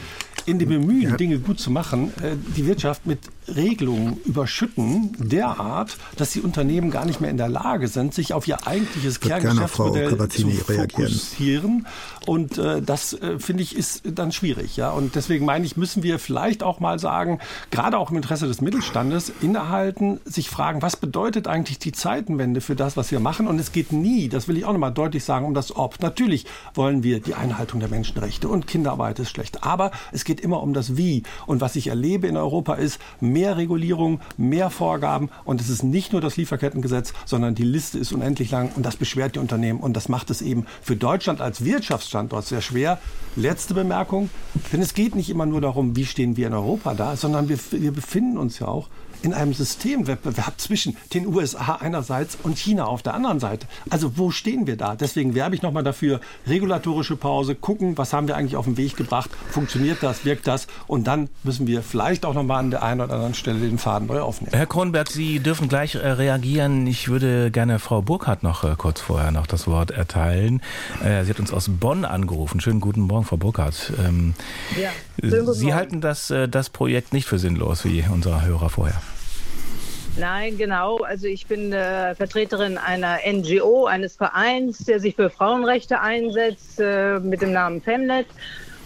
in 0.45 0.59
dem 0.59 0.69
Bemühen, 0.69 1.11
ja. 1.11 1.17
Dinge 1.17 1.39
gut 1.39 1.59
zu 1.59 1.71
machen, 1.71 2.13
äh, 2.21 2.35
die 2.55 2.65
Wirtschaft 2.65 3.05
mit 3.05 3.19
Regelungen 3.47 4.17
überschütten, 4.25 5.15
derart, 5.19 5.97
dass 6.17 6.31
die 6.31 6.41
Unternehmen 6.41 6.91
gar 6.91 7.05
nicht 7.05 7.21
mehr 7.21 7.29
in 7.29 7.37
der 7.37 7.49
Lage 7.49 7.87
sind, 7.87 8.13
sich 8.13 8.33
auf 8.33 8.47
ihr 8.47 8.65
eigentliches 8.67 9.19
Kerngeschäftsmodell 9.19 10.17
zu 10.29 10.49
fokussieren. 10.49 11.87
Und 12.25 12.57
äh, 12.57 12.81
das, 12.81 13.13
äh, 13.13 13.39
finde 13.39 13.63
ich, 13.63 13.75
ist 13.75 14.03
dann 14.05 14.31
schwierig. 14.31 14.77
Ja? 14.77 14.91
Und 14.91 15.15
deswegen 15.15 15.45
meine 15.45 15.65
ich, 15.65 15.75
müssen 15.75 16.03
wir 16.03 16.19
vielleicht 16.19 16.63
auch 16.63 16.79
mal 16.79 16.99
sagen, 16.99 17.39
gerade 17.69 17.97
auch 17.97 18.11
im 18.11 18.17
Interesse 18.17 18.47
des 18.47 18.61
Mittelstandes, 18.61 19.31
innehalten, 19.41 20.21
sich 20.23 20.49
fragen, 20.49 20.81
was 20.81 20.95
bedeutet 20.95 21.47
eigentlich 21.47 21.79
die 21.79 21.91
Zeitenwende 21.91 22.61
für 22.61 22.75
das, 22.75 22.95
was 22.95 23.11
wir 23.11 23.19
machen? 23.19 23.47
Und 23.47 23.59
es 23.59 23.71
geht 23.71 23.91
nie, 23.91 24.29
das 24.29 24.47
will 24.47 24.57
ich 24.57 24.65
auch 24.65 24.71
nochmal 24.71 24.93
deutlich 24.93 25.23
sagen, 25.23 25.45
um 25.45 25.53
das 25.53 25.75
Ob. 25.75 26.01
Natürlich 26.01 26.45
wollen 26.73 27.03
wir 27.03 27.19
die 27.19 27.35
Einhaltung 27.35 27.79
der 27.81 27.89
Menschenrechte 27.89 28.47
und 28.47 28.67
Kinderarbeit 28.67 29.19
ist 29.19 29.31
schlecht. 29.31 29.63
Aber 29.63 29.91
es 30.11 30.23
geht 30.23 30.32
immer 30.39 30.61
um 30.61 30.73
das 30.73 30.97
Wie. 30.97 31.23
Und 31.45 31.61
was 31.61 31.75
ich 31.75 31.88
erlebe 31.88 32.27
in 32.27 32.38
Europa 32.38 32.75
ist, 32.75 32.99
mehr 33.19 33.57
Regulierung, 33.57 34.19
mehr 34.38 34.69
Vorgaben 34.69 35.29
und 35.45 35.61
es 35.61 35.69
ist 35.69 35.84
nicht 35.84 36.11
nur 36.11 36.21
das 36.21 36.38
Lieferkettengesetz, 36.38 37.13
sondern 37.25 37.55
die 37.55 37.63
Liste 37.63 37.99
ist 37.99 38.11
unendlich 38.11 38.51
lang 38.51 38.71
und 38.75 38.86
das 38.86 38.95
beschwert 38.95 39.36
die 39.36 39.39
Unternehmen 39.39 39.79
und 39.79 39.93
das 39.93 40.09
macht 40.09 40.29
es 40.29 40.41
eben 40.41 40.65
für 40.81 40.95
Deutschland 40.95 41.41
als 41.41 41.63
Wirtschaftsstandort 41.63 42.45
sehr 42.45 42.61
schwer. 42.61 42.99
Letzte 43.36 43.73
Bemerkung, 43.73 44.29
denn 44.71 44.81
es 44.81 44.93
geht 44.93 45.15
nicht 45.15 45.29
immer 45.29 45.45
nur 45.45 45.61
darum, 45.61 45.95
wie 45.95 46.05
stehen 46.05 46.38
wir 46.38 46.47
in 46.47 46.53
Europa 46.53 46.93
da, 46.93 47.15
sondern 47.15 47.49
wir, 47.49 47.57
wir 47.71 47.91
befinden 47.91 48.38
uns 48.38 48.59
ja 48.59 48.67
auch 48.67 48.89
in 49.24 49.34
einem 49.34 49.53
Systemwettbewerb 49.53 50.53
zwischen 50.57 50.97
den 51.13 51.28
USA 51.28 51.76
einerseits 51.76 52.38
und 52.43 52.57
China 52.57 52.86
auf 52.86 53.01
der 53.01 53.13
anderen 53.13 53.39
Seite. 53.39 53.67
Also 53.89 54.17
wo 54.17 54.32
stehen 54.32 54.67
wir 54.67 54.78
da? 54.78 54.95
Deswegen 54.95 55.34
werbe 55.34 55.55
ich 55.55 55.61
nochmal 55.61 55.84
dafür, 55.84 56.19
regulatorische 56.45 57.15
Pause, 57.15 57.55
gucken, 57.55 57.97
was 57.97 58.13
haben 58.13 58.28
wir 58.28 58.36
eigentlich 58.36 58.55
auf 58.55 58.65
den 58.65 58.78
Weg 58.78 58.95
gebracht, 58.97 59.32
funktioniert 59.49 60.03
das, 60.03 60.26
wirkt 60.26 60.45
das 60.47 60.67
und 60.88 61.07
dann 61.07 61.30
müssen 61.43 61.67
wir 61.67 61.82
vielleicht 61.82 62.26
auch 62.26 62.34
nochmal 62.34 62.59
an 62.59 62.71
der 62.71 62.84
einen 62.84 63.01
oder 63.01 63.13
anderen 63.13 63.34
Stelle 63.34 63.59
den 63.59 63.78
Faden 63.78 64.07
neu 64.07 64.19
aufnehmen. 64.21 64.51
Herr 64.53 64.65
Kronberg, 64.65 65.09
Sie 65.09 65.39
dürfen 65.39 65.69
gleich 65.69 65.95
äh, 65.95 65.99
reagieren. 65.99 66.86
Ich 66.88 67.07
würde 67.07 67.49
gerne 67.51 67.80
Frau 67.80 68.01
Burkhardt 68.01 68.43
noch 68.43 68.63
äh, 68.63 68.76
kurz 68.78 68.99
vorher 69.01 69.32
noch 69.32 69.47
das 69.47 69.67
Wort 69.67 69.91
erteilen. 69.91 70.61
Äh, 71.03 71.24
sie 71.24 71.30
hat 71.30 71.39
uns 71.39 71.53
aus 71.53 71.69
Bonn 71.69 72.03
angerufen. 72.05 72.59
Schönen 72.59 72.82
guten 72.82 73.01
Morgen, 73.01 73.26
Frau 73.26 73.38
Burkhardt. 73.38 73.93
Ähm, 74.05 74.34
ja, 74.82 74.89
Sie 75.21 75.65
Morgen. 75.65 75.74
halten 75.74 76.01
das, 76.01 76.30
äh, 76.30 76.49
das 76.49 76.69
Projekt 76.69 77.13
nicht 77.13 77.26
für 77.26 77.39
sinnlos, 77.39 77.86
wie 77.86 78.03
unser 78.11 78.43
Hörer 78.43 78.69
vorher. 78.69 79.01
Nein, 80.18 80.57
genau. 80.57 80.97
Also 80.97 81.26
ich 81.26 81.47
bin 81.47 81.74
äh, 81.74 82.14
Vertreterin 82.14 82.78
einer 82.78 83.18
NGO, 83.26 83.86
eines 83.86 84.16
Vereins, 84.16 84.80
der 84.86 84.99
sich 84.99 85.16
für 85.16 85.32
Frauenrechte 85.32 86.01
einsetzt, 86.01 86.80
äh, 86.80 87.20
mit 87.20 87.41
dem 87.41 87.51
Namen 87.51 87.82
Femnet. 87.82 88.28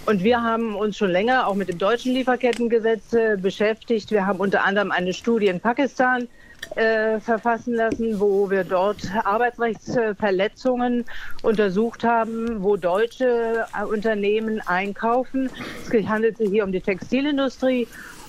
Und 0.06 0.24
wir 0.24 0.42
haben 0.42 0.74
uns 0.74 0.96
schon 0.96 1.10
länger 1.10 1.48
auch 1.48 1.56
mit 1.56 1.68
dem 1.68 1.78
deutschen 1.78 2.14
Lieferkettengesetz 2.14 3.12
äh, 3.12 3.36
beschäftigt. 3.36 4.10
Wir 4.10 4.26
haben 4.26 4.40
unter 4.40 4.64
anderem 4.64 4.90
eine 4.90 5.12
Studie 5.12 5.48
in 5.48 5.60
Pakistan 5.60 6.30
äh, 6.76 7.20
verfassen 7.20 7.74
lassen, 7.74 8.18
wo 8.22 8.50
wir 8.50 8.64
dort 8.64 9.02
Arbeitsrechtsverletzungen 9.26 11.04
untersucht 11.44 12.06
haben, 12.06 12.64
wo 12.64 12.78
deutsche 12.78 13.66
äh, 13.78 13.84
Unternehmen 13.84 14.62
einkaufen. 14.66 15.50
Es 15.92 16.08
handelt 16.08 16.38
sich 16.38 16.52
hier 16.52 16.64
um 16.64 16.72
die 16.72 16.82
Textilindustrie. 16.82 17.86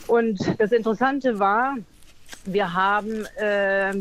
Und 0.08 0.40
das 0.58 0.72
Interessante 0.72 1.38
war, 1.38 1.76
wir 2.44 2.74
haben 2.74 3.26
äh, 3.36 3.92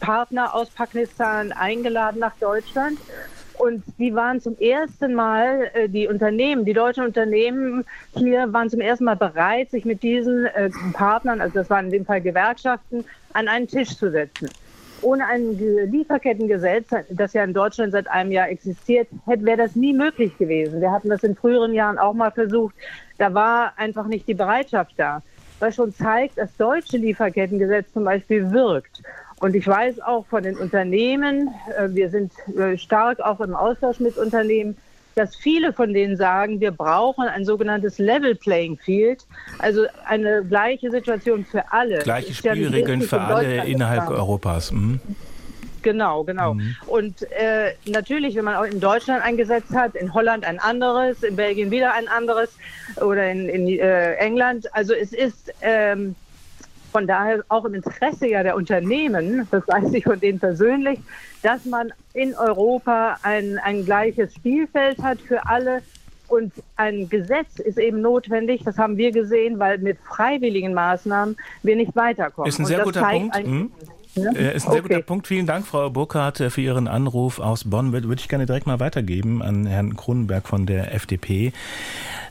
Partner 0.00 0.54
aus 0.54 0.70
Pakistan 0.70 1.52
eingeladen 1.52 2.20
nach 2.20 2.36
Deutschland. 2.40 2.98
Und 3.58 3.84
die 3.98 4.14
waren 4.14 4.40
zum 4.40 4.58
ersten 4.58 5.14
Mal, 5.14 5.70
äh, 5.74 5.88
die 5.88 6.08
Unternehmen, 6.08 6.64
die 6.64 6.72
deutschen 6.72 7.04
Unternehmen 7.04 7.84
hier 8.14 8.52
waren 8.52 8.70
zum 8.70 8.80
ersten 8.80 9.04
Mal 9.04 9.16
bereit, 9.16 9.70
sich 9.70 9.84
mit 9.84 10.02
diesen 10.02 10.46
äh, 10.46 10.70
Partnern, 10.92 11.40
also 11.40 11.54
das 11.54 11.70
waren 11.70 11.86
in 11.86 11.92
dem 11.92 12.04
Fall 12.04 12.20
Gewerkschaften, 12.20 13.04
an 13.34 13.48
einen 13.48 13.68
Tisch 13.68 13.96
zu 13.96 14.10
setzen. 14.10 14.48
Ohne 15.02 15.26
ein 15.26 15.58
Lieferkettengesetz, 15.90 16.88
das 17.10 17.32
ja 17.32 17.42
in 17.42 17.52
Deutschland 17.52 17.92
seit 17.92 18.08
einem 18.08 18.30
Jahr 18.30 18.48
existiert, 18.48 19.08
wäre 19.26 19.56
das 19.56 19.74
nie 19.74 19.92
möglich 19.92 20.36
gewesen. 20.38 20.80
Wir 20.80 20.92
hatten 20.92 21.08
das 21.08 21.24
in 21.24 21.34
früheren 21.34 21.74
Jahren 21.74 21.98
auch 21.98 22.14
mal 22.14 22.30
versucht. 22.30 22.74
Da 23.18 23.34
war 23.34 23.72
einfach 23.76 24.06
nicht 24.06 24.28
die 24.28 24.34
Bereitschaft 24.34 24.94
da. 24.96 25.20
Was 25.62 25.76
schon 25.76 25.94
zeigt, 25.94 26.36
das 26.36 26.54
deutsche 26.58 26.98
Lieferkettengesetz 26.98 27.92
zum 27.92 28.04
Beispiel 28.04 28.50
wirkt. 28.50 29.00
Und 29.40 29.56
ich 29.56 29.66
weiß 29.66 30.00
auch 30.00 30.26
von 30.26 30.42
den 30.42 30.56
Unternehmen, 30.56 31.48
äh, 31.78 31.88
wir 31.88 32.10
sind 32.10 32.32
äh, 32.56 32.76
stark 32.76 33.20
auch 33.20 33.40
im 33.40 33.54
Austausch 33.54 34.00
mit 34.00 34.16
Unternehmen, 34.18 34.76
dass 35.14 35.36
viele 35.36 35.72
von 35.72 35.92
denen 35.92 36.16
sagen, 36.16 36.60
wir 36.60 36.70
brauchen 36.70 37.28
ein 37.28 37.44
sogenanntes 37.44 37.98
Level 37.98 38.34
Playing 38.34 38.78
Field, 38.78 39.26
also 39.58 39.84
eine 40.06 40.44
gleiche 40.44 40.90
Situation 40.90 41.44
für 41.44 41.70
alle. 41.70 41.98
Gleiche 41.98 42.34
Spielregeln 42.34 43.00
ja 43.02 43.06
für 43.06 43.20
alle 43.20 43.64
innerhalb 43.66 44.08
Europas. 44.08 44.72
Mhm. 44.72 45.00
Genau, 45.82 46.24
genau. 46.24 46.54
Mhm. 46.54 46.76
Und 46.86 47.22
äh, 47.32 47.74
natürlich, 47.86 48.34
wenn 48.36 48.44
man 48.44 48.56
auch 48.56 48.64
in 48.64 48.80
Deutschland 48.80 49.22
ein 49.24 49.36
Gesetz 49.36 49.70
hat, 49.74 49.94
in 49.94 50.14
Holland 50.14 50.44
ein 50.44 50.58
anderes, 50.58 51.22
in 51.22 51.36
Belgien 51.36 51.70
wieder 51.70 51.94
ein 51.94 52.08
anderes 52.08 52.50
oder 53.00 53.30
in, 53.30 53.48
in 53.48 53.68
äh, 53.68 54.14
England. 54.14 54.74
Also 54.74 54.94
es 54.94 55.12
ist 55.12 55.52
ähm, 55.60 56.14
von 56.92 57.06
daher 57.06 57.42
auch 57.48 57.64
im 57.64 57.74
Interesse 57.74 58.28
ja 58.28 58.42
der 58.42 58.54
Unternehmen, 58.54 59.48
das 59.50 59.66
weiß 59.66 59.92
ich 59.94 60.04
von 60.04 60.20
denen 60.20 60.38
persönlich, 60.38 61.00
dass 61.42 61.64
man 61.64 61.92
in 62.12 62.34
Europa 62.34 63.16
ein, 63.22 63.58
ein 63.58 63.84
gleiches 63.84 64.34
Spielfeld 64.34 64.98
hat 65.02 65.18
für 65.20 65.46
alle. 65.46 65.82
Und 66.28 66.52
ein 66.76 67.10
Gesetz 67.10 67.58
ist 67.58 67.78
eben 67.78 68.00
notwendig, 68.00 68.62
das 68.64 68.78
haben 68.78 68.96
wir 68.96 69.12
gesehen, 69.12 69.58
weil 69.58 69.78
mit 69.78 69.98
freiwilligen 69.98 70.72
Maßnahmen 70.72 71.36
wir 71.62 71.76
nicht 71.76 71.94
weiterkommen. 71.94 72.48
Ist 72.48 72.58
ein 72.58 72.64
sehr 72.64 72.84
guter 72.84 73.02
Punkt. 73.02 73.46
Mhm. 73.46 73.70
Ja? 74.14 74.30
Äh, 74.32 74.54
ist 74.54 74.66
ein 74.66 74.72
sehr 74.72 74.80
okay. 74.80 74.94
guter 74.94 75.02
Punkt. 75.02 75.26
Vielen 75.26 75.46
Dank, 75.46 75.66
Frau 75.66 75.88
Burkhardt, 75.88 76.40
äh, 76.40 76.50
für 76.50 76.60
Ihren 76.60 76.86
Anruf 76.86 77.38
aus 77.38 77.64
Bonn. 77.64 77.92
Würde, 77.92 78.08
würde 78.08 78.20
ich 78.20 78.28
gerne 78.28 78.46
direkt 78.46 78.66
mal 78.66 78.78
weitergeben 78.78 79.42
an 79.42 79.66
Herrn 79.66 79.96
Kronenberg 79.96 80.46
von 80.46 80.66
der 80.66 80.94
FDP. 80.94 81.52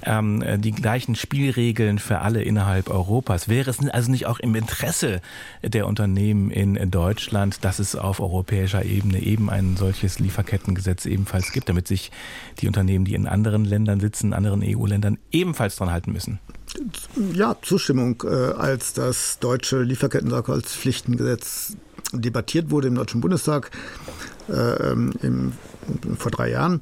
Ähm, 0.03 0.41
äh, 0.41 0.57
die 0.57 0.71
gleichen 0.71 1.15
Spielregeln 1.15 1.99
für 1.99 2.19
alle 2.19 2.43
innerhalb 2.43 2.89
Europas. 2.89 3.49
Wäre 3.49 3.69
es 3.69 3.79
also 3.89 4.11
nicht 4.11 4.27
auch 4.27 4.39
im 4.39 4.55
Interesse 4.55 5.21
der 5.63 5.87
Unternehmen 5.87 6.51
in 6.51 6.91
Deutschland, 6.91 7.63
dass 7.63 7.79
es 7.79 7.95
auf 7.95 8.19
europäischer 8.19 8.85
Ebene 8.85 9.19
eben 9.19 9.49
ein 9.49 9.75
solches 9.77 10.19
Lieferkettengesetz 10.19 11.05
ebenfalls 11.05 11.51
gibt, 11.51 11.69
damit 11.69 11.87
sich 11.87 12.11
die 12.59 12.67
Unternehmen, 12.67 13.05
die 13.05 13.15
in 13.15 13.27
anderen 13.27 13.65
Ländern 13.65 13.99
sitzen, 13.99 14.27
in 14.27 14.33
anderen 14.33 14.63
EU-Ländern 14.63 15.17
ebenfalls 15.31 15.75
dran 15.75 15.91
halten 15.91 16.11
müssen? 16.11 16.39
Ja, 17.33 17.55
Zustimmung, 17.61 18.23
äh, 18.23 18.27
als 18.27 18.93
das 18.93 19.39
deutsche 19.39 19.81
Lieferkettensorgfaltspflichtengesetz 19.81 21.75
debattiert 22.13 22.71
wurde 22.71 22.87
im 22.87 22.95
Deutschen 22.95 23.21
Bundestag 23.21 23.71
äh, 24.49 24.91
ähm, 24.91 25.13
im, 25.21 25.53
vor 26.17 26.31
drei 26.31 26.51
Jahren. 26.51 26.81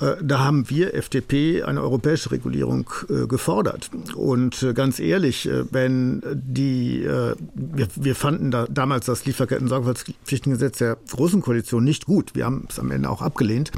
Äh, 0.00 0.16
da 0.22 0.40
haben 0.40 0.68
wir 0.70 0.94
FDP 0.94 1.62
eine 1.62 1.82
europäische 1.82 2.30
Regulierung 2.30 2.90
äh, 3.08 3.26
gefordert. 3.26 3.90
Und 4.14 4.62
äh, 4.62 4.72
ganz 4.72 4.98
ehrlich, 4.98 5.48
wenn 5.70 6.22
die, 6.32 7.04
wir, 7.04 7.88
wir 7.94 8.14
fanden 8.14 8.50
da 8.50 8.66
damals 8.68 9.06
das 9.06 9.24
Lieferketten-Sorgfaltspflichtengesetz 9.26 10.78
der 10.78 10.96
Großen 11.10 11.42
Koalition 11.42 11.84
nicht 11.84 12.06
gut. 12.06 12.34
Wir 12.34 12.46
haben 12.46 12.66
es 12.68 12.78
am 12.78 12.90
Ende 12.90 13.10
auch 13.10 13.22
abgelehnt. 13.22 13.70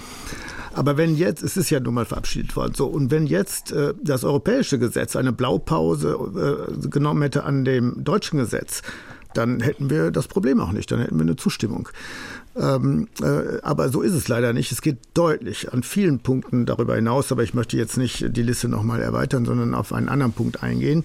Aber 0.75 0.97
wenn 0.97 1.17
jetzt, 1.17 1.43
es 1.43 1.57
ist 1.57 1.71
ja 1.71 1.81
nun 1.81 1.95
mal 1.95 2.05
verabschiedet 2.05 2.57
worden, 2.57 2.75
so, 2.75 2.87
und 2.87 3.11
wenn 3.11 3.27
jetzt 3.27 3.73
äh, 3.73 3.95
das 4.03 4.25
europäische 4.25 4.79
Gesetz 4.79 5.17
eine 5.17 5.33
Blaupause 5.33 6.69
äh, 6.73 6.89
genommen 6.89 7.23
hätte 7.23 7.45
an 7.45 7.65
dem 7.65 8.05
deutschen 8.05 8.39
Gesetz, 8.39 8.83
dann 9.35 9.61
hätten 9.61 9.91
wir 9.91 10.11
das 10.11 10.29
Problem 10.29 10.61
auch 10.61 10.73
nicht, 10.73 10.91
dann 10.91 11.01
hätten 11.01 11.17
wir 11.17 11.23
eine 11.23 11.37
Zustimmung. 11.37 11.89
Ähm, 12.55 13.09
äh, 13.23 13.61
aber 13.63 13.89
so 13.89 14.03
ist 14.03 14.13
es 14.13 14.29
leider 14.29 14.53
nicht. 14.53 14.73
Es 14.73 14.83
geht 14.83 14.99
deutlich 15.15 15.73
an 15.73 15.83
vielen 15.83 16.21
Punkten 16.21 16.67
darüber 16.67 16.97
hinaus, 16.97 17.33
aber 17.33 17.43
ich 17.43 17.55
möchte 17.55 17.77
jetzt 17.77 17.97
nicht 17.97 18.37
die 18.37 18.43
Liste 18.43 18.69
nochmal 18.69 19.01
erweitern, 19.01 19.45
sondern 19.45 19.75
auf 19.75 19.93
einen 19.93 20.09
anderen 20.09 20.33
Punkt 20.33 20.63
eingehen. 20.63 21.05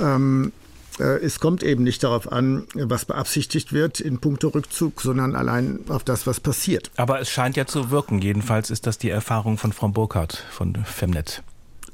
Ähm, 0.00 0.52
äh, 0.56 0.61
es 0.98 1.40
kommt 1.40 1.62
eben 1.62 1.84
nicht 1.84 2.02
darauf 2.02 2.30
an, 2.30 2.66
was 2.74 3.04
beabsichtigt 3.04 3.72
wird 3.72 4.00
in 4.00 4.18
puncto 4.18 4.48
Rückzug, 4.48 5.00
sondern 5.00 5.34
allein 5.34 5.80
auf 5.88 6.04
das, 6.04 6.26
was 6.26 6.40
passiert. 6.40 6.90
Aber 6.96 7.20
es 7.20 7.30
scheint 7.30 7.56
ja 7.56 7.66
zu 7.66 7.90
wirken. 7.90 8.20
Jedenfalls 8.20 8.70
ist 8.70 8.86
das 8.86 8.98
die 8.98 9.10
Erfahrung 9.10 9.58
von 9.58 9.72
Frau 9.72 9.88
Burkhardt 9.88 10.44
von 10.50 10.76
Femnet. 10.84 11.42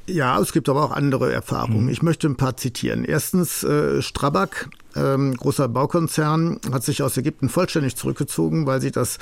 Ja, 0.09 0.41
es 0.41 0.53
gibt 0.53 0.69
aber 0.71 0.85
auch 0.85 0.91
andere 0.91 1.31
Erfahrungen. 1.31 1.83
Hm. 1.83 1.89
Ich 1.91 2.03
möchte 2.03 2.27
ein 2.29 2.37
paar 2.37 2.57
zitieren. 2.57 3.05
Erstens, 3.05 3.63
äh, 3.63 4.01
Strabag, 4.01 4.71
ähm, 4.97 5.37
großer 5.37 5.69
Baukonzern, 5.69 6.61
hat 6.73 6.83
sich 6.83 7.03
aus 7.03 7.17
Ägypten 7.19 7.51
vollständig 7.51 7.95
zurückgezogen, 7.95 8.67
weil 8.67 8.81
sie 8.81 8.91
das 8.91 9.19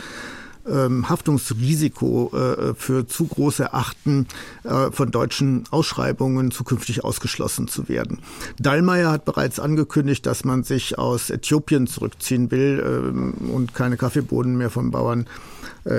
ähm, 0.68 1.08
Haftungsrisiko 1.08 2.32
äh, 2.34 2.74
für 2.74 3.06
zu 3.06 3.26
große 3.26 3.64
erachten, 3.64 4.26
äh, 4.64 4.90
von 4.90 5.10
deutschen 5.10 5.64
Ausschreibungen 5.70 6.50
zukünftig 6.50 7.04
ausgeschlossen 7.04 7.68
zu 7.68 7.88
werden. 7.88 8.20
Dallmayr 8.58 9.10
hat 9.10 9.24
bereits 9.24 9.60
angekündigt, 9.60 10.26
dass 10.26 10.44
man 10.44 10.62
sich 10.62 10.98
aus 10.98 11.30
Äthiopien 11.30 11.86
zurückziehen 11.86 12.50
will 12.50 12.82
ähm, 12.84 13.50
und 13.50 13.74
keine 13.74 13.96
Kaffeebohnen 13.96 14.56
mehr 14.56 14.70
von 14.70 14.90
Bauern 14.90 15.26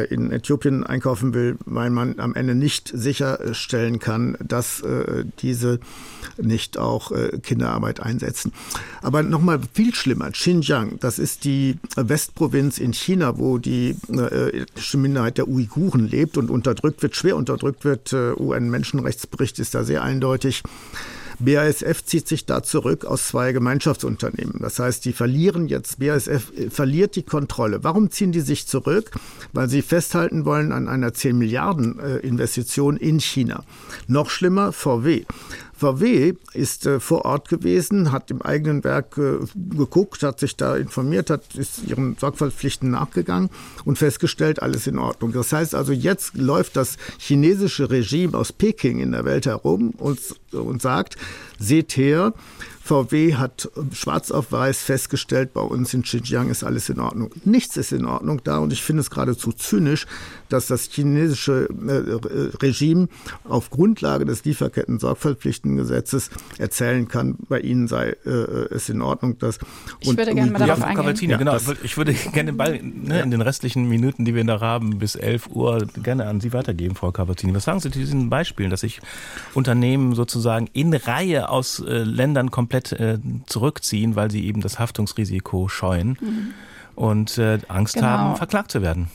in 0.09 0.31
Äthiopien 0.31 0.83
einkaufen 0.83 1.33
will, 1.33 1.57
weil 1.65 1.89
man 1.89 2.19
am 2.19 2.35
Ende 2.35 2.55
nicht 2.55 2.91
sicherstellen 2.93 3.99
kann, 3.99 4.37
dass 4.45 4.81
äh, 4.81 5.25
diese 5.39 5.79
nicht 6.37 6.77
auch 6.77 7.11
äh, 7.11 7.39
Kinderarbeit 7.41 7.99
einsetzen. 7.99 8.53
Aber 9.01 9.23
nochmal 9.23 9.59
viel 9.73 9.95
schlimmer, 9.95 10.31
Xinjiang, 10.31 10.99
das 10.99 11.19
ist 11.19 11.45
die 11.45 11.77
Westprovinz 11.95 12.77
in 12.77 12.93
China, 12.93 13.37
wo 13.37 13.57
die 13.57 13.95
ethnische 14.09 14.97
Minderheit 14.97 15.37
der 15.37 15.47
Uiguren 15.47 16.07
lebt 16.07 16.37
und 16.37 16.49
unterdrückt 16.49 17.01
wird, 17.01 17.15
schwer 17.15 17.35
unterdrückt 17.35 17.85
wird. 17.85 18.13
UN-Menschenrechtsbericht 18.13 19.59
ist 19.59 19.75
da 19.75 19.83
sehr 19.83 20.03
eindeutig. 20.03 20.63
BASF 21.39 22.03
zieht 22.03 22.27
sich 22.27 22.45
da 22.45 22.63
zurück 22.63 23.05
aus 23.05 23.27
zwei 23.27 23.51
Gemeinschaftsunternehmen. 23.51 24.55
Das 24.59 24.79
heißt, 24.79 25.05
die 25.05 25.13
verlieren 25.13 25.67
jetzt, 25.67 25.99
BASF 25.99 26.51
verliert 26.69 27.15
die 27.15 27.23
Kontrolle. 27.23 27.83
Warum 27.83 28.09
ziehen 28.09 28.31
die 28.31 28.41
sich 28.41 28.67
zurück? 28.67 29.11
Weil 29.53 29.69
sie 29.69 29.81
festhalten 29.81 30.45
wollen 30.45 30.71
an 30.71 30.87
einer 30.87 31.13
10 31.13 31.37
Milliarden 31.37 31.99
äh, 31.99 32.17
Investition 32.17 32.97
in 32.97 33.19
China. 33.19 33.63
Noch 34.07 34.29
schlimmer, 34.29 34.71
VW. 34.71 35.25
VW 35.77 36.33
ist 36.53 36.85
äh, 36.87 36.99
vor 36.99 37.25
Ort 37.25 37.49
gewesen, 37.49 38.11
hat 38.11 38.31
im 38.31 38.41
eigenen 38.41 38.83
Werk 38.83 39.17
äh, 39.17 39.37
geguckt, 39.55 40.23
hat 40.23 40.39
sich 40.39 40.55
da 40.55 40.75
informiert, 40.75 41.29
hat 41.29 41.55
ist 41.55 41.83
ihren 41.85 42.17
Sorgfaltspflichten 42.17 42.89
nachgegangen 42.89 43.49
und 43.85 43.97
festgestellt, 43.97 44.61
alles 44.61 44.87
in 44.87 44.97
Ordnung. 44.97 45.31
Das 45.33 45.53
heißt 45.53 45.75
also, 45.75 45.93
jetzt 45.93 46.35
läuft 46.35 46.75
das 46.75 46.97
chinesische 47.19 47.89
Regime 47.91 48.35
aus 48.37 48.51
Peking 48.51 48.99
in 48.99 49.11
der 49.11 49.23
Welt 49.23 49.45
herum 49.45 49.91
und, 49.97 50.19
und 50.51 50.81
sagt, 50.81 51.15
seht 51.59 51.95
her, 51.95 52.33
VW 52.87 53.35
hat 53.35 53.69
schwarz 53.91 54.31
auf 54.31 54.51
weiß 54.51 54.81
festgestellt, 54.81 55.53
bei 55.53 55.61
uns 55.61 55.93
in 55.93 56.03
Xinjiang 56.03 56.49
ist 56.49 56.63
alles 56.63 56.87
in 56.89 57.01
Ordnung. 57.01 57.31
Nichts 57.43 57.75
ist 57.75 57.91
in 57.91 58.05
Ordnung 58.05 58.41
da 58.43 58.59
und 58.59 58.71
ich 58.71 58.81
finde 58.81 59.01
es 59.01 59.09
geradezu 59.09 59.51
zynisch, 59.51 60.07
dass 60.49 60.67
das 60.67 60.89
chinesische 60.91 61.69
äh, 61.69 62.57
Regime 62.61 63.07
auf 63.43 63.69
Grundlage 63.69 64.25
des 64.25 64.43
Lieferketten-Sorgfaltspflichtengesetzes 64.45 66.29
erzählen 66.57 67.07
kann, 67.07 67.35
bei 67.47 67.59
ihnen 67.59 67.87
sei 67.87 68.15
äh, 68.25 68.29
es 68.73 68.89
in 68.89 69.01
Ordnung, 69.01 69.37
dass 69.37 69.59
ich 69.99 70.09
würde 70.09 70.33
gerne 70.33 70.51
mal 70.51 70.59
darauf 70.59 70.79
ja, 70.79 70.85
eingehen. 70.85 71.29
Ja, 71.29 71.37
genau. 71.37 71.57
Ich 71.83 71.97
würde 71.97 72.13
gerne 72.33 72.51
den 72.51 72.57
Ball 72.57 72.79
ne, 72.81 73.21
in 73.21 73.31
den 73.31 73.41
restlichen 73.41 73.87
Minuten, 73.87 74.25
die 74.25 74.35
wir 74.35 74.43
noch 74.43 74.61
haben, 74.61 74.99
bis 74.99 75.15
11 75.15 75.47
Uhr 75.47 75.87
gerne 76.01 76.25
an 76.27 76.41
Sie 76.41 76.53
weitergeben, 76.53 76.95
Frau 76.95 77.11
Cavazzini. 77.11 77.53
Was 77.53 77.65
sagen 77.65 77.79
Sie 77.79 77.91
zu 77.91 77.99
diesen 77.99 78.29
Beispielen, 78.29 78.69
dass 78.69 78.81
sich 78.81 79.01
Unternehmen 79.53 80.15
sozusagen 80.15 80.67
in 80.73 80.93
Reihe 80.93 81.49
aus 81.49 81.79
äh, 81.79 82.03
Ländern 82.03 82.51
komplett 82.51 82.91
äh, 82.93 83.19
zurückziehen, 83.45 84.15
weil 84.15 84.31
sie 84.31 84.45
eben 84.45 84.61
das 84.61 84.79
Haftungsrisiko 84.79 85.67
scheuen 85.67 86.17
mhm. 86.19 86.53
und 86.95 87.37
äh, 87.37 87.59
Angst 87.67 87.95
genau. 87.95 88.07
haben, 88.07 88.35
verklagt 88.35 88.71
zu 88.71 88.81
werden? 88.81 89.09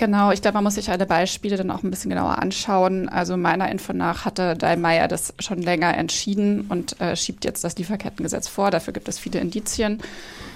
Genau, 0.00 0.30
ich 0.30 0.40
glaube, 0.40 0.54
man 0.54 0.64
muss 0.64 0.76
sich 0.76 0.88
alle 0.88 1.04
Beispiele 1.04 1.58
dann 1.58 1.70
auch 1.70 1.82
ein 1.82 1.90
bisschen 1.90 2.08
genauer 2.08 2.38
anschauen. 2.38 3.10
Also 3.10 3.36
meiner 3.36 3.70
Info 3.70 3.92
nach 3.92 4.24
hatte 4.24 4.56
Daimler 4.56 5.08
das 5.08 5.34
schon 5.40 5.60
länger 5.60 5.94
entschieden 5.94 6.62
und 6.70 6.98
äh, 7.02 7.14
schiebt 7.16 7.44
jetzt 7.44 7.64
das 7.64 7.76
Lieferkettengesetz 7.76 8.48
vor. 8.48 8.70
Dafür 8.70 8.94
gibt 8.94 9.08
es 9.08 9.18
viele 9.18 9.40
Indizien. 9.40 10.00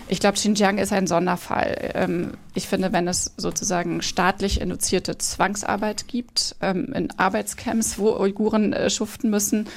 Ich 0.09 0.21
glaube, 0.21 0.37
Xinjiang 0.37 0.79
ist 0.79 0.95
ein 0.95 1.07
Sonderfall. 1.07 1.93
Ähm, 1.93 2.39
ich 2.55 2.69
finde, 2.69 2.95
wenn 2.95 3.07
es 3.07 3.35
sozusagen 3.37 4.01
staatlich 4.01 4.63
induzierte 4.63 5.19
Zwangsarbeit 5.19 6.09
gibt, 6.09 6.57
ähm, 6.63 6.95
in 6.95 7.11
Arbeitscamps, 7.19 7.99
wo 7.99 8.17
Uiguren 8.17 8.73
äh, 8.73 8.89
schuften 8.89 9.29
müssen, 9.29 9.69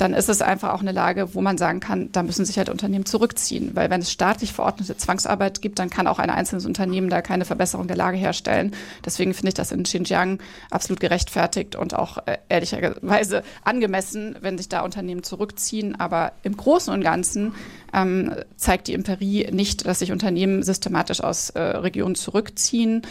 dann 0.00 0.14
ist 0.14 0.30
es 0.30 0.40
einfach 0.40 0.72
auch 0.72 0.80
eine 0.80 0.92
Lage, 0.92 1.34
wo 1.34 1.42
man 1.42 1.58
sagen 1.58 1.80
kann, 1.80 2.10
da 2.12 2.22
müssen 2.22 2.46
sich 2.46 2.56
halt 2.56 2.70
Unternehmen 2.70 3.04
zurückziehen. 3.04 3.72
Weil 3.74 3.90
wenn 3.90 4.00
es 4.00 4.10
staatlich 4.10 4.52
verordnete 4.52 4.96
Zwangsarbeit 4.96 5.60
gibt, 5.60 5.78
dann 5.78 5.90
kann 5.90 6.06
auch 6.06 6.18
ein 6.18 6.30
einzelnes 6.30 6.64
Unternehmen 6.64 7.10
da 7.10 7.20
keine 7.20 7.44
Verbesserung 7.44 7.86
der 7.86 7.96
Lage 7.96 8.16
herstellen. 8.16 8.72
Deswegen 9.04 9.34
finde 9.34 9.48
ich 9.48 9.54
das 9.54 9.72
in 9.72 9.82
Xinjiang 9.82 10.38
absolut 10.70 11.00
gerechtfertigt 11.00 11.76
und 11.76 11.94
auch 11.94 12.18
äh, 12.26 12.38
ehrlicherweise 12.48 13.42
angemessen, 13.62 14.36
wenn 14.40 14.56
sich 14.56 14.70
da 14.70 14.80
Unternehmen 14.80 15.22
zurückziehen. 15.22 16.00
Aber 16.00 16.32
im 16.44 16.56
Großen 16.56 16.92
und 16.92 17.02
Ganzen 17.02 17.54
ähm, 17.92 18.34
zeigt 18.56 18.88
die 18.88 18.94
Empirie 18.94 19.48
nicht, 19.50 19.86
dass 19.86 19.98
sich 20.00 20.12
Unternehmen 20.12 20.62
systematisch 20.62 21.22
aus 21.22 21.50
äh, 21.50 21.60
Regionen 21.60 22.14
zurückziehen. 22.14 23.02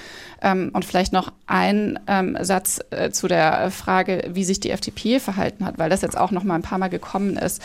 Ähm, 0.41 0.71
und 0.73 0.85
vielleicht 0.85 1.13
noch 1.13 1.31
ein 1.47 1.99
ähm, 2.07 2.37
Satz 2.41 2.79
äh, 2.91 3.11
zu 3.11 3.27
der 3.27 3.71
Frage, 3.71 4.29
wie 4.33 4.43
sich 4.43 4.59
die 4.59 4.71
FDP 4.71 5.19
verhalten 5.19 5.65
hat, 5.65 5.77
weil 5.77 5.89
das 5.89 6.01
jetzt 6.01 6.17
auch 6.17 6.31
noch 6.31 6.43
mal 6.43 6.55
ein 6.55 6.61
paar 6.61 6.77
Mal 6.77 6.89
gekommen 6.89 7.37
ist. 7.37 7.61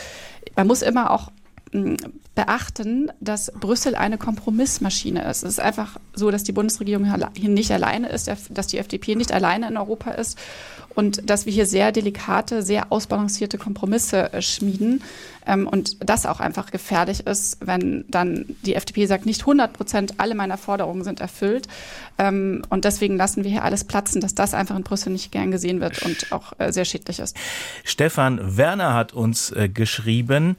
Man 0.57 0.67
muss 0.67 0.83
immer 0.83 1.11
auch 1.11 1.31
beachten, 2.35 3.11
dass 3.21 3.53
Brüssel 3.53 3.95
eine 3.95 4.19
Kompromissmaschine 4.19 5.25
ist. 5.29 5.43
Es 5.43 5.53
ist 5.53 5.61
einfach 5.61 5.99
so, 6.15 6.31
dass 6.31 6.45
die 6.45 6.53
Bundesregierung 6.53 7.13
hier 7.35 7.49
nicht 7.49 7.71
alleine 7.71 8.09
ist, 8.09 8.31
dass 8.51 8.67
die 8.67 8.79
FDP 8.79 9.15
nicht 9.15 9.33
alleine 9.33 9.69
in 9.69 9.77
Europa 9.77 10.13
ist 10.13 10.39
und 10.95 11.29
dass 11.29 11.47
wir 11.47 11.53
hier 11.53 11.67
sehr 11.67 11.93
delikate, 11.93 12.63
sehr 12.63 12.93
ausbalancierte 12.93 13.59
Kompromisse 13.59 14.33
äh, 14.33 14.43
schmieden 14.43 15.03
ähm, 15.47 15.67
und 15.67 16.09
das 16.09 16.27
auch 16.27 16.41
einfach 16.41 16.71
gefährlich 16.71 17.27
ist, 17.27 17.59
wenn 17.61 18.05
dann 18.09 18.57
die 18.63 18.75
FDP 18.75 19.07
sagt, 19.07 19.27
nicht 19.27 19.43
100 19.43 19.73
Prozent 19.73 20.15
alle 20.19 20.35
meiner 20.35 20.57
Forderungen 20.57 21.05
sind 21.05 21.21
erfüllt 21.21 21.69
ähm, 22.19 22.63
und 22.69 22.85
deswegen 22.85 23.17
lassen 23.17 23.45
wir 23.45 23.51
hier 23.51 23.65
alles 23.65 23.85
platzen, 23.85 24.21
dass 24.21 24.35
das 24.35 24.55
einfach 24.55 24.77
in 24.77 24.83
Brüssel 24.83 25.13
nicht 25.13 25.33
gern 25.33 25.51
gesehen 25.51 25.81
wird 25.81 26.03
und 26.03 26.33
auch 26.33 26.53
äh, 26.59 26.73
sehr 26.73 26.85
schädlich 26.85 27.19
ist. 27.19 27.37
Stefan 27.83 28.57
Werner 28.57 28.95
hat 28.95 29.13
uns 29.13 29.51
äh, 29.51 29.69
geschrieben, 29.69 30.57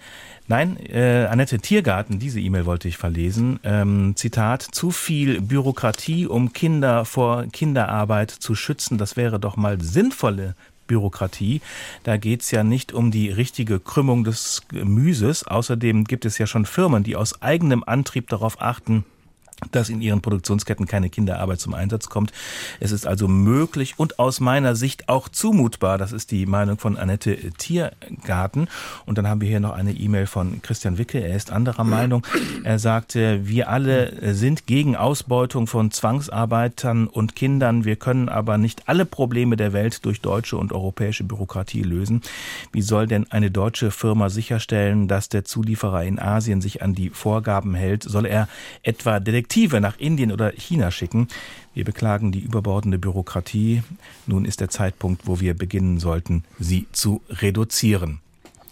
Nein, 0.47 0.77
äh, 0.77 1.25
Annette 1.25 1.57
Tiergarten, 1.57 2.19
diese 2.19 2.39
E-Mail 2.39 2.67
wollte 2.67 2.87
ich 2.87 2.97
verlesen. 2.97 3.59
Ähm, 3.63 4.13
Zitat, 4.15 4.61
zu 4.61 4.91
viel 4.91 5.41
Bürokratie, 5.41 6.27
um 6.27 6.53
Kinder 6.53 7.03
vor 7.03 7.45
Kinderarbeit 7.51 8.29
zu 8.29 8.53
schützen, 8.53 8.99
das 8.99 9.17
wäre 9.17 9.39
doch 9.39 9.57
mal 9.57 9.81
sinnvolle 9.81 10.53
Bürokratie. 10.85 11.61
Da 12.03 12.17
geht's 12.17 12.51
ja 12.51 12.63
nicht 12.63 12.93
um 12.93 13.09
die 13.09 13.29
richtige 13.31 13.79
Krümmung 13.79 14.23
des 14.23 14.61
Gemüses. 14.67 15.47
Außerdem 15.47 16.03
gibt 16.03 16.25
es 16.25 16.37
ja 16.37 16.45
schon 16.45 16.67
Firmen, 16.67 17.03
die 17.03 17.15
aus 17.15 17.41
eigenem 17.41 17.83
Antrieb 17.83 18.29
darauf 18.29 18.61
achten, 18.61 19.03
dass 19.71 19.89
in 19.89 20.01
ihren 20.01 20.21
Produktionsketten 20.21 20.85
keine 20.85 21.09
Kinderarbeit 21.09 21.59
zum 21.59 21.73
Einsatz 21.73 22.09
kommt. 22.09 22.31
Es 22.79 22.91
ist 22.91 23.07
also 23.07 23.27
möglich 23.27 23.93
und 23.97 24.19
aus 24.19 24.39
meiner 24.39 24.75
Sicht 24.75 25.09
auch 25.09 25.29
zumutbar. 25.29 25.97
Das 25.97 26.11
ist 26.11 26.31
die 26.31 26.45
Meinung 26.45 26.77
von 26.77 26.97
Annette 26.97 27.37
Tiergarten. 27.57 28.67
Und 29.05 29.17
dann 29.17 29.27
haben 29.27 29.41
wir 29.41 29.47
hier 29.47 29.59
noch 29.59 29.73
eine 29.73 29.93
E-Mail 29.93 30.27
von 30.27 30.61
Christian 30.61 30.97
Wicke. 30.97 31.19
Er 31.19 31.35
ist 31.35 31.51
anderer 31.51 31.83
Meinung. 31.83 32.25
Er 32.63 32.79
sagte, 32.79 33.47
wir 33.47 33.69
alle 33.69 34.33
sind 34.33 34.67
gegen 34.67 34.95
Ausbeutung 34.95 35.67
von 35.67 35.91
Zwangsarbeitern 35.91 37.07
und 37.07 37.35
Kindern. 37.35 37.85
Wir 37.85 37.95
können 37.95 38.29
aber 38.29 38.57
nicht 38.57 38.87
alle 38.87 39.05
Probleme 39.05 39.55
der 39.55 39.73
Welt 39.73 40.05
durch 40.05 40.21
deutsche 40.21 40.57
und 40.57 40.73
europäische 40.73 41.23
Bürokratie 41.23 41.81
lösen. 41.81 42.21
Wie 42.71 42.81
soll 42.81 43.07
denn 43.07 43.31
eine 43.31 43.51
deutsche 43.51 43.91
Firma 43.91 44.29
sicherstellen, 44.29 45.07
dass 45.07 45.29
der 45.29 45.45
Zulieferer 45.45 46.03
in 46.03 46.19
Asien 46.19 46.61
sich 46.61 46.81
an 46.81 46.93
die 46.93 47.09
Vorgaben 47.09 47.73
hält? 47.73 48.03
Soll 48.03 48.25
er 48.25 48.47
etwa 48.83 49.19
Detektiv 49.19 49.44
Detektive 49.45 49.79
nach 49.79 49.99
Indien 49.99 50.31
oder 50.31 50.51
China 50.53 50.89
schicken. 50.89 51.27
Wir 51.75 51.85
beklagen 51.85 52.31
die 52.31 52.39
überbordende 52.39 52.97
Bürokratie. 52.97 53.83
Nun 54.25 54.43
ist 54.43 54.59
der 54.59 54.69
Zeitpunkt, 54.69 55.27
wo 55.27 55.39
wir 55.39 55.53
beginnen 55.53 55.99
sollten, 55.99 56.43
sie 56.57 56.87
zu 56.91 57.21
reduzieren. 57.29 58.21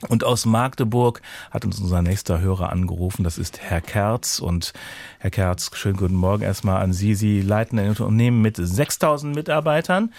Und 0.09 0.23
aus 0.23 0.47
Magdeburg 0.47 1.21
hat 1.51 1.63
uns 1.63 1.79
unser 1.79 2.01
nächster 2.01 2.41
Hörer 2.41 2.71
angerufen. 2.71 3.23
Das 3.23 3.37
ist 3.37 3.59
Herr 3.61 3.81
Kerz. 3.81 4.39
Und 4.39 4.73
Herr 5.19 5.29
Kerz, 5.29 5.69
schönen 5.75 5.97
guten 5.97 6.15
Morgen 6.15 6.41
erstmal 6.41 6.81
an 6.81 6.91
Sie. 6.91 7.13
Sie 7.13 7.41
leiten 7.41 7.77
ein 7.77 7.89
Unternehmen 7.89 8.41
mit 8.41 8.57
6000 8.57 9.35
Mitarbeitern 9.35 10.11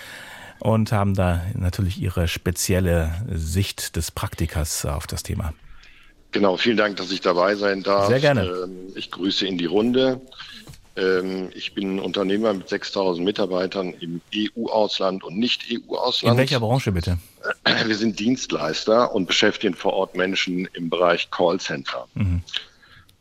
und 0.60 0.92
haben 0.92 1.14
da 1.14 1.42
natürlich 1.54 2.00
Ihre 2.00 2.28
spezielle 2.28 3.10
Sicht 3.28 3.96
des 3.96 4.12
Praktikers 4.12 4.86
auf 4.86 5.08
das 5.08 5.24
Thema. 5.24 5.52
Genau, 6.34 6.56
vielen 6.56 6.76
Dank, 6.76 6.96
dass 6.96 7.12
ich 7.12 7.20
dabei 7.20 7.54
sein 7.54 7.84
darf. 7.84 8.08
Sehr 8.08 8.18
gerne. 8.18 8.42
Ähm, 8.42 8.92
ich 8.96 9.12
grüße 9.12 9.46
in 9.46 9.56
die 9.56 9.66
Runde. 9.66 10.20
Ähm, 10.96 11.50
ich 11.54 11.74
bin 11.74 12.00
Unternehmer 12.00 12.52
mit 12.52 12.68
6000 12.68 13.24
Mitarbeitern 13.24 13.94
im 14.00 14.20
EU-Ausland 14.34 15.22
und 15.22 15.38
Nicht-EU-Ausland. 15.38 16.34
In 16.34 16.38
welcher 16.38 16.58
Branche 16.58 16.90
bitte? 16.90 17.18
Wir 17.86 17.94
sind 17.94 18.18
Dienstleister 18.18 19.14
und 19.14 19.26
beschäftigen 19.26 19.74
vor 19.74 19.92
Ort 19.92 20.16
Menschen 20.16 20.68
im 20.72 20.90
Bereich 20.90 21.30
Callcenter. 21.30 22.08
Mhm. 22.14 22.42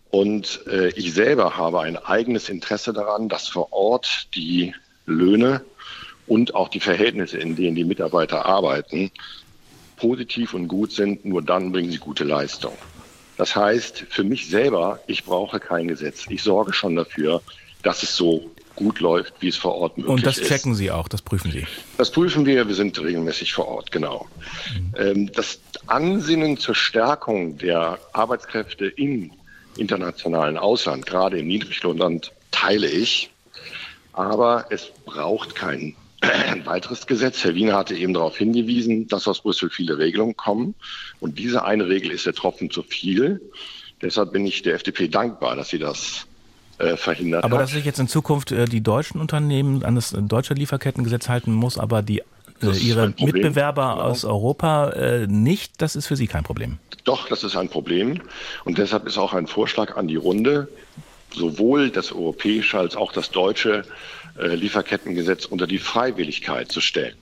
Und 0.09 0.61
äh, 0.65 0.89
ich 0.89 1.13
selber 1.13 1.55
habe 1.55 1.81
ein 1.81 1.97
eigenes 1.97 2.49
Interesse 2.49 2.93
daran, 2.93 3.29
dass 3.29 3.47
vor 3.47 3.71
Ort 3.73 4.27
die 4.33 4.73
Löhne 5.05 5.61
und 6.25 6.55
auch 6.55 6.67
die 6.67 6.79
Verhältnisse, 6.79 7.37
in 7.37 7.55
denen 7.55 7.75
die 7.75 7.83
Mitarbeiter 7.83 8.47
arbeiten, 8.47 9.11
positiv 9.97 10.55
und 10.55 10.67
gut 10.67 10.91
sind. 10.91 11.25
Nur 11.25 11.43
dann 11.43 11.71
bringen 11.71 11.91
sie 11.91 11.99
gute 11.99 12.23
Leistung. 12.23 12.73
Das 13.37 13.55
heißt, 13.55 14.05
für 14.09 14.23
mich 14.23 14.49
selber, 14.49 14.99
ich 15.07 15.23
brauche 15.23 15.59
kein 15.59 15.87
Gesetz. 15.87 16.25
Ich 16.29 16.43
sorge 16.43 16.73
schon 16.73 16.95
dafür, 16.95 17.41
dass 17.81 18.03
es 18.03 18.15
so 18.15 18.51
gut 18.75 18.99
läuft, 18.99 19.33
wie 19.39 19.49
es 19.49 19.57
vor 19.57 19.75
Ort 19.75 19.97
möglich 19.97 20.15
ist. 20.15 20.25
Und 20.25 20.25
das 20.25 20.47
checken 20.47 20.71
ist. 20.71 20.79
Sie 20.79 20.91
auch, 20.91 21.07
das 21.07 21.21
prüfen 21.21 21.51
Sie? 21.51 21.65
Das 21.97 22.11
prüfen 22.11 22.45
wir, 22.45 22.67
wir 22.67 22.75
sind 22.75 22.99
regelmäßig 22.99 23.53
vor 23.53 23.67
Ort, 23.67 23.91
genau. 23.91 24.27
Mhm. 24.97 25.31
Das 25.33 25.59
Ansinnen 25.87 26.57
zur 26.57 26.75
Stärkung 26.75 27.57
der 27.57 27.99
Arbeitskräfte 28.13 28.85
im 28.87 29.31
internationalen 29.77 30.57
Ausland, 30.57 31.05
gerade 31.05 31.39
im 31.39 31.47
Niedriglohnland, 31.47 32.31
teile 32.51 32.87
ich. 32.87 33.29
Aber 34.13 34.65
es 34.69 34.91
braucht 35.05 35.55
kein 35.55 35.95
weiteres 36.65 37.07
Gesetz. 37.07 37.43
Herr 37.43 37.55
Wiener 37.55 37.75
hatte 37.75 37.95
eben 37.95 38.13
darauf 38.13 38.37
hingewiesen, 38.37 39.07
dass 39.07 39.27
aus 39.27 39.41
Brüssel 39.41 39.69
viele 39.69 39.97
Regelungen 39.97 40.35
kommen. 40.35 40.75
Und 41.19 41.39
diese 41.39 41.65
eine 41.65 41.87
Regel 41.87 42.11
ist 42.11 42.25
der 42.25 42.33
Tropfen 42.33 42.69
zu 42.69 42.83
viel. 42.83 43.41
Deshalb 44.01 44.33
bin 44.33 44.45
ich 44.45 44.61
der 44.61 44.75
FDP 44.75 45.07
dankbar, 45.07 45.55
dass 45.55 45.69
sie 45.69 45.79
das 45.79 46.27
äh, 46.77 46.97
verhindert 46.97 47.43
aber 47.43 47.57
hat. 47.57 47.63
dass 47.63 47.71
sich 47.71 47.85
jetzt 47.85 47.99
in 47.99 48.07
Zukunft 48.07 48.51
äh, 48.51 48.65
die 48.65 48.81
deutschen 48.81 49.21
Unternehmen 49.21 49.83
an 49.83 49.95
das 49.95 50.15
deutsche 50.17 50.53
Lieferkettengesetz 50.53 51.29
halten 51.29 51.53
muss, 51.53 51.77
aber 51.77 52.01
die 52.01 52.21
äh, 52.61 52.77
ihre 52.77 53.13
Mitbewerber 53.19 53.93
genau. 53.93 54.03
aus 54.03 54.25
Europa 54.25 54.89
äh, 54.89 55.27
nicht, 55.27 55.81
das 55.81 55.95
ist 55.95 56.07
für 56.07 56.15
Sie 56.15 56.27
kein 56.27 56.43
Problem. 56.43 56.79
Doch, 57.03 57.27
das 57.27 57.43
ist 57.43 57.55
ein 57.55 57.69
Problem. 57.69 58.21
Und 58.65 58.77
deshalb 58.77 59.05
ist 59.07 59.17
auch 59.17 59.33
ein 59.33 59.47
Vorschlag 59.47 59.97
an 59.97 60.07
die 60.07 60.15
Runde, 60.15 60.67
sowohl 61.33 61.89
das 61.89 62.11
europäische 62.11 62.79
als 62.79 62.95
auch 62.95 63.11
das 63.11 63.31
deutsche 63.31 63.83
äh, 64.39 64.55
Lieferkettengesetz 64.55 65.45
unter 65.45 65.67
die 65.67 65.79
Freiwilligkeit 65.79 66.71
zu 66.71 66.81
stellen 66.81 67.15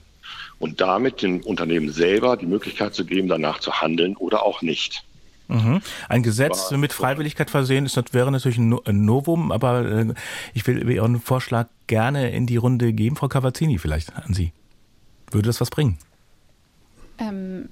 und 0.58 0.80
damit 0.80 1.22
den 1.22 1.42
Unternehmen 1.42 1.90
selber 1.90 2.36
die 2.36 2.46
Möglichkeit 2.46 2.94
zu 2.94 3.04
geben, 3.04 3.28
danach 3.28 3.58
zu 3.58 3.80
handeln 3.80 4.16
oder 4.16 4.44
auch 4.44 4.62
nicht. 4.62 5.04
Mhm. 5.48 5.82
Ein 6.08 6.22
Gesetz 6.22 6.70
War, 6.70 6.78
mit 6.78 6.92
Freiwilligkeit 6.92 7.50
versehen 7.50 7.84
ist, 7.84 7.96
das 7.96 8.06
wäre 8.12 8.30
natürlich 8.30 8.58
ein 8.58 8.78
Novum, 9.04 9.52
aber 9.52 9.84
äh, 9.84 10.14
ich 10.54 10.66
will 10.66 10.88
Ihren 10.88 11.20
Vorschlag 11.20 11.66
gerne 11.86 12.30
in 12.30 12.46
die 12.46 12.56
Runde 12.56 12.92
geben, 12.92 13.16
Frau 13.16 13.28
Cavazzini, 13.28 13.78
vielleicht 13.78 14.16
an 14.16 14.32
Sie. 14.32 14.52
Würde 15.30 15.48
das 15.48 15.60
was 15.60 15.70
bringen? 15.70 15.98
Ähm, 17.18 17.68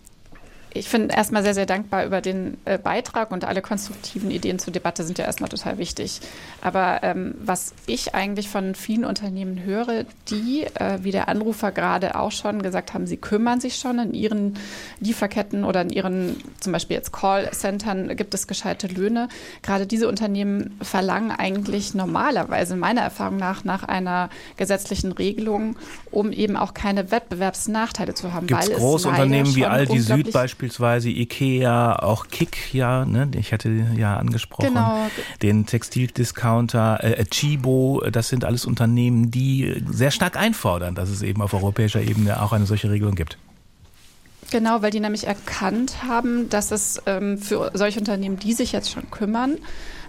ich 0.73 0.89
finde 0.89 1.15
erstmal 1.15 1.43
sehr, 1.43 1.55
sehr 1.55 1.67
dankbar 1.67 2.07
über 2.07 2.21
den 2.21 2.57
äh, 2.65 2.79
Beitrag 2.79 3.33
und 3.33 3.45
alle 3.45 3.61
konstruktiven 3.61 4.31
Ideen 4.31 4.59
zur 4.59 4.73
Debatte 4.73 5.03
sind 5.03 5.19
ja 5.19 5.25
erstmal 5.25 5.51
total 5.51 5.79
wichtig. 5.79 6.21
Aber 6.61 7.01
ähm, 7.03 7.35
was 7.43 7.75
ich 7.87 8.15
eigentlich 8.15 8.49
von 8.49 8.75
vielen 8.75 9.05
Unternehmen 9.05 9.65
höre, 9.65 10.05
die, 10.29 10.65
äh, 10.75 10.99
wie 11.03 11.11
der 11.11 11.29
Anrufer 11.29 11.73
gerade 11.73 12.15
auch 12.15 12.31
schon 12.31 12.63
gesagt 12.63 12.95
haben, 12.95 13.07
sie 13.07 13.17
kümmern 13.17 13.61
sich 13.61 13.77
schon 13.77 13.99
in 13.99 14.15
ihren 14.15 14.55
Lieferketten 15.01 15.65
oder 15.65 15.83
in 15.83 15.91
ihren, 15.91 16.37
zum 16.61 16.73
Beispiel 16.73 16.97
jetzt 16.97 17.13
Callcentern 17.13 18.17
gibt 18.17 18.35
es 18.35 18.47
gescheite 18.47 18.87
Löhne. 18.87 19.29
Gerade 19.63 19.87
diese 19.87 20.09
Unternehmen 20.09 20.79
verlangen 20.81 21.33
eigentlich 21.33 21.95
normalerweise 21.95 22.77
meiner 22.77 23.01
Erfahrung 23.01 23.39
nach 23.39 23.65
nach 23.65 23.83
einer 23.83 24.31
gesetzlichen 24.57 25.13
Regelung, 25.13 25.77
um 26.13 26.33
eben 26.33 26.57
auch 26.57 26.75
keine 26.75 27.11
Wettbewerbsnachteile 27.11 28.15
zu 28.15 28.33
haben. 28.33 28.47
Gibt 28.47 28.63
es 28.63 28.77
Großunternehmen 28.77 29.55
wie 29.57 29.67
Aldi 29.67 29.99
Süd 29.99 30.33
beispielsweise? 30.33 30.60
Beispielsweise 30.61 31.09
Ikea, 31.09 32.01
auch 32.01 32.29
Kick, 32.29 32.75
ja, 32.75 33.07
ne, 33.07 33.31
ich 33.35 33.55
hatte 33.55 33.71
ja 33.97 34.19
angesprochen, 34.19 34.69
genau. 34.69 35.07
den 35.41 35.65
Textildiscounter, 35.65 37.03
äh, 37.03 37.25
Chibo, 37.25 38.03
das 38.13 38.29
sind 38.29 38.45
alles 38.45 38.67
Unternehmen, 38.67 39.31
die 39.31 39.83
sehr 39.89 40.11
stark 40.11 40.37
einfordern, 40.37 40.95
dass 40.95 41.09
es 41.09 41.23
eben 41.23 41.41
auf 41.41 41.55
europäischer 41.55 42.03
Ebene 42.03 42.43
auch 42.43 42.53
eine 42.53 42.67
solche 42.67 42.91
Regelung 42.91 43.15
gibt. 43.15 43.39
Genau, 44.51 44.83
weil 44.83 44.91
die 44.91 45.01
nämlich 45.01 45.27
erkannt 45.27 46.03
haben, 46.07 46.51
dass 46.51 46.73
es 46.73 47.01
ähm, 47.07 47.39
für 47.39 47.71
solche 47.73 48.01
Unternehmen, 48.01 48.39
die 48.39 48.53
sich 48.53 48.73
jetzt 48.73 48.91
schon 48.91 49.11
kümmern, 49.11 49.57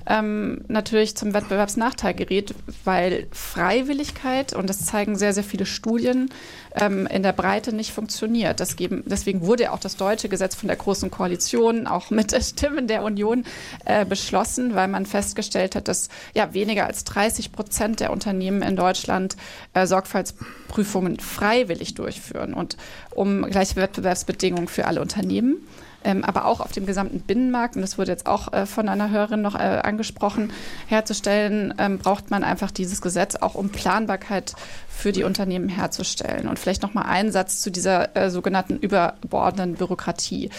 ähm, 0.07 0.63
natürlich 0.67 1.15
zum 1.15 1.33
Wettbewerbsnachteil 1.33 2.13
gerät, 2.13 2.53
weil 2.83 3.27
Freiwilligkeit, 3.31 4.53
und 4.53 4.69
das 4.69 4.85
zeigen 4.85 5.15
sehr, 5.15 5.33
sehr 5.33 5.43
viele 5.43 5.65
Studien, 5.65 6.29
ähm, 6.75 7.07
in 7.07 7.23
der 7.23 7.33
Breite 7.33 7.73
nicht 7.73 7.91
funktioniert. 7.91 8.61
Geben, 8.75 9.03
deswegen 9.05 9.41
wurde 9.41 9.71
auch 9.71 9.79
das 9.79 9.97
deutsche 9.97 10.29
Gesetz 10.29 10.55
von 10.55 10.67
der 10.67 10.77
Großen 10.77 11.11
Koalition 11.11 11.87
auch 11.87 12.09
mit 12.09 12.31
Stimmen 12.43 12.87
der 12.87 13.03
Union 13.03 13.43
äh, 13.85 14.05
beschlossen, 14.05 14.75
weil 14.75 14.87
man 14.87 15.05
festgestellt 15.05 15.75
hat, 15.75 15.87
dass 15.87 16.09
ja 16.33 16.53
weniger 16.53 16.85
als 16.85 17.03
30 17.03 17.51
Prozent 17.51 17.99
der 17.99 18.11
Unternehmen 18.11 18.61
in 18.61 18.75
Deutschland 18.75 19.35
äh, 19.73 19.85
Sorgfaltsprüfungen 19.85 21.19
freiwillig 21.19 21.95
durchführen 21.95 22.53
und 22.53 22.77
um 23.11 23.43
gleiche 23.43 23.75
Wettbewerbsbedingungen 23.75 24.67
für 24.67 24.85
alle 24.85 25.01
Unternehmen 25.01 25.57
ähm, 26.03 26.23
aber 26.23 26.45
auch 26.45 26.59
auf 26.59 26.71
dem 26.71 26.85
gesamten 26.85 27.21
Binnenmarkt, 27.21 27.75
und 27.75 27.81
das 27.81 27.97
wurde 27.97 28.11
jetzt 28.11 28.25
auch 28.27 28.51
äh, 28.53 28.65
von 28.65 28.89
einer 28.89 29.09
Hörerin 29.09 29.41
noch 29.41 29.55
äh, 29.55 29.81
angesprochen, 29.83 30.51
herzustellen, 30.87 31.73
ähm, 31.77 31.97
braucht 31.97 32.31
man 32.31 32.43
einfach 32.43 32.71
dieses 32.71 33.01
Gesetz 33.01 33.35
auch 33.35 33.55
um 33.55 33.69
Planbarkeit 33.69 34.53
für 34.89 35.11
die 35.11 35.23
Unternehmen 35.23 35.69
herzustellen. 35.69 36.47
Und 36.47 36.59
vielleicht 36.59 36.81
noch 36.83 36.93
mal 36.93 37.03
einen 37.03 37.31
Satz 37.31 37.61
zu 37.61 37.71
dieser 37.71 38.15
äh, 38.15 38.29
sogenannten 38.29 38.77
überbordenden 38.77 39.75
Bürokratie. 39.75 40.49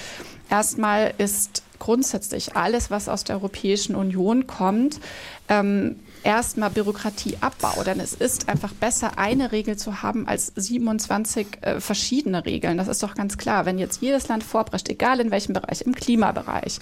Erstmal 0.51 1.14
ist 1.18 1.62
grundsätzlich 1.78 2.57
alles, 2.57 2.90
was 2.90 3.09
aus 3.09 3.24
der 3.24 3.36
Europäischen 3.36 3.97
Union 3.97 4.47
kommt, 4.47 5.01
ähm, 5.49 5.97
erstmal 6.25 6.70
Bürokratieabbau. 6.70 7.83
Denn 7.85 8.01
es 8.01 8.14
ist 8.14 8.49
einfach 8.49 8.73
besser, 8.73 9.18
eine 9.18 9.53
Regel 9.53 9.77
zu 9.77 10.03
haben 10.03 10.27
als 10.27 10.53
27 10.55 11.47
äh, 11.61 11.81
verschiedene 11.81 12.45
Regeln. 12.45 12.77
Das 12.77 12.89
ist 12.89 13.03
doch 13.03 13.14
ganz 13.14 13.37
klar. 13.39 13.66
Wenn 13.66 13.79
jetzt 13.79 14.03
jedes 14.03 14.29
Land 14.29 14.45
vorprescht, 14.45 14.89
egal 14.89 15.20
in 15.20 15.31
welchem 15.31 15.53
Bereich, 15.53 15.83
im 15.83 15.95
Klimabereich, 15.95 16.79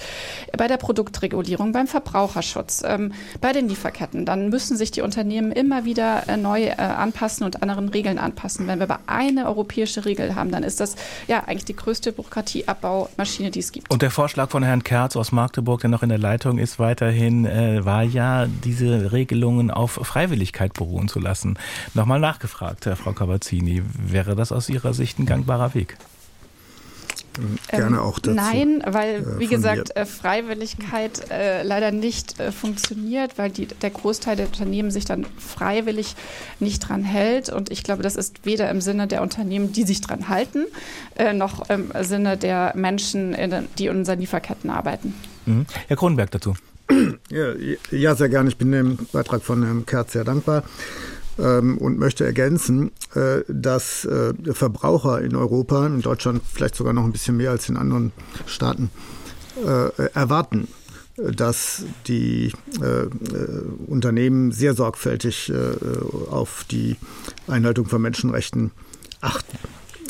bei 0.56 0.68
der 0.68 0.76
Produktregulierung, 0.76 1.72
beim 1.72 1.86
Verbraucherschutz, 1.86 2.82
ähm, 2.84 3.12
bei 3.40 3.52
den 3.52 3.68
Lieferketten, 3.68 4.26
dann 4.26 4.48
müssen 4.48 4.76
sich 4.76 4.90
die 4.90 5.02
Unternehmen 5.02 5.52
immer 5.52 5.84
wieder 5.84 6.28
äh, 6.28 6.36
neu 6.36 6.64
äh, 6.64 6.74
anpassen 6.74 7.44
und 7.44 7.62
anderen 7.62 7.88
Regeln 7.88 8.18
anpassen. 8.18 8.66
Wenn 8.66 8.78
wir 8.78 8.90
aber 8.90 9.00
eine 9.06 9.46
europäische 9.46 10.04
Regel 10.04 10.34
haben, 10.34 10.50
dann 10.50 10.62
ist 10.62 10.80
das 10.80 10.96
ja 11.28 11.44
eigentlich 11.46 11.64
die 11.64 11.76
größte 11.76 12.12
Bürokratieabbaumaschine, 12.12 13.50
die 13.50 13.60
es 13.60 13.72
gibt. 13.72 13.90
Und 13.90 14.02
der 14.02 14.10
Vorschlag 14.10 14.50
von 14.50 14.62
Herrn 14.62 14.84
Kerz 14.84 15.16
aus 15.16 15.32
Magdeburg, 15.32 15.80
der 15.80 15.90
noch 15.90 16.02
in 16.02 16.08
der 16.08 16.18
Leitung 16.18 16.58
ist, 16.58 16.78
weiterhin 16.78 17.46
äh, 17.46 17.84
war 17.84 18.02
ja 18.02 18.46
diese 18.64 19.12
Regel 19.12 19.29
Regelungen 19.30 19.70
auf 19.70 19.92
Freiwilligkeit 19.92 20.74
beruhen 20.74 21.08
zu 21.08 21.20
lassen. 21.20 21.56
Nochmal 21.94 22.18
nachgefragt, 22.18 22.86
Herr 22.86 22.96
Frau 22.96 23.12
Cavazzini, 23.12 23.82
wäre 23.96 24.34
das 24.34 24.50
aus 24.50 24.68
Ihrer 24.68 24.92
Sicht 24.92 25.18
ein 25.18 25.26
gangbarer 25.26 25.74
Weg? 25.74 25.96
Gerne 27.68 27.96
ähm, 27.96 28.02
auch 28.02 28.18
dazu. 28.18 28.34
Nein, 28.34 28.82
weil, 28.84 29.20
äh, 29.20 29.38
wie 29.38 29.46
gesagt, 29.46 29.90
mir. 29.94 30.02
Äh, 30.02 30.06
Freiwilligkeit 30.06 31.30
äh, 31.30 31.62
leider 31.62 31.92
nicht 31.92 32.40
äh, 32.40 32.50
funktioniert, 32.50 33.38
weil 33.38 33.50
die, 33.50 33.66
der 33.66 33.90
Großteil 33.90 34.34
der 34.34 34.46
Unternehmen 34.46 34.90
sich 34.90 35.04
dann 35.04 35.24
freiwillig 35.38 36.16
nicht 36.58 36.80
dran 36.80 37.04
hält. 37.04 37.48
Und 37.48 37.70
ich 37.70 37.84
glaube, 37.84 38.02
das 38.02 38.16
ist 38.16 38.44
weder 38.44 38.68
im 38.68 38.80
Sinne 38.80 39.06
der 39.06 39.22
Unternehmen, 39.22 39.72
die 39.72 39.84
sich 39.84 40.00
dran 40.00 40.28
halten, 40.28 40.66
äh, 41.16 41.32
noch 41.32 41.70
im 41.70 41.92
Sinne 42.00 42.36
der 42.36 42.72
Menschen, 42.74 43.36
die 43.78 43.86
in 43.86 43.98
unseren 43.98 44.18
Lieferketten 44.18 44.68
arbeiten. 44.68 45.14
Mhm. 45.46 45.66
Herr 45.86 45.96
Kronenberg 45.96 46.32
dazu. 46.32 46.54
Ja, 47.90 48.14
sehr 48.14 48.28
gerne. 48.28 48.48
Ich 48.48 48.56
bin 48.56 48.72
dem 48.72 48.98
Beitrag 49.12 49.42
von 49.42 49.62
Herrn 49.62 49.86
Kerz 49.86 50.12
sehr 50.12 50.24
dankbar 50.24 50.64
ähm, 51.38 51.78
und 51.78 51.98
möchte 51.98 52.24
ergänzen, 52.24 52.90
äh, 53.14 53.40
dass 53.48 54.04
äh, 54.04 54.34
Verbraucher 54.52 55.20
in 55.20 55.36
Europa, 55.36 55.86
in 55.86 56.02
Deutschland 56.02 56.42
vielleicht 56.52 56.74
sogar 56.74 56.92
noch 56.92 57.04
ein 57.04 57.12
bisschen 57.12 57.36
mehr 57.36 57.50
als 57.50 57.68
in 57.68 57.76
anderen 57.76 58.12
Staaten, 58.46 58.90
äh, 59.64 60.10
erwarten, 60.14 60.68
dass 61.16 61.84
die 62.06 62.50
Unternehmen 63.88 64.52
sehr 64.52 64.72
sorgfältig 64.72 65.52
auf 66.30 66.64
die 66.70 66.96
Einhaltung 67.46 67.84
von 67.86 68.00
Menschenrechten 68.00 68.70
achten. 69.20 69.58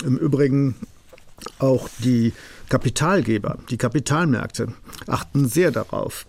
Im 0.04 0.18
Übrigen 0.18 0.76
auch 1.58 1.88
die 1.98 2.32
Kapitalgeber, 2.68 3.58
die 3.70 3.76
Kapitalmärkte 3.76 4.68
achten 5.08 5.48
sehr 5.48 5.72
darauf. 5.72 6.26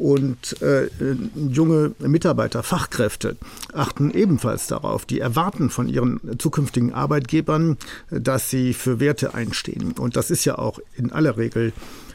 Und 0.00 0.62
äh, 0.62 0.88
junge 1.36 1.92
Mitarbeiter, 1.98 2.62
Fachkräfte 2.62 3.36
achten 3.74 4.10
ebenfalls 4.10 4.66
darauf. 4.66 5.04
Die 5.04 5.20
erwarten 5.20 5.68
von 5.68 5.90
ihren 5.90 6.38
zukünftigen 6.38 6.94
Arbeitgebern, 6.94 7.76
dass 8.10 8.48
sie 8.48 8.72
für 8.72 8.98
Werte 8.98 9.34
einstehen. 9.34 9.92
Und 9.92 10.16
das 10.16 10.30
ist 10.30 10.46
ja 10.46 10.56
auch 10.56 10.78
in 10.96 11.12
aller 11.12 11.36
Regel 11.36 11.74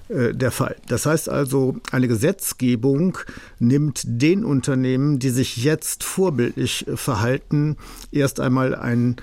äh, 0.10 0.34
der 0.34 0.50
Fall. 0.50 0.78
Das 0.88 1.06
heißt 1.06 1.30
also, 1.30 1.76
eine 1.92 2.08
Gesetzgebung 2.08 3.20
nimmt 3.60 4.02
den 4.04 4.46
Unternehmen, 4.46 5.20
die 5.20 5.30
sich 5.30 5.58
jetzt 5.58 6.04
vorbildlich 6.04 6.88
verhalten, 6.96 7.78
erst 8.12 8.40
einmal 8.40 8.74
ein 8.74 9.18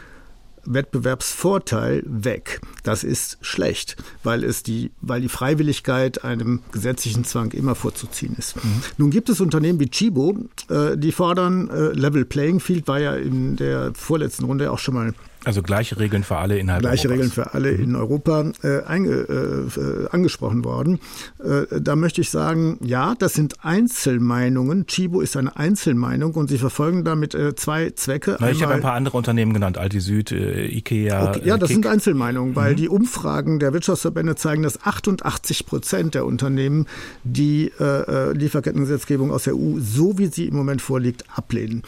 Wettbewerbsvorteil 0.64 2.02
weg. 2.06 2.60
Das 2.82 3.04
ist 3.04 3.38
schlecht, 3.40 3.96
weil 4.22 4.44
es 4.44 4.62
die, 4.62 4.90
weil 5.00 5.20
die 5.20 5.28
Freiwilligkeit 5.28 6.24
einem 6.24 6.60
gesetzlichen 6.72 7.24
Zwang 7.24 7.52
immer 7.52 7.74
vorzuziehen 7.74 8.34
ist. 8.38 8.56
Mhm. 8.56 8.82
Nun 8.98 9.10
gibt 9.10 9.28
es 9.28 9.40
Unternehmen 9.40 9.80
wie 9.80 9.88
Chibo, 9.88 10.36
äh, 10.68 10.96
die 10.96 11.12
fordern 11.12 11.68
äh, 11.70 11.88
Level 11.92 12.24
Playing 12.24 12.60
Field, 12.60 12.88
war 12.88 13.00
ja 13.00 13.14
in 13.16 13.56
der 13.56 13.92
vorletzten 13.94 14.44
Runde 14.44 14.70
auch 14.70 14.78
schon 14.78 14.94
mal 14.94 15.14
also 15.44 15.62
gleiche 15.62 15.98
Regeln 15.98 16.22
für 16.22 16.36
alle 16.36 16.58
innerhalb 16.58 16.82
Gleiche 16.82 17.08
Europas. 17.08 17.24
Regeln 17.24 17.32
für 17.32 17.54
alle 17.54 17.72
mhm. 17.72 17.84
in 17.84 17.96
Europa 17.96 18.52
äh, 18.62 18.82
einge, 18.84 19.10
äh, 19.12 20.08
angesprochen 20.10 20.64
worden. 20.64 21.00
Äh, 21.42 21.80
da 21.80 21.96
möchte 21.96 22.20
ich 22.20 22.30
sagen, 22.30 22.78
ja, 22.80 23.14
das 23.18 23.34
sind 23.34 23.64
Einzelmeinungen. 23.64 24.86
Chibo 24.86 25.20
ist 25.20 25.36
eine 25.36 25.56
Einzelmeinung 25.56 26.34
und 26.34 26.48
sie 26.48 26.58
verfolgen 26.58 27.04
damit 27.04 27.34
äh, 27.34 27.54
zwei 27.56 27.90
Zwecke. 27.90 28.36
Na, 28.40 28.50
ich 28.50 28.62
habe 28.62 28.74
ein 28.74 28.80
paar 28.80 28.94
andere 28.94 29.16
Unternehmen 29.16 29.52
genannt, 29.52 29.78
Alti 29.78 30.00
Süd, 30.00 30.32
äh, 30.32 30.66
Ikea. 30.66 31.30
Okay, 31.30 31.42
ja, 31.44 31.58
das 31.58 31.68
Kick. 31.68 31.76
sind 31.76 31.86
Einzelmeinungen, 31.86 32.54
weil 32.54 32.72
mhm. 32.72 32.76
die 32.76 32.88
Umfragen 32.88 33.58
der 33.58 33.72
Wirtschaftsverbände 33.72 34.36
zeigen, 34.36 34.62
dass 34.62 34.82
88 34.84 35.66
Prozent 35.66 36.14
der 36.14 36.24
Unternehmen 36.24 36.86
die 37.24 37.72
äh, 37.80 37.84
äh, 37.84 38.32
Lieferkettengesetzgebung 38.32 39.32
aus 39.32 39.44
der 39.44 39.54
EU, 39.54 39.78
so 39.78 40.18
wie 40.18 40.26
sie 40.26 40.46
im 40.46 40.54
Moment 40.54 40.82
vorliegt, 40.82 41.24
ablehnen. 41.34 41.82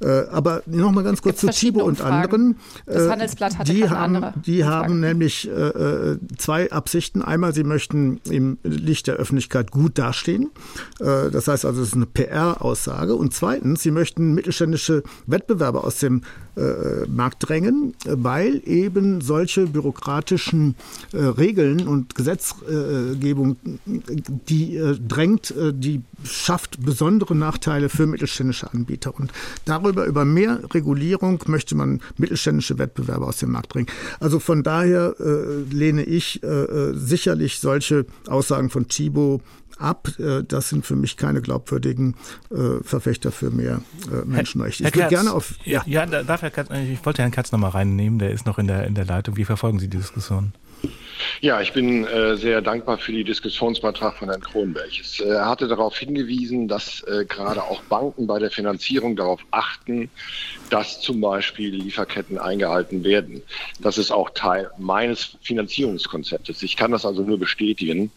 Äh, 0.00 0.26
aber 0.30 0.62
nochmal 0.66 1.04
ganz 1.04 1.22
kurz 1.22 1.40
zu 1.40 1.48
Chibo 1.48 1.82
und 1.82 2.00
anderen. 2.00 2.56
Äh, 3.00 3.04
das 3.04 3.12
Handelsblatt 3.12 3.58
hatte 3.58 3.72
die 3.72 3.88
haben, 3.88 4.16
andere. 4.16 4.34
Die 4.44 4.62
Umfrage. 4.62 4.76
haben 4.76 5.00
nämlich 5.00 5.48
äh, 5.48 5.52
äh, 5.52 6.18
zwei 6.38 6.70
Absichten. 6.70 7.22
Einmal, 7.22 7.54
sie 7.54 7.64
möchten 7.64 8.20
im 8.28 8.58
Licht 8.62 9.06
der 9.06 9.16
Öffentlichkeit 9.16 9.70
gut 9.70 9.98
dastehen. 9.98 10.50
Äh, 11.00 11.30
das 11.30 11.48
heißt 11.48 11.64
also, 11.64 11.82
es 11.82 11.88
ist 11.88 11.94
eine 11.94 12.06
PR-Aussage. 12.06 13.14
Und 13.14 13.34
zweitens, 13.34 13.82
sie 13.82 13.90
möchten 13.90 14.34
mittelständische 14.34 15.02
Wettbewerber 15.26 15.84
aus 15.84 15.98
dem 15.98 16.22
äh, 16.56 17.06
Markt 17.08 17.48
drängen, 17.48 17.94
weil 18.04 18.62
eben 18.64 19.20
solche 19.20 19.66
bürokratischen 19.66 20.74
äh, 21.12 21.18
Regeln 21.18 21.86
und 21.86 22.14
Gesetzgebung, 22.14 23.56
die 23.86 24.76
äh, 24.76 24.98
drängt, 24.98 25.50
äh, 25.52 25.72
die 25.72 26.02
schafft 26.24 26.84
besondere 26.84 27.34
Nachteile 27.34 27.88
für 27.88 28.06
mittelständische 28.06 28.72
Anbieter. 28.72 29.14
Und 29.18 29.32
darüber, 29.64 30.06
über 30.06 30.24
mehr 30.24 30.60
Regulierung 30.74 31.42
möchte 31.46 31.74
man 31.74 32.00
mittelständische 32.18 32.78
Wettbewerber 32.78 33.28
aus 33.28 33.38
dem 33.38 33.52
Markt 33.52 33.70
bringen. 33.70 33.88
Also 34.18 34.38
von 34.38 34.62
daher 34.62 35.14
äh, 35.18 35.62
lehne 35.72 36.04
ich 36.04 36.42
äh, 36.42 36.92
sicherlich 36.94 37.58
solche 37.58 38.06
Aussagen 38.26 38.70
von 38.70 38.88
Chibo 38.88 39.40
ab. 39.80 40.08
Äh, 40.18 40.42
das 40.46 40.68
sind 40.68 40.86
für 40.86 40.96
mich 40.96 41.16
keine 41.16 41.40
glaubwürdigen 41.40 42.16
äh, 42.50 42.82
Verfechter 42.82 43.32
für 43.32 43.50
mehr 43.50 43.80
äh, 44.12 44.24
Menschenrechte. 44.24 44.86
Ich 44.86 44.94
würde 44.94 45.08
gerne 45.08 45.32
auf. 45.32 45.54
Ja, 45.64 45.82
ja 45.86 46.06
darf 46.06 46.42
Herr 46.42 46.50
Katz, 46.50 46.68
ich 46.70 47.04
wollte 47.04 47.22
Herrn 47.22 47.32
Katz 47.32 47.52
noch 47.52 47.58
mal 47.58 47.68
reinnehmen, 47.68 48.18
der 48.18 48.30
ist 48.30 48.46
noch 48.46 48.58
in 48.58 48.66
der, 48.66 48.86
in 48.86 48.94
der 48.94 49.04
Leitung. 49.04 49.36
Wie 49.36 49.44
verfolgen 49.44 49.78
Sie 49.78 49.88
die 49.88 49.98
Diskussion? 49.98 50.52
Ja, 51.40 51.60
ich 51.60 51.72
bin 51.72 52.06
äh, 52.06 52.36
sehr 52.36 52.60
dankbar 52.60 52.98
für 52.98 53.12
die 53.12 53.24
Diskussionsbeitrag 53.24 54.16
von 54.16 54.28
Herrn 54.28 54.40
Kronberg. 54.40 54.90
Es, 55.00 55.20
äh, 55.20 55.28
er 55.28 55.48
hatte 55.48 55.68
darauf 55.68 55.96
hingewiesen, 55.96 56.68
dass 56.68 57.02
äh, 57.02 57.24
gerade 57.24 57.62
auch 57.62 57.82
Banken 57.84 58.26
bei 58.26 58.38
der 58.38 58.50
Finanzierung 58.50 59.16
darauf 59.16 59.40
achten, 59.50 60.10
dass 60.70 61.00
zum 61.00 61.20
Beispiel 61.20 61.74
Lieferketten 61.74 62.38
eingehalten 62.38 63.04
werden. 63.04 63.42
Das 63.80 63.98
ist 63.98 64.10
auch 64.10 64.30
Teil 64.30 64.70
meines 64.78 65.36
Finanzierungskonzeptes. 65.42 66.62
Ich 66.62 66.76
kann 66.76 66.92
das 66.92 67.04
also 67.04 67.22
nur 67.22 67.38
bestätigen. 67.38 68.10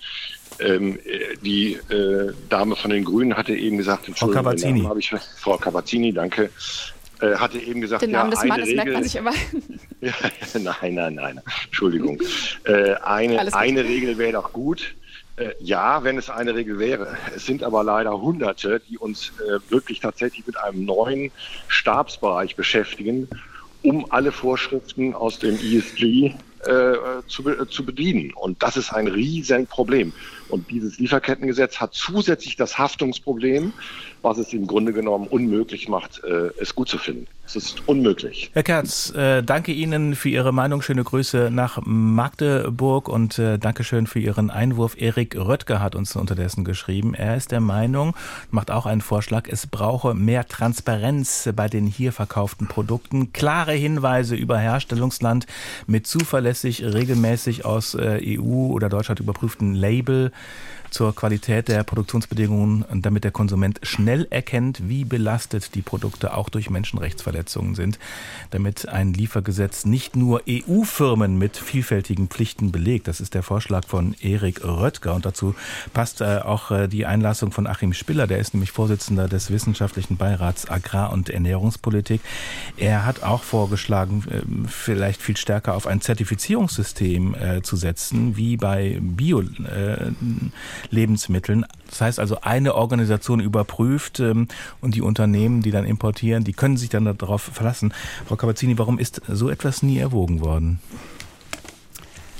Ähm, 0.59 0.99
die 1.41 1.73
äh, 1.89 2.33
Dame 2.49 2.75
von 2.75 2.91
den 2.91 3.03
Grünen 3.03 3.35
hatte 3.35 3.53
eben 3.55 3.77
gesagt, 3.77 4.09
Frau 4.15 4.27
Cavazzini. 4.27 4.87
Ich, 4.97 5.11
Frau 5.37 5.57
Cavazzini, 5.57 6.13
danke, 6.13 6.49
äh, 7.21 7.35
hatte 7.35 7.59
eben 7.59 7.81
gesagt, 7.81 8.01
den 8.01 8.11
Namen 8.11 8.31
ja, 8.31 8.35
des 8.35 8.47
Mannes 8.47 8.67
Regel, 8.67 8.75
merkt 8.75 8.93
man 8.93 9.03
sich 9.03 9.15
immer. 9.15 9.31
ja, 10.01 10.13
nein, 10.59 10.93
nein, 10.93 11.15
nein, 11.15 11.41
Entschuldigung. 11.65 12.19
äh, 12.65 12.93
eine, 12.95 13.53
eine 13.53 13.83
Regel 13.83 14.17
wäre 14.17 14.33
doch 14.33 14.53
gut. 14.53 14.95
Äh, 15.35 15.51
ja, 15.59 16.03
wenn 16.03 16.17
es 16.17 16.29
eine 16.29 16.53
Regel 16.53 16.77
wäre. 16.77 17.17
Es 17.35 17.45
sind 17.45 17.63
aber 17.63 17.83
leider 17.83 18.21
Hunderte, 18.21 18.81
die 18.87 18.97
uns 18.97 19.31
äh, 19.39 19.59
wirklich 19.71 19.99
tatsächlich 19.99 20.45
mit 20.45 20.57
einem 20.57 20.85
neuen 20.85 21.31
Stabsbereich 21.67 22.55
beschäftigen, 22.55 23.27
um 23.81 24.11
alle 24.11 24.31
Vorschriften 24.31 25.15
aus 25.15 25.39
dem 25.39 25.55
ESG 25.55 26.35
äh, 26.65 26.93
zu, 27.27 27.65
zu 27.65 27.85
bedienen. 27.85 28.31
Und 28.33 28.61
das 28.61 28.77
ist 28.77 28.93
ein 28.93 29.07
Riesenproblem. 29.07 30.13
Und 30.53 30.69
dieses 30.69 30.99
Lieferkettengesetz 30.99 31.81
hat 31.81 31.95
zusätzlich 31.95 32.57
das 32.57 32.77
Haftungsproblem, 32.77 33.73
was 34.23 34.37
es 34.37 34.53
im 34.53 34.65
Grunde 34.65 34.93
genommen 34.93 35.27
unmöglich 35.27 35.87
macht, 35.87 36.23
äh, 36.23 36.49
es 36.59 36.73
gut 36.73 36.87
zu 36.87 36.97
finden. 36.97 37.27
Es 37.45 37.57
ist 37.57 37.87
unmöglich. 37.87 38.49
Herr 38.53 38.63
Kerz, 38.63 39.13
äh, 39.13 39.43
danke 39.43 39.73
Ihnen 39.73 40.15
für 40.15 40.29
Ihre 40.29 40.53
Meinung. 40.53 40.81
Schöne 40.81 41.03
Grüße 41.03 41.49
nach 41.51 41.81
Magdeburg 41.83 43.09
und 43.09 43.37
äh, 43.37 43.59
Dankeschön 43.59 44.07
für 44.07 44.19
Ihren 44.19 44.49
Einwurf. 44.49 44.95
Erik 44.97 45.35
Röttger 45.35 45.81
hat 45.81 45.93
uns 45.95 46.15
unterdessen 46.15 46.63
geschrieben. 46.63 47.13
Er 47.13 47.35
ist 47.35 47.51
der 47.51 47.59
Meinung, 47.59 48.15
macht 48.49 48.71
auch 48.71 48.85
einen 48.85 49.01
Vorschlag, 49.01 49.49
es 49.49 49.67
brauche 49.67 50.13
mehr 50.13 50.47
Transparenz 50.47 51.49
bei 51.53 51.67
den 51.67 51.85
hier 51.85 52.13
verkauften 52.13 52.67
Produkten, 52.67 53.33
klare 53.33 53.73
Hinweise 53.73 54.35
über 54.35 54.57
Herstellungsland 54.57 55.45
mit 55.85 56.07
zuverlässig 56.07 56.81
regelmäßig 56.83 57.65
aus 57.65 57.95
EU 57.99 58.71
oder 58.71 58.87
Deutschland 58.87 59.19
überprüften 59.19 59.73
Label 59.73 60.31
zur 60.93 61.15
Qualität 61.15 61.67
der 61.67 61.83
Produktionsbedingungen, 61.83 62.85
damit 63.01 63.23
der 63.23 63.31
Konsument 63.31 63.79
schnell 63.83 64.27
erkennt, 64.29 64.87
wie 64.87 65.05
belastet 65.05 65.73
die 65.75 65.81
Produkte 65.81 66.35
auch 66.37 66.49
durch 66.49 66.69
Menschenrechtsverletzungen 66.69 67.73
sind, 67.73 67.97
damit 68.51 68.87
ein 68.87 69.13
Liefergesetz 69.13 69.85
nicht 69.85 70.15
nur 70.15 70.43
EU-Firmen 70.47 71.37
mit 71.37 71.57
vielfältigen 71.57 72.27
Pflichten 72.27 72.71
belegt. 72.71 73.07
Das 73.07 73.21
ist 73.21 73.33
der 73.33 73.41
Vorschlag 73.43 73.87
von 73.87 74.15
Erik 74.21 74.63
Röttger 74.63 75.15
und 75.15 75.25
dazu 75.25 75.55
passt 75.93 76.21
äh, 76.21 76.39
auch 76.43 76.69
äh, 76.69 76.87
die 76.87 77.05
Einlassung 77.05 77.51
von 77.51 77.65
Achim 77.65 77.93
Spiller, 77.93 78.27
der 78.27 78.37
ist 78.37 78.53
nämlich 78.53 78.71
Vorsitzender 78.71 79.27
des 79.27 79.49
Wissenschaftlichen 79.49 80.17
Beirats 80.17 80.69
Agrar- 80.69 81.11
und 81.11 81.29
Ernährungspolitik. 81.29 82.21
Er 82.77 83.05
hat 83.05 83.23
auch 83.23 83.43
vorgeschlagen, 83.43 84.23
äh, 84.29 84.67
vielleicht 84.67 85.21
viel 85.21 85.37
stärker 85.37 85.73
auf 85.73 85.87
ein 85.87 86.01
Zertifizierungssystem 86.01 87.35
zu 87.63 87.75
setzen, 87.75 88.37
wie 88.37 88.57
bei 88.57 88.99
Bio-Lebensmitteln. 90.89 91.65
Das 91.89 92.01
heißt 92.01 92.19
also, 92.19 92.41
eine 92.41 92.75
Organisation 92.75 93.39
überprüft 93.39 94.19
ähm, 94.19 94.47
und 94.81 94.95
die 94.95 95.01
Unternehmen, 95.01 95.61
die 95.61 95.71
dann 95.71 95.85
importieren, 95.85 96.43
die 96.43 96.53
können 96.53 96.77
sich 96.77 96.89
dann 96.89 97.05
darauf 97.17 97.41
verlassen. 97.41 97.93
Frau 98.27 98.35
Kabazzini, 98.35 98.77
warum 98.77 98.99
ist 98.99 99.21
so 99.27 99.49
etwas 99.49 99.83
nie 99.83 99.97
erwogen 99.97 100.41
worden? 100.41 100.79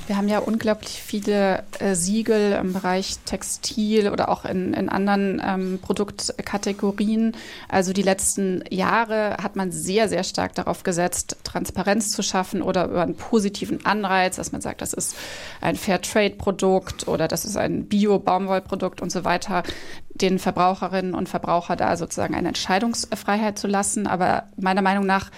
Wir 0.06 0.18
haben 0.18 0.28
ja 0.28 0.40
unglaublich 0.40 1.02
viele 1.02 1.64
äh, 1.80 1.96
Siegel 1.96 2.54
im 2.54 2.74
Bereich 2.74 3.20
Textil 3.26 4.10
oder 4.10 4.28
auch 4.28 4.44
in, 4.44 4.74
in 4.74 4.90
anderen 4.90 5.42
ähm, 5.46 5.80
Produktkategorien. 5.82 7.38
Also 7.70 7.94
die 7.94 8.02
letzten 8.02 8.64
Jahre 8.70 9.38
hat 9.42 9.56
man 9.56 9.72
sehr, 9.72 10.10
sehr 10.10 10.26
stark 10.26 10.56
darauf 10.56 10.84
gesetzt, 10.84 11.38
Transparenz 11.46 12.12
zu 12.12 12.22
schaffen 12.22 12.62
oder 12.62 12.86
über 12.86 13.02
einen 13.02 13.16
positiven 13.16 13.86
Anreiz, 13.86 14.36
dass 14.36 14.52
man 14.52 14.60
sagt, 14.60 14.82
das 14.82 14.92
ist 14.92 15.16
ein 15.62 15.78
Fairtrade-Produkt 15.78 17.08
oder 17.08 17.30
das 17.30 17.46
ist 17.46 17.56
ein 17.56 17.86
Bio-Baumwollprodukt 17.86 19.02
und 19.02 19.10
so 19.10 19.24
weiter, 19.24 19.64
den 20.10 20.38
Verbraucherinnen 20.38 21.14
und 21.14 21.30
Verbraucher 21.30 21.78
da 21.78 21.96
sozusagen 21.96 22.36
eine 22.36 22.50
Entscheidungsfreiheit 22.50 23.58
zu 23.58 23.68
lassen. 23.68 24.08
Aber 24.08 24.44
meiner 24.58 24.82
Meinung 24.82 25.06
nach 25.06 25.32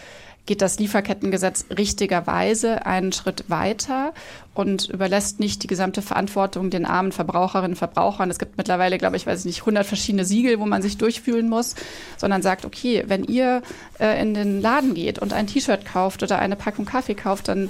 geht 0.45 0.61
das 0.61 0.79
Lieferkettengesetz 0.79 1.65
richtigerweise 1.75 2.85
einen 2.85 3.11
Schritt 3.11 3.45
weiter 3.47 4.13
und 4.53 4.89
überlässt 4.89 5.39
nicht 5.39 5.63
die 5.63 5.67
gesamte 5.67 6.01
Verantwortung 6.01 6.69
den 6.69 6.85
armen 6.85 7.11
Verbraucherinnen 7.11 7.71
und 7.71 7.77
Verbrauchern. 7.77 8.29
Es 8.29 8.39
gibt 8.39 8.57
mittlerweile, 8.57 8.97
glaube 8.97 9.17
ich, 9.17 9.25
weiß 9.25 9.39
ich 9.39 9.45
nicht, 9.45 9.61
100 9.61 9.85
verschiedene 9.85 10.25
Siegel, 10.25 10.59
wo 10.59 10.65
man 10.65 10.81
sich 10.81 10.97
durchfühlen 10.97 11.49
muss, 11.49 11.75
sondern 12.17 12.41
sagt, 12.41 12.65
okay, 12.65 13.03
wenn 13.07 13.23
ihr 13.23 13.63
äh, 13.99 14.21
in 14.21 14.33
den 14.33 14.61
Laden 14.61 14.93
geht 14.93 15.19
und 15.19 15.33
ein 15.33 15.47
T-Shirt 15.47 15.85
kauft 15.85 16.23
oder 16.23 16.39
eine 16.39 16.55
Packung 16.55 16.85
Kaffee 16.85 17.15
kauft, 17.15 17.47
dann 17.47 17.69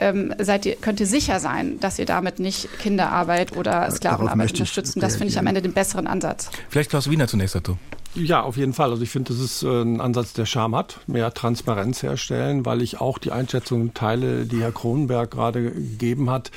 ähm, 0.00 0.34
seid 0.38 0.66
ihr, 0.66 0.76
könnt 0.76 0.98
ihr 1.00 1.06
sicher 1.06 1.38
sein, 1.40 1.78
dass 1.80 1.98
ihr 1.98 2.06
damit 2.06 2.40
nicht 2.40 2.68
Kinderarbeit 2.78 3.56
oder 3.56 3.90
Sklavenarbeit 3.90 4.50
unterstützen. 4.50 5.00
Das 5.00 5.16
finde 5.16 5.28
ich 5.32 5.38
am 5.38 5.46
Ende 5.46 5.62
den 5.62 5.72
besseren 5.72 6.06
Ansatz. 6.06 6.50
Vielleicht 6.68 6.90
Klaus 6.90 7.08
Wiener 7.08 7.28
zunächst 7.28 7.54
dazu. 7.54 7.78
Ja, 8.14 8.42
auf 8.42 8.56
jeden 8.56 8.74
Fall. 8.74 8.90
Also 8.90 9.02
ich 9.02 9.10
finde, 9.10 9.32
das 9.32 9.42
ist 9.42 9.64
äh, 9.64 9.82
ein 9.82 10.00
Ansatz, 10.00 10.34
der 10.34 10.46
Charme 10.46 10.76
hat, 10.76 11.00
mehr 11.08 11.34
Transparenz 11.34 12.02
herstellen, 12.02 12.64
weil 12.64 12.80
ich 12.80 13.00
auch 13.00 13.18
die 13.18 13.32
Einschätzung 13.32 13.92
teile, 13.92 14.46
die 14.46 14.60
Herr 14.60 14.70
Kronenberg 14.70 15.32
gerade 15.32 15.72
gegeben 15.72 16.30
hat, 16.30 16.52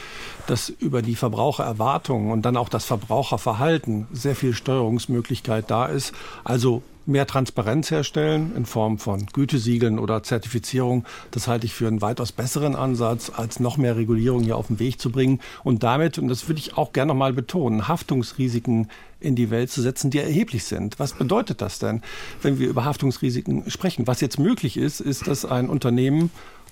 dass 0.45 0.70
über 0.70 1.01
die 1.01 1.16
Verbrauchererwartungen 1.16 2.32
und 2.32 2.43
dann 2.43 2.58
auch 2.58 2.70
das 2.70 2.86
Verbraucherverhalten 2.86 4.08
sehr 4.12 4.36
viel 4.36 4.53
Steuerungsmöglichkeit 4.53 5.72
da 5.72 5.88
ist. 5.88 6.14
Also 6.43 6.84
mehr 7.08 7.26
Transparenz 7.26 7.89
herstellen 7.89 8.53
in 8.55 8.66
Form 8.66 8.99
von 8.99 9.26
Gütesiegeln 9.28 9.97
oder 9.99 10.24
Zertifizierung. 10.24 11.05
Das 11.32 11.47
halte 11.47 11.66
ich 11.66 11.74
für 11.74 11.88
einen 11.88 12.01
weitaus 12.01 12.32
besseren 12.32 12.76
Ansatz, 12.76 13.32
als 13.36 13.60
noch 13.60 13.78
mehr 13.78 13.95
Regulierung 13.95 14.43
hier 14.43 14.58
auf 14.58 14.68
den 14.68 14.80
Weg 14.80 14.99
zu 14.99 15.12
bringen 15.12 15.39
und 15.64 15.84
damit, 15.84 16.18
und 16.18 16.28
das 16.28 16.47
würde 16.47 16.60
ich 16.60 16.78
auch 16.78 16.93
gerne 16.93 17.08
noch 17.14 17.18
mal 17.18 17.34
betonen, 17.34 17.88
Haftungsrisiken 17.88 18.89
in 19.20 19.36
die 19.36 19.49
Welt 19.49 19.72
zu 19.72 19.82
setzen, 19.82 20.12
die 20.12 20.20
erheblich 20.20 20.66
sind. 20.66 20.99
Was 20.99 21.14
bedeutet 21.14 21.62
das 21.62 21.80
denn, 21.80 22.01
wenn 22.41 22.60
wir 22.60 22.68
über 22.68 22.86
Haftungsrisiken 22.86 23.70
sprechen? 23.70 24.05
Was 24.05 24.22
jetzt 24.22 24.38
möglich 24.38 24.78
ist, 24.78 24.99
ist, 24.99 25.28
dass 25.28 25.45
ein 25.45 25.70
Unternehmen 25.70 26.30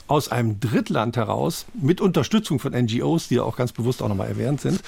aus 0.08 0.32
einem 0.32 0.60
Drittland 0.60 1.18
heraus 1.18 1.66
mit 1.74 2.02
Unterstützung 2.02 2.60
von 2.60 2.74
NGOs, 2.74 3.28
die 3.28 3.36
ja 3.36 3.44
auch 3.44 3.58
ganz 3.58 3.72
bewusst 3.72 4.02
auch 4.02 4.08
nochmal 4.08 4.28
erwähnt 4.28 4.62
sind, 4.62 4.82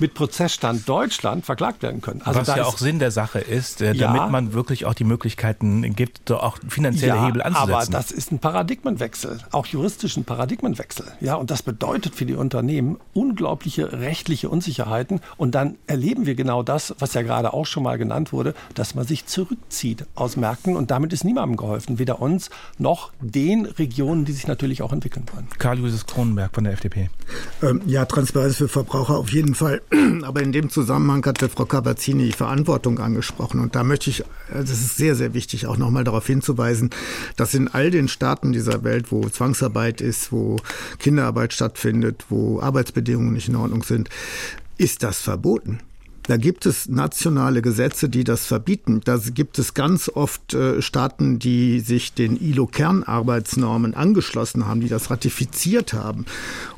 mit 0.00 0.14
Prozessstand 0.14 0.88
Deutschland 0.88 1.44
verklagt 1.44 1.82
werden 1.82 2.00
können. 2.00 2.22
Also 2.22 2.40
Was 2.40 2.48
ja 2.48 2.64
auch 2.64 2.78
Sinn 2.78 2.98
der 2.98 3.10
Sache 3.10 3.40
ist, 3.40 3.80
äh, 3.80 3.94
damit 3.94 4.20
ja, 4.20 4.28
man 4.28 4.52
wirklich 4.52 4.86
auch 4.86 4.94
die 4.94 5.04
Möglichkeiten 5.04 5.94
gibt, 5.94 6.30
auch 6.30 6.58
finanzielle 6.68 7.16
ja, 7.16 7.26
Hebel 7.26 7.42
anzusetzen. 7.42 7.72
Aber 7.72 7.86
das 7.86 8.10
ist 8.10 8.32
ein 8.32 8.38
Paradigmenwechsel, 8.38 9.38
auch 9.52 9.66
juristischen 9.66 10.24
Paradigmenwechsel. 10.24 11.06
Ja, 11.20 11.34
und 11.34 11.50
das 11.50 11.62
bedeutet 11.62 12.14
für 12.14 12.26
die 12.26 12.34
Unternehmen 12.34 12.98
unglaubliche 13.12 13.92
rechtliche 13.92 14.48
Unsicherheiten. 14.48 15.20
Und 15.36 15.54
dann 15.54 15.76
erleben 15.86 16.26
wir 16.26 16.34
genau 16.34 16.62
das, 16.62 16.94
was 16.98 17.14
ja 17.14 17.22
gerade 17.22 17.52
auch 17.52 17.66
schon 17.66 17.82
mal 17.82 17.98
genannt 17.98 18.32
wurde, 18.32 18.54
dass 18.74 18.94
man 18.94 19.06
sich 19.06 19.26
zurückzieht 19.26 20.06
aus 20.14 20.36
Märkten 20.36 20.76
und 20.76 20.90
damit 20.90 21.12
ist 21.12 21.24
niemandem 21.24 21.56
geholfen, 21.56 21.98
weder 21.98 22.20
uns 22.20 22.50
noch 22.78 23.12
den 23.20 23.66
Regionen, 23.66 24.24
die 24.24 24.32
sich 24.32 24.47
natürlich 24.48 24.82
auch 24.82 24.92
entwickeln 24.92 25.26
wollen. 25.32 25.46
Karl-Julius 25.58 26.06
Kronenberg 26.06 26.54
von 26.54 26.64
der 26.64 26.72
FDP. 26.72 27.10
Ähm, 27.62 27.82
ja, 27.86 28.04
Transparenz 28.04 28.56
für 28.56 28.68
Verbraucher 28.68 29.16
auf 29.16 29.30
jeden 29.30 29.54
Fall. 29.54 29.82
Aber 30.22 30.42
in 30.42 30.52
dem 30.52 30.70
Zusammenhang 30.70 31.24
hatte 31.24 31.48
Frau 31.48 31.64
Cabazzini 31.64 32.26
die 32.26 32.32
Verantwortung 32.32 32.98
angesprochen. 32.98 33.60
Und 33.60 33.76
da 33.76 33.84
möchte 33.84 34.10
ich, 34.10 34.24
das 34.52 34.70
ist 34.70 34.96
sehr, 34.96 35.14
sehr 35.14 35.34
wichtig, 35.34 35.66
auch 35.66 35.76
nochmal 35.76 36.04
darauf 36.04 36.26
hinzuweisen, 36.26 36.90
dass 37.36 37.54
in 37.54 37.68
all 37.68 37.90
den 37.90 38.08
Staaten 38.08 38.52
dieser 38.52 38.82
Welt, 38.82 39.12
wo 39.12 39.28
Zwangsarbeit 39.28 40.00
ist, 40.00 40.32
wo 40.32 40.56
Kinderarbeit 40.98 41.52
stattfindet, 41.52 42.24
wo 42.28 42.60
Arbeitsbedingungen 42.60 43.32
nicht 43.32 43.48
in 43.48 43.56
Ordnung 43.56 43.82
sind, 43.82 44.08
ist 44.78 45.02
das 45.02 45.20
verboten. 45.20 45.80
Da 46.28 46.36
gibt 46.36 46.64
es 46.66 46.88
nationale 46.90 47.62
Gesetze, 47.62 48.10
die 48.10 48.22
das 48.22 48.44
verbieten. 48.44 49.00
Da 49.02 49.16
gibt 49.16 49.58
es 49.58 49.72
ganz 49.72 50.10
oft 50.14 50.52
äh, 50.52 50.82
Staaten, 50.82 51.38
die 51.38 51.80
sich 51.80 52.12
den 52.12 52.38
ILO-Kernarbeitsnormen 52.38 53.94
angeschlossen 53.94 54.66
haben, 54.66 54.82
die 54.82 54.88
das 54.88 55.10
ratifiziert 55.10 55.94
haben. 55.94 56.26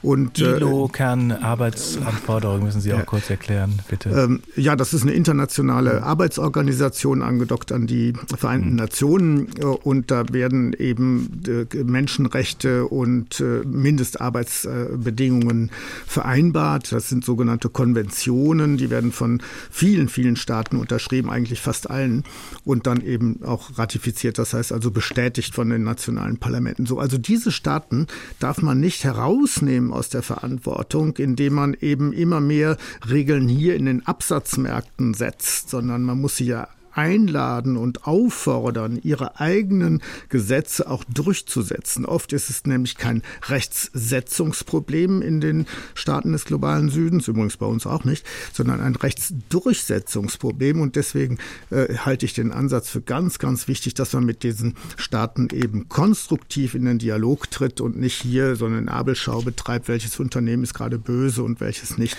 Und, 0.02 0.38
äh, 0.38 0.58
ILO-Kernarbeitsanforderungen 0.58 2.62
müssen 2.62 2.80
Sie 2.80 2.92
auch 2.92 2.98
ja, 2.98 3.04
kurz 3.04 3.28
erklären, 3.28 3.80
bitte. 3.88 4.10
Ähm, 4.10 4.40
ja, 4.54 4.76
das 4.76 4.94
ist 4.94 5.02
eine 5.02 5.14
internationale 5.14 6.04
Arbeitsorganisation, 6.04 7.20
angedockt 7.20 7.72
an 7.72 7.88
die 7.88 8.12
Vereinten 8.36 8.70
mhm. 8.70 8.76
Nationen. 8.76 9.48
Äh, 9.58 9.64
und 9.64 10.12
da 10.12 10.32
werden 10.32 10.74
eben 10.74 11.42
Menschenrechte 11.74 12.86
und 12.86 13.42
Mindestarbeitsbedingungen 13.64 15.72
vereinbart. 16.06 16.92
Das 16.92 17.08
sind 17.08 17.24
sogenannte 17.24 17.68
Konventionen, 17.68 18.76
die 18.76 18.90
werden 18.90 19.10
von 19.10 19.39
vielen, 19.70 20.08
vielen 20.08 20.36
Staaten 20.36 20.76
unterschrieben, 20.76 21.30
eigentlich 21.30 21.60
fast 21.60 21.90
allen, 21.90 22.24
und 22.64 22.86
dann 22.86 23.00
eben 23.00 23.42
auch 23.44 23.78
ratifiziert, 23.78 24.38
das 24.38 24.54
heißt 24.54 24.72
also 24.72 24.90
bestätigt 24.90 25.54
von 25.54 25.70
den 25.70 25.82
nationalen 25.82 26.38
Parlamenten. 26.38 26.86
So, 26.86 26.98
also 26.98 27.18
diese 27.18 27.52
Staaten 27.52 28.06
darf 28.38 28.62
man 28.62 28.80
nicht 28.80 29.04
herausnehmen 29.04 29.92
aus 29.92 30.08
der 30.08 30.22
Verantwortung, 30.22 31.16
indem 31.16 31.54
man 31.54 31.76
eben 31.80 32.12
immer 32.12 32.40
mehr 32.40 32.76
Regeln 33.08 33.48
hier 33.48 33.76
in 33.76 33.86
den 33.86 34.06
Absatzmärkten 34.06 35.14
setzt, 35.14 35.70
sondern 35.70 36.02
man 36.02 36.20
muss 36.20 36.36
sie 36.36 36.46
ja 36.46 36.68
einladen 36.92 37.76
und 37.76 38.06
auffordern, 38.06 38.98
ihre 39.02 39.40
eigenen 39.40 40.02
Gesetze 40.28 40.88
auch 40.88 41.04
durchzusetzen. 41.04 42.04
Oft 42.04 42.32
ist 42.32 42.50
es 42.50 42.64
nämlich 42.66 42.96
kein 42.96 43.22
Rechtssetzungsproblem 43.48 45.22
in 45.22 45.40
den 45.40 45.66
Staaten 45.94 46.32
des 46.32 46.44
globalen 46.44 46.88
Südens, 46.88 47.28
übrigens 47.28 47.56
bei 47.56 47.66
uns 47.66 47.86
auch 47.86 48.04
nicht, 48.04 48.26
sondern 48.52 48.80
ein 48.80 48.96
Rechtsdurchsetzungsproblem. 48.96 50.80
Und 50.80 50.96
deswegen 50.96 51.38
äh, 51.70 51.94
halte 51.96 52.26
ich 52.26 52.34
den 52.34 52.52
Ansatz 52.52 52.90
für 52.90 53.00
ganz, 53.00 53.38
ganz 53.38 53.68
wichtig, 53.68 53.94
dass 53.94 54.12
man 54.12 54.24
mit 54.24 54.42
diesen 54.42 54.74
Staaten 54.96 55.48
eben 55.52 55.88
konstruktiv 55.88 56.74
in 56.74 56.84
den 56.84 56.98
Dialog 56.98 57.50
tritt 57.50 57.80
und 57.80 57.98
nicht 57.98 58.22
hier 58.22 58.56
so 58.56 58.66
eine 58.66 58.82
Nabelschau 58.82 59.42
betreibt, 59.42 59.88
welches 59.88 60.18
Unternehmen 60.20 60.62
ist 60.62 60.74
gerade 60.74 60.98
böse 60.98 61.42
und 61.42 61.60
welches 61.60 61.98
nicht. 61.98 62.16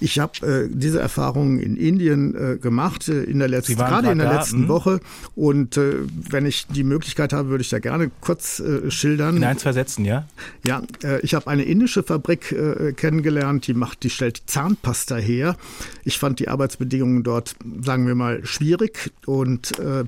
Ich 0.00 0.18
habe 0.18 0.46
äh, 0.46 0.68
diese 0.70 1.00
Erfahrungen 1.00 1.58
in 1.58 1.76
Indien 1.76 2.34
äh, 2.34 2.56
gemacht, 2.58 3.08
äh, 3.08 3.22
in 3.22 3.38
der 3.38 3.48
letzten, 3.48 3.76
gerade 3.76 4.03
in 4.12 4.18
der 4.18 4.28
da, 4.28 4.38
letzten 4.38 4.62
mh. 4.62 4.68
Woche. 4.68 5.00
Und 5.34 5.76
äh, 5.76 5.94
wenn 6.30 6.46
ich 6.46 6.66
die 6.68 6.84
Möglichkeit 6.84 7.32
habe, 7.32 7.48
würde 7.48 7.62
ich 7.62 7.70
da 7.70 7.78
gerne 7.78 8.10
kurz 8.20 8.60
äh, 8.60 8.90
schildern. 8.90 9.36
In 9.36 9.44
ein, 9.44 9.58
zwei 9.58 9.72
Sätzen, 9.72 10.04
ja? 10.04 10.26
Ja, 10.66 10.82
äh, 11.02 11.20
ich 11.20 11.34
habe 11.34 11.46
eine 11.48 11.64
indische 11.64 12.02
Fabrik 12.02 12.52
äh, 12.52 12.92
kennengelernt, 12.92 13.66
die 13.66 13.74
macht, 13.74 14.02
die 14.02 14.10
stellt 14.10 14.42
Zahnpasta 14.46 15.16
her. 15.16 15.56
Ich 16.04 16.18
fand 16.18 16.40
die 16.40 16.48
Arbeitsbedingungen 16.48 17.22
dort, 17.22 17.56
sagen 17.82 18.06
wir 18.06 18.14
mal, 18.14 18.44
schwierig 18.44 19.12
und 19.26 19.78
äh, 19.78 20.04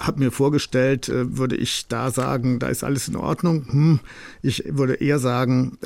habe 0.00 0.18
mir 0.18 0.30
vorgestellt, 0.30 1.08
äh, 1.08 1.36
würde 1.36 1.56
ich 1.56 1.88
da 1.88 2.10
sagen, 2.10 2.58
da 2.58 2.68
ist 2.68 2.84
alles 2.84 3.08
in 3.08 3.16
Ordnung. 3.16 3.66
Hm, 3.70 4.00
ich 4.42 4.64
würde 4.68 4.94
eher 4.94 5.18
sagen, 5.18 5.78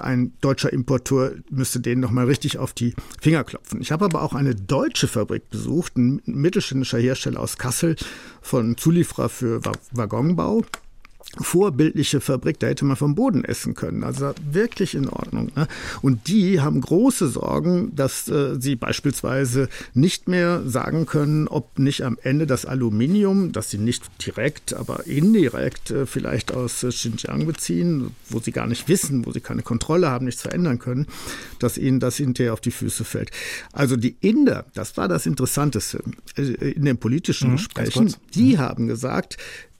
ein 0.00 0.32
deutscher 0.40 0.72
Importeur 0.72 1.32
müsste 1.50 1.80
denen 1.80 2.00
noch 2.00 2.10
mal 2.10 2.26
richtig 2.26 2.58
auf 2.58 2.72
die 2.72 2.94
Finger 3.20 3.44
klopfen. 3.44 3.80
Ich 3.80 3.92
habe 3.92 4.04
aber 4.04 4.22
auch 4.22 4.34
eine 4.34 4.54
deutsche 4.54 5.08
Fabrik 5.08 5.50
besucht, 5.50 5.96
ein 5.96 6.20
mittelständischer 6.76 6.98
Hersteller 6.98 7.40
aus 7.40 7.58
Kassel 7.58 7.96
von 8.40 8.76
Zulieferer 8.76 9.28
für 9.28 9.60
Waggonbau. 9.92 10.62
Vorbildliche 11.38 12.20
Fabrik, 12.20 12.58
da 12.60 12.68
hätte 12.68 12.84
man 12.84 12.96
vom 12.96 13.14
Boden 13.14 13.44
essen 13.44 13.74
können. 13.74 14.04
Also 14.04 14.32
wirklich 14.50 14.94
in 14.94 15.08
Ordnung. 15.08 15.50
Ne? 15.54 15.68
Und 16.02 16.28
die 16.28 16.60
haben 16.60 16.80
große 16.80 17.28
Sorgen, 17.28 17.94
dass 17.94 18.28
äh, 18.28 18.58
sie 18.58 18.76
beispielsweise 18.76 19.68
nicht 19.92 20.28
mehr 20.28 20.62
sagen 20.66 21.06
können, 21.06 21.48
ob 21.48 21.78
nicht 21.78 22.02
am 22.02 22.16
Ende 22.22 22.46
das 22.46 22.64
Aluminium, 22.64 23.52
das 23.52 23.70
sie 23.70 23.78
nicht 23.78 24.04
direkt, 24.24 24.74
aber 24.74 25.06
indirekt 25.06 25.90
äh, 25.90 26.06
vielleicht 26.06 26.52
aus 26.52 26.82
äh, 26.82 26.88
Xinjiang 26.88 27.46
beziehen, 27.46 28.12
wo 28.30 28.40
sie 28.40 28.52
gar 28.52 28.66
nicht 28.66 28.88
wissen, 28.88 29.26
wo 29.26 29.32
sie 29.32 29.40
keine 29.40 29.62
Kontrolle 29.62 30.08
haben, 30.08 30.24
nichts 30.24 30.42
verändern 30.42 30.78
können, 30.78 31.06
dass 31.58 31.76
ihnen 31.76 32.00
das 32.00 32.16
hinterher 32.16 32.54
auf 32.54 32.60
die 32.60 32.70
Füße 32.70 33.04
fällt. 33.04 33.30
Also 33.72 33.96
die 33.96 34.16
Inder, 34.20 34.64
das 34.74 34.96
war 34.96 35.08
das 35.08 35.26
Interessanteste 35.26 36.02
äh, 36.36 36.70
in 36.70 36.84
den 36.84 36.96
politischen 36.96 37.50
mhm, 37.50 37.56
Gesprächen, 37.56 38.14
die 38.34 38.54
mhm. 38.54 38.58
haben 38.58 38.86
gesagt, 38.86 39.36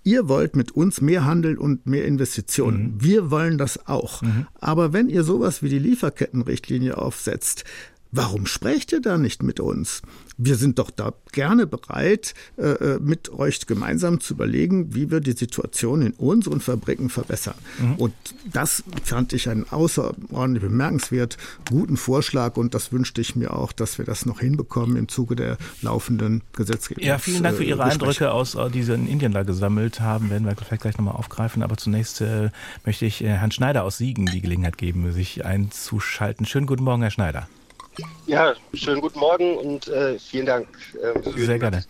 ihr 0.06 0.28
wollt 0.28 0.54
mit 0.54 0.70
uns 0.70 1.00
mehr 1.00 1.24
Handel 1.24 1.58
und 1.58 1.86
mehr 1.86 2.06
Investitionen. 2.06 2.94
Mhm. 2.94 3.02
Wir 3.02 3.30
wollen 3.30 3.58
das 3.58 3.88
auch. 3.88 4.22
Mhm. 4.22 4.46
Aber 4.60 4.92
wenn 4.92 5.08
ihr 5.08 5.24
sowas 5.24 5.62
wie 5.62 5.68
die 5.68 5.80
Lieferkettenrichtlinie 5.80 6.96
aufsetzt, 6.96 7.64
warum 8.12 8.46
sprecht 8.46 8.92
ihr 8.92 9.00
da 9.00 9.18
nicht 9.18 9.42
mit 9.42 9.58
uns? 9.58 10.02
Wir 10.38 10.56
sind 10.56 10.78
doch 10.78 10.90
da 10.90 11.12
gerne 11.32 11.66
bereit, 11.66 12.34
äh, 12.58 12.62
äh, 12.62 12.98
mit 13.00 13.30
euch 13.30 13.66
gemeinsam 13.66 14.20
zu 14.20 14.34
überlegen, 14.34 14.94
wie 14.94 15.10
wir 15.10 15.20
die 15.20 15.32
Situation 15.32 16.02
in 16.02 16.12
unseren 16.12 16.60
Fabriken 16.60 17.08
verbessern. 17.08 17.54
Mhm. 17.78 17.94
Und 17.94 18.14
das 18.52 18.84
fand 19.02 19.32
ich 19.32 19.48
einen 19.48 19.66
außerordentlich 19.68 20.62
bemerkenswert 20.62 21.36
guten 21.68 21.96
Vorschlag 21.96 22.56
und 22.56 22.74
das 22.74 22.92
wünschte 22.92 23.20
ich 23.20 23.36
mir 23.36 23.54
auch, 23.54 23.72
dass 23.72 23.98
wir 23.98 24.04
das 24.04 24.26
noch 24.26 24.40
hinbekommen 24.40 24.96
im 24.96 25.08
Zuge 25.08 25.36
der 25.36 25.56
laufenden 25.80 26.42
Gesetzgebung. 26.52 27.04
Ja, 27.04 27.18
vielen 27.18 27.42
Dank 27.42 27.56
für 27.56 27.64
Ihre 27.64 27.84
Eindrücke 27.84 28.32
aus, 28.32 28.54
äh, 28.54 28.70
die 28.70 28.82
Sie 28.82 28.94
in 28.94 29.06
Indien 29.06 29.32
da 29.32 29.42
gesammelt 29.42 30.00
haben, 30.00 30.30
werden 30.30 30.46
wir 30.46 30.54
vielleicht 30.56 30.82
gleich 30.82 30.98
nochmal 30.98 31.16
aufgreifen. 31.16 31.62
Aber 31.62 31.76
zunächst 31.76 32.20
äh, 32.20 32.50
möchte 32.84 33.06
ich 33.06 33.24
äh, 33.24 33.28
Herrn 33.28 33.52
Schneider 33.52 33.84
aus 33.84 33.98
Siegen 33.98 34.26
die 34.26 34.40
Gelegenheit 34.40 34.76
geben, 34.76 35.10
sich 35.12 35.44
einzuschalten. 35.44 36.44
Schönen 36.46 36.66
guten 36.66 36.84
Morgen, 36.84 37.02
Herr 37.02 37.10
Schneider. 37.10 37.48
Ja, 38.26 38.54
schönen 38.74 39.00
guten 39.00 39.20
Morgen 39.20 39.56
und 39.56 39.88
äh, 39.88 40.18
vielen 40.18 40.46
Dank 40.46 40.68
äh, 40.94 41.22
für 41.22 41.32
Sehr 41.32 41.54
die 41.54 41.60
gerne. 41.60 41.84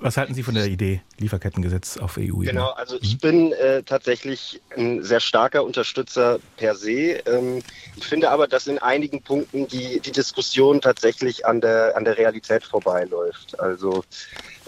Was 0.00 0.16
halten 0.16 0.34
Sie 0.34 0.42
von 0.42 0.54
der 0.54 0.66
Idee 0.66 1.02
Lieferkettengesetz 1.18 1.98
auf 1.98 2.16
EU-Ebene? 2.16 2.46
Genau, 2.46 2.70
also 2.70 2.96
ich 3.00 3.14
mhm. 3.14 3.18
bin 3.18 3.52
äh, 3.52 3.82
tatsächlich 3.82 4.60
ein 4.76 5.04
sehr 5.04 5.20
starker 5.20 5.62
Unterstützer 5.64 6.40
per 6.56 6.74
se. 6.74 7.20
Ähm, 7.26 7.62
ich 7.96 8.06
finde 8.06 8.30
aber, 8.30 8.48
dass 8.48 8.66
in 8.66 8.78
einigen 8.78 9.22
Punkten 9.22 9.68
die, 9.68 10.00
die 10.00 10.12
Diskussion 10.12 10.80
tatsächlich 10.80 11.46
an 11.46 11.60
der, 11.60 11.96
an 11.96 12.04
der 12.04 12.16
Realität 12.18 12.64
vorbeiläuft. 12.64 13.60
Also 13.60 14.02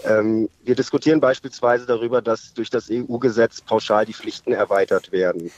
ähm, 0.03 0.47
wir 0.63 0.75
diskutieren 0.75 1.19
beispielsweise 1.19 1.85
darüber, 1.85 2.21
dass 2.21 2.53
durch 2.53 2.69
das 2.69 2.89
EU-Gesetz 2.89 3.61
pauschal 3.61 4.05
die 4.05 4.13
Pflichten 4.13 4.53
erweitert 4.53 5.11
werden. 5.11 5.51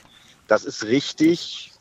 Das 0.47 0.63
ist 0.63 0.85
richtig 0.85 1.73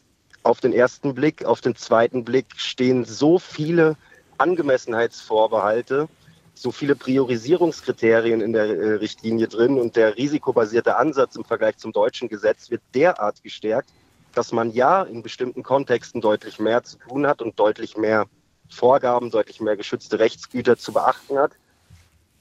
auf 0.47 0.61
den 0.61 0.73
ersten 0.73 1.15
Blick. 1.15 1.45
Auf 1.45 1.61
den 1.61 1.75
zweiten 1.75 2.25
Blick 2.25 2.47
stehen 2.57 3.05
so 3.05 3.39
viele 3.39 3.97
Angemessenheitsvorbehalte, 4.39 6.09
so 6.55 6.71
viele 6.71 6.95
Priorisierungskriterien 6.95 8.41
in 8.41 8.53
der 8.53 8.67
äh, 8.67 8.93
Richtlinie 8.95 9.49
drin 9.49 9.79
und 9.79 9.97
der 9.97 10.17
risikobasierte 10.17 10.97
Ansatz 10.97 11.37
im 11.37 11.45
Vergleich 11.45 11.77
zum 11.79 11.93
deutschen 11.93 12.29
Gesetz 12.29 12.71
wird 12.71 12.81
derart 12.95 13.43
gestärkt, 13.43 13.91
dass 14.35 14.53
man 14.53 14.71
ja 14.71 15.03
in 15.03 15.23
bestimmten 15.23 15.63
Kontexten 15.63 16.21
deutlich 16.21 16.59
mehr 16.59 16.85
zu 16.85 16.97
tun 16.99 17.27
hat 17.27 17.43
und 17.43 17.59
deutlich 17.59 17.97
mehr 17.97 18.27
Vorgaben, 18.69 19.31
deutlich 19.31 19.61
mehr 19.61 19.77
geschützte 19.77 20.19
Rechtsgüter 20.19 20.77
zu 20.77 20.93
beachten 20.93 21.39
hat. 21.39 21.53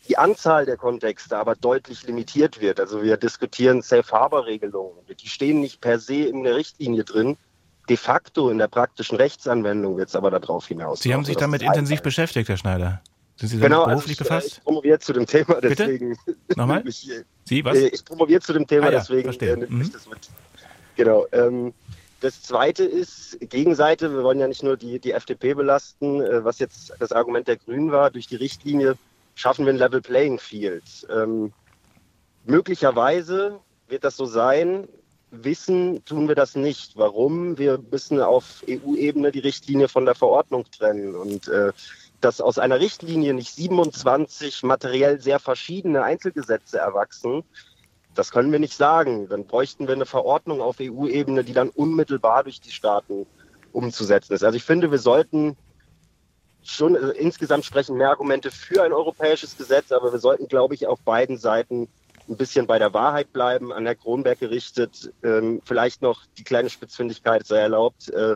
Die 0.08 0.18
Anzahl 0.18 0.66
der 0.66 0.78
Kontexte 0.78 1.36
aber 1.38 1.56
deutlich 1.56 2.06
limitiert 2.06 2.62
wird. 2.62 2.80
Also 2.80 3.02
wir 3.02 3.18
diskutieren 3.18 3.82
Safe 3.82 4.12
Harbor 4.12 4.46
Regelungen. 4.46 4.98
Die 5.20 5.28
stehen 5.28 5.60
nicht 5.60 5.82
per 5.82 5.98
se 6.00 6.26
in 6.26 6.44
der 6.44 6.56
Richtlinie 6.56 7.04
drin, 7.04 7.38
De 7.88 7.98
facto 7.98 8.50
in 8.50 8.58
der 8.58 8.68
praktischen 8.68 9.18
Rechtsanwendung 9.18 9.98
wird 9.98 10.10
es 10.10 10.16
aber 10.16 10.32
darauf 10.32 10.68
hinaus. 10.68 11.02
Sie 11.02 11.14
haben 11.14 11.26
sich 11.26 11.38
damit 11.38 11.62
intensiv 11.62 12.02
beschäftigt, 12.02 12.50
Herr 12.50 12.58
Schneider. 12.58 13.02
Sind 13.38 13.50
Sie 13.50 13.58
damit 13.58 13.72
genau, 13.72 13.86
beruflich 13.86 14.20
also 14.20 14.24
ich, 14.24 14.32
äh, 14.32 14.36
befasst? 14.36 14.58
Ich 14.58 14.64
promoviere 14.64 15.00
zu 15.00 15.14
dem 15.14 15.26
Thema, 15.26 15.62
deswegen. 15.62 16.18
Bitte? 16.26 16.40
Nochmal? 16.56 16.84
ich, 16.88 17.12
Sie, 17.44 17.66
was? 17.66 17.78
Ich 17.78 18.06
promoviere 18.06 18.42
zu 18.42 18.54
dem 18.54 18.66
Thema, 18.66 18.88
ah, 18.88 18.92
ja, 18.92 19.00
deswegen 19.00 19.24
verstehe. 19.24 19.54
äh, 19.54 19.68
mhm. 19.68 19.82
ich 19.82 19.92
das 19.92 20.08
mit. 20.08 20.30
Genau. 20.96 21.28
Ähm, 21.32 21.74
das 22.22 22.42
zweite 22.42 22.86
ist 22.86 23.38
Gegenseite. 23.42 24.12
Wir 24.12 24.24
wollen 24.24 24.40
ja 24.40 24.48
nicht 24.48 24.64
nur 24.64 24.78
die, 24.78 25.00
die 25.00 25.12
FDP 25.12 25.54
belasten, 25.54 26.22
äh, 26.22 26.44
was 26.44 26.60
jetzt 26.60 26.94
das 27.00 27.12
Argument 27.12 27.48
der 27.48 27.58
Grünen 27.58 27.92
war. 27.92 28.10
Durch 28.10 28.28
die 28.28 28.38
Richtlinie 28.38 28.96
schaffen 29.36 29.66
wir 29.66 29.74
ein 29.74 29.78
Level 29.78 30.02
Playing 30.02 30.40
Field. 30.40 30.84
Ähm, 31.14 31.52
möglicherweise 32.46 33.60
wird 33.90 34.06
das 34.06 34.16
so 34.16 34.26
sein 34.26 34.88
wissen, 35.44 36.04
tun 36.06 36.28
wir 36.28 36.36
das 36.36 36.56
nicht. 36.56 36.98
Warum? 36.98 37.58
Wir 37.58 37.80
müssen 37.92 38.22
auf 38.22 38.64
EU-Ebene 38.70 39.32
die 39.32 39.40
Richtlinie 39.40 39.88
von 39.88 40.06
der 40.06 40.16
Verordnung 40.16 40.66
trennen. 40.72 41.16
Und 41.16 41.48
äh, 41.48 41.72
dass 42.22 42.42
aus 42.42 42.58
einer 42.58 42.80
Richtlinie 42.80 43.34
nicht 43.34 43.54
27 43.54 44.64
materiell 44.64 45.22
sehr 45.22 45.40
verschiedene 45.40 46.04
Einzelgesetze 46.04 46.78
erwachsen, 46.78 47.44
das 48.16 48.32
können 48.32 48.52
wir 48.52 48.60
nicht 48.60 48.76
sagen. 48.76 49.28
Dann 49.28 49.46
bräuchten 49.46 49.88
wir 49.88 49.96
eine 49.96 50.06
Verordnung 50.06 50.62
auf 50.62 50.78
EU-Ebene, 50.80 51.44
die 51.44 51.54
dann 51.54 51.70
unmittelbar 51.70 52.44
durch 52.44 52.62
die 52.62 52.72
Staaten 52.72 53.26
umzusetzen 53.74 54.34
ist. 54.34 54.44
Also 54.44 54.56
ich 54.56 54.64
finde, 54.64 54.90
wir 54.92 55.00
sollten 55.00 55.58
schon 56.64 56.96
also 56.96 57.12
insgesamt 57.12 57.66
sprechen 57.66 57.98
mehr 57.98 58.10
Argumente 58.10 58.50
für 58.50 58.84
ein 58.84 58.94
europäisches 58.94 59.58
Gesetz, 59.58 59.92
aber 59.92 60.12
wir 60.12 60.20
sollten, 60.20 60.48
glaube 60.48 60.74
ich, 60.74 60.88
auf 60.88 61.00
beiden 61.02 61.38
Seiten 61.38 61.88
ein 62.28 62.38
bisschen 62.38 62.68
bei 62.68 62.80
der 62.80 62.94
Wahrheit 62.94 63.32
bleiben, 63.34 63.72
an 63.72 63.86
Herr 63.86 63.96
Kronberg 63.96 64.40
gerichtet. 64.40 65.14
Ähm, 65.24 65.62
vielleicht 65.64 66.02
noch 66.02 66.26
die 66.38 66.44
kleine 66.44 66.70
Spitzfindigkeit 66.70 67.46
sei 67.46 67.60
erlaubt. 67.60 68.10
Äh, 68.10 68.36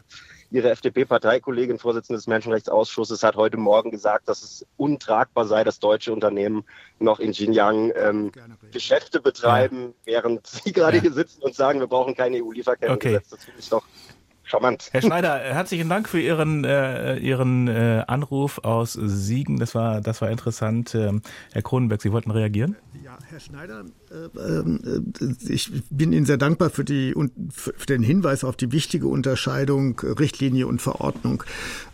Ihre 0.51 0.71
FDP-Parteikollegin, 0.71 1.77
Vorsitzende 1.77 2.17
des 2.17 2.25
Menschenrechtsausschusses, 2.25 3.21
hat 3.21 3.35
heute 3.35 3.57
Morgen 3.57 3.91
gesagt, 3.91 4.27
dass 4.27 4.41
es 4.41 4.65
untragbar 4.77 5.45
sei, 5.45 5.63
dass 5.63 5.79
deutsche 5.79 6.11
Unternehmen 6.11 6.63
noch 6.97 7.19
in 7.19 7.33
Xinjiang 7.33 7.91
ähm, 7.95 8.31
Geschäfte 8.71 9.21
betreiben, 9.21 9.93
ja. 10.05 10.13
während 10.13 10.47
Sie 10.47 10.71
gerade 10.71 10.97
ja. 10.97 11.03
hier 11.03 11.13
sitzen 11.13 11.43
und 11.43 11.53
sagen, 11.53 11.79
wir 11.79 11.87
brauchen 11.87 12.15
keine 12.15 12.43
EU-Lieferkettengesetz. 12.43 13.25
Okay. 13.25 13.35
Das 13.35 13.43
finde 13.45 13.59
ich 13.59 13.69
doch 13.69 13.83
charmant. 14.49 14.89
Herr 14.91 15.01
Schneider, 15.01 15.39
herzlichen 15.39 15.89
Dank 15.89 16.09
für 16.09 16.19
Ihren, 16.19 16.63
äh, 16.63 17.17
Ihren 17.17 17.67
äh, 17.67 18.03
Anruf 18.07 18.59
aus 18.59 18.93
Siegen. 18.93 19.59
Das 19.59 19.75
war, 19.75 20.01
das 20.01 20.21
war 20.21 20.29
interessant. 20.31 20.95
Ähm, 20.95 21.21
Herr 21.51 21.61
Kronenberg, 21.61 22.01
Sie 22.01 22.11
wollten 22.11 22.31
reagieren? 22.31 22.75
Ja, 23.03 23.17
Herr 23.29 23.39
Schneider, 23.39 23.85
äh, 24.11 24.39
äh, 24.39 25.35
ich 25.47 25.71
bin 25.89 26.11
Ihnen 26.11 26.25
sehr 26.25 26.37
dankbar 26.37 26.71
für, 26.71 26.83
die, 26.83 27.13
für 27.51 27.85
den 27.85 28.01
Hinweis 28.01 28.43
auf 28.43 28.55
die 28.55 28.71
wichtige 28.71 29.07
Unterscheidung 29.07 29.99
Richtlinie 29.99 30.65
und 30.65 30.81
Verordnung. 30.81 31.43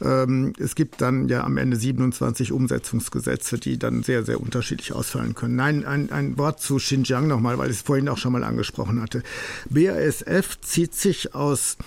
Ähm, 0.01 0.53
es 0.57 0.75
gibt 0.75 1.01
dann 1.01 1.27
ja 1.27 1.43
am 1.43 1.57
Ende 1.57 1.75
27 1.75 2.53
Umsetzungsgesetze, 2.53 3.57
die 3.57 3.77
dann 3.77 4.03
sehr, 4.03 4.23
sehr 4.23 4.39
unterschiedlich 4.39 4.93
ausfallen 4.93 5.35
können. 5.35 5.55
Nein, 5.55 5.85
ein, 5.85 6.11
ein 6.11 6.37
Wort 6.37 6.61
zu 6.61 6.77
Xinjiang 6.77 7.27
nochmal, 7.27 7.57
weil 7.57 7.69
ich 7.69 7.77
es 7.77 7.81
vorhin 7.81 8.07
auch 8.07 8.17
schon 8.17 8.31
mal 8.31 8.43
angesprochen 8.43 9.01
hatte. 9.01 9.23
BASF 9.69 10.59
zieht 10.61 10.95
sich 10.95 11.35
aus 11.35 11.77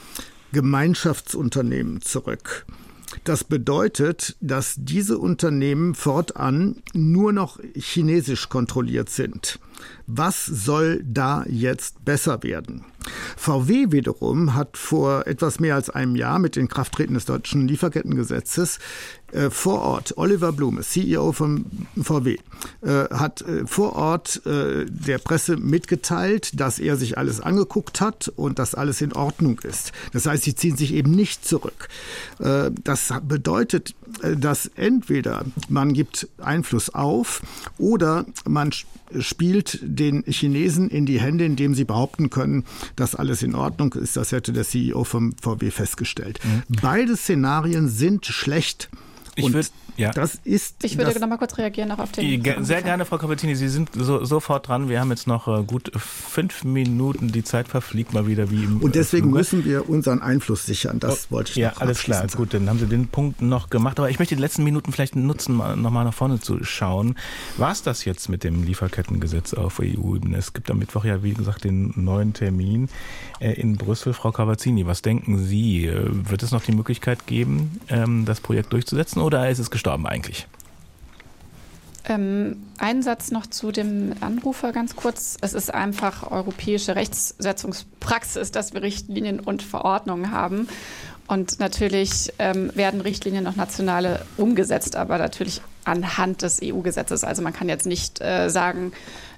Gemeinschaftsunternehmen 0.52 2.00
zurück. 2.00 2.66
Das 3.24 3.44
bedeutet, 3.44 4.36
dass 4.40 4.74
diese 4.78 5.18
Unternehmen 5.18 5.94
fortan 5.94 6.82
nur 6.94 7.32
noch 7.32 7.58
chinesisch 7.74 8.48
kontrolliert 8.48 9.10
sind. 9.10 9.58
Was 10.06 10.46
soll 10.46 11.02
da 11.04 11.44
jetzt 11.46 12.04
besser 12.04 12.42
werden? 12.42 12.84
VW 13.36 13.92
wiederum 13.92 14.54
hat 14.54 14.76
vor 14.76 15.26
etwas 15.26 15.60
mehr 15.60 15.74
als 15.74 15.90
einem 15.90 16.16
Jahr 16.16 16.38
mit 16.38 16.56
den 16.56 16.68
Krafttreten 16.68 17.14
des 17.14 17.24
deutschen 17.24 17.68
Lieferkettengesetzes 17.68 18.78
äh, 19.32 19.50
vor 19.50 19.82
Ort, 19.82 20.16
Oliver 20.16 20.52
Blume, 20.52 20.82
CEO 20.82 21.32
von 21.32 21.66
VW, 22.00 22.38
äh, 22.82 22.88
hat 23.10 23.42
äh, 23.42 23.66
vor 23.66 23.94
Ort 23.94 24.44
äh, 24.46 24.86
der 24.88 25.18
Presse 25.18 25.56
mitgeteilt, 25.56 26.58
dass 26.58 26.78
er 26.78 26.96
sich 26.96 27.18
alles 27.18 27.40
angeguckt 27.40 28.00
hat 28.00 28.32
und 28.36 28.58
dass 28.58 28.74
alles 28.74 29.00
in 29.00 29.12
Ordnung 29.12 29.60
ist. 29.60 29.92
Das 30.12 30.26
heißt, 30.26 30.44
sie 30.44 30.54
ziehen 30.54 30.76
sich 30.76 30.92
eben 30.94 31.10
nicht 31.10 31.44
zurück. 31.46 31.88
Äh, 32.38 32.70
das 32.84 33.12
bedeutet, 33.22 33.94
dass 34.36 34.66
entweder 34.74 35.44
man 35.68 35.92
gibt 35.92 36.28
Einfluss 36.38 36.90
auf 36.90 37.42
oder 37.76 38.24
man 38.46 38.72
spielt 39.20 39.78
den 39.82 40.24
Chinesen 40.24 40.88
in 40.88 41.06
die 41.06 41.20
Hände, 41.20 41.44
indem 41.44 41.74
sie 41.74 41.84
behaupten 41.84 42.30
können, 42.30 42.64
dass 42.96 43.14
alles 43.14 43.42
in 43.42 43.54
Ordnung 43.54 43.92
ist. 43.94 44.16
Das 44.16 44.32
hätte 44.32 44.52
der 44.52 44.64
CEO 44.64 45.04
vom 45.04 45.34
VW 45.40 45.70
festgestellt. 45.70 46.40
Mhm. 46.44 46.76
Beide 46.80 47.16
Szenarien 47.16 47.88
sind 47.88 48.26
schlecht 48.26 48.88
Ich 49.36 49.52
würde, 49.52 49.68
ja. 49.98 50.12
Das 50.12 50.36
ist. 50.44 50.84
Ich 50.84 50.96
würde 50.96 51.12
das, 51.12 51.20
noch 51.20 51.28
mal 51.28 51.38
kurz 51.38 51.58
reagieren 51.58 51.90
auch 51.90 51.98
auf 51.98 52.12
den. 52.12 52.64
Sehr 52.64 52.82
gerne, 52.82 53.04
Frau 53.04 53.18
Kapitini. 53.18 53.56
Sie 53.56 53.68
sind 53.68 53.90
so, 53.94 54.24
sofort 54.24 54.68
dran. 54.68 54.88
Wir 54.88 55.00
haben 55.00 55.10
jetzt 55.10 55.26
noch 55.26 55.48
äh, 55.48 55.64
gut 55.64 55.90
fünf 55.96 56.62
Minuten. 56.62 57.32
Die 57.32 57.42
Zeit 57.42 57.66
verfliegt 57.66 58.14
mal 58.14 58.28
wieder 58.28 58.50
wie 58.50 58.64
im 58.64 58.78
Und 58.78 58.94
deswegen 58.94 59.24
Fluge. 59.24 59.38
müssen 59.38 59.64
wir 59.64 59.88
unseren 59.88 60.22
Einfluss 60.22 60.64
sichern. 60.66 61.00
Das 61.00 61.26
oh, 61.26 61.34
wollte 61.34 61.50
ich 61.50 61.56
Ja, 61.56 61.72
alles 61.78 62.02
klar. 62.02 62.20
Sagen. 62.20 62.32
Gut, 62.36 62.54
dann 62.54 62.68
haben 62.68 62.78
Sie 62.78 62.86
den 62.86 63.08
Punkt 63.08 63.42
noch 63.42 63.70
gemacht. 63.70 63.98
Aber 63.98 64.08
ich 64.08 64.20
möchte 64.20 64.36
die 64.36 64.40
letzten 64.40 64.62
Minuten 64.62 64.92
vielleicht 64.92 65.16
nutzen, 65.16 65.56
noch 65.56 65.90
mal 65.90 66.04
nach 66.04 66.14
vorne 66.14 66.38
zu 66.38 66.62
schauen. 66.62 67.16
War 67.56 67.72
es 67.72 67.82
das 67.82 68.04
jetzt 68.04 68.28
mit 68.28 68.44
dem 68.44 68.62
Lieferkettengesetz 68.62 69.52
auf 69.54 69.80
EU-Ebene? 69.80 70.36
Es 70.36 70.52
gibt 70.52 70.70
am 70.70 70.78
Mittwoch 70.78 71.04
ja, 71.04 71.24
wie 71.24 71.34
gesagt, 71.34 71.64
den 71.64 71.92
neuen 71.96 72.34
Termin 72.34 72.88
äh, 73.40 73.52
in 73.52 73.76
Brüssel. 73.76 74.12
Frau 74.12 74.30
Cavazzini, 74.30 74.86
was 74.86 75.02
denken 75.02 75.38
Sie? 75.38 75.86
Äh, 75.86 76.06
wird 76.08 76.44
es 76.44 76.52
noch 76.52 76.62
die 76.62 76.72
Möglichkeit 76.72 77.26
geben, 77.26 77.80
ähm, 77.88 78.24
das 78.24 78.40
Projekt 78.40 78.72
durchzusetzen 78.72 79.20
oder 79.20 79.48
ist 79.50 79.58
es 79.58 79.72
gestorben 79.72 79.87
eigentlich? 80.06 80.46
Ähm, 82.08 82.56
ein 82.78 83.02
Satz 83.02 83.30
noch 83.30 83.46
zu 83.46 83.70
dem 83.70 84.14
Anrufer 84.20 84.72
ganz 84.72 84.96
kurz. 84.96 85.36
Es 85.40 85.52
ist 85.52 85.72
einfach 85.72 86.30
europäische 86.30 86.96
Rechtssetzungspraxis, 86.96 88.50
dass 88.50 88.72
wir 88.72 88.82
Richtlinien 88.82 89.40
und 89.40 89.62
Verordnungen 89.62 90.30
haben. 90.30 90.68
Und 91.26 91.60
natürlich 91.60 92.32
ähm, 92.38 92.70
werden 92.74 93.02
Richtlinien 93.02 93.44
noch 93.44 93.56
nationale 93.56 94.24
umgesetzt, 94.38 94.96
aber 94.96 95.18
natürlich 95.18 95.60
anhand 95.84 96.40
des 96.40 96.60
EU-Gesetzes. 96.62 97.22
Also 97.24 97.42
man 97.42 97.52
kann 97.52 97.68
jetzt 97.68 97.84
nicht 97.84 98.22
äh, 98.22 98.48
sagen, 98.48 98.92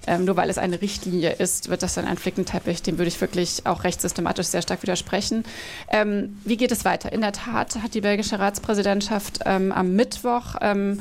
ähm, 0.07 0.25
nur 0.25 0.37
weil 0.37 0.51
es 0.51 0.59
eine 0.59 0.81
Richtlinie 0.81 1.33
ist, 1.33 1.69
wird 1.69 1.83
das 1.83 1.95
dann 1.95 2.05
ein 2.05 2.19
Flickenteppich. 2.19 2.83
Dem 2.83 2.99
würde 2.99 3.09
ich 3.09 3.21
wirklich 3.21 3.67
auch 3.67 3.85
rechtssystematisch 3.85 4.47
sehr 4.47 4.63
stark 4.63 4.83
widersprechen. 4.83 5.45
Ähm, 5.89 6.39
wie 6.45 6.57
geht 6.57 6.73
es 6.73 6.85
weiter? 6.85 7.13
In 7.13 7.21
der 7.21 7.33
Tat 7.33 7.77
hat 7.83 7.95
die 7.95 8.01
belgische 8.01 8.39
Ratspräsidentschaft 8.39 9.41
ähm, 9.45 9.73
am 9.73 9.95
Mittwoch 9.95 10.57
ähm, 10.61 11.01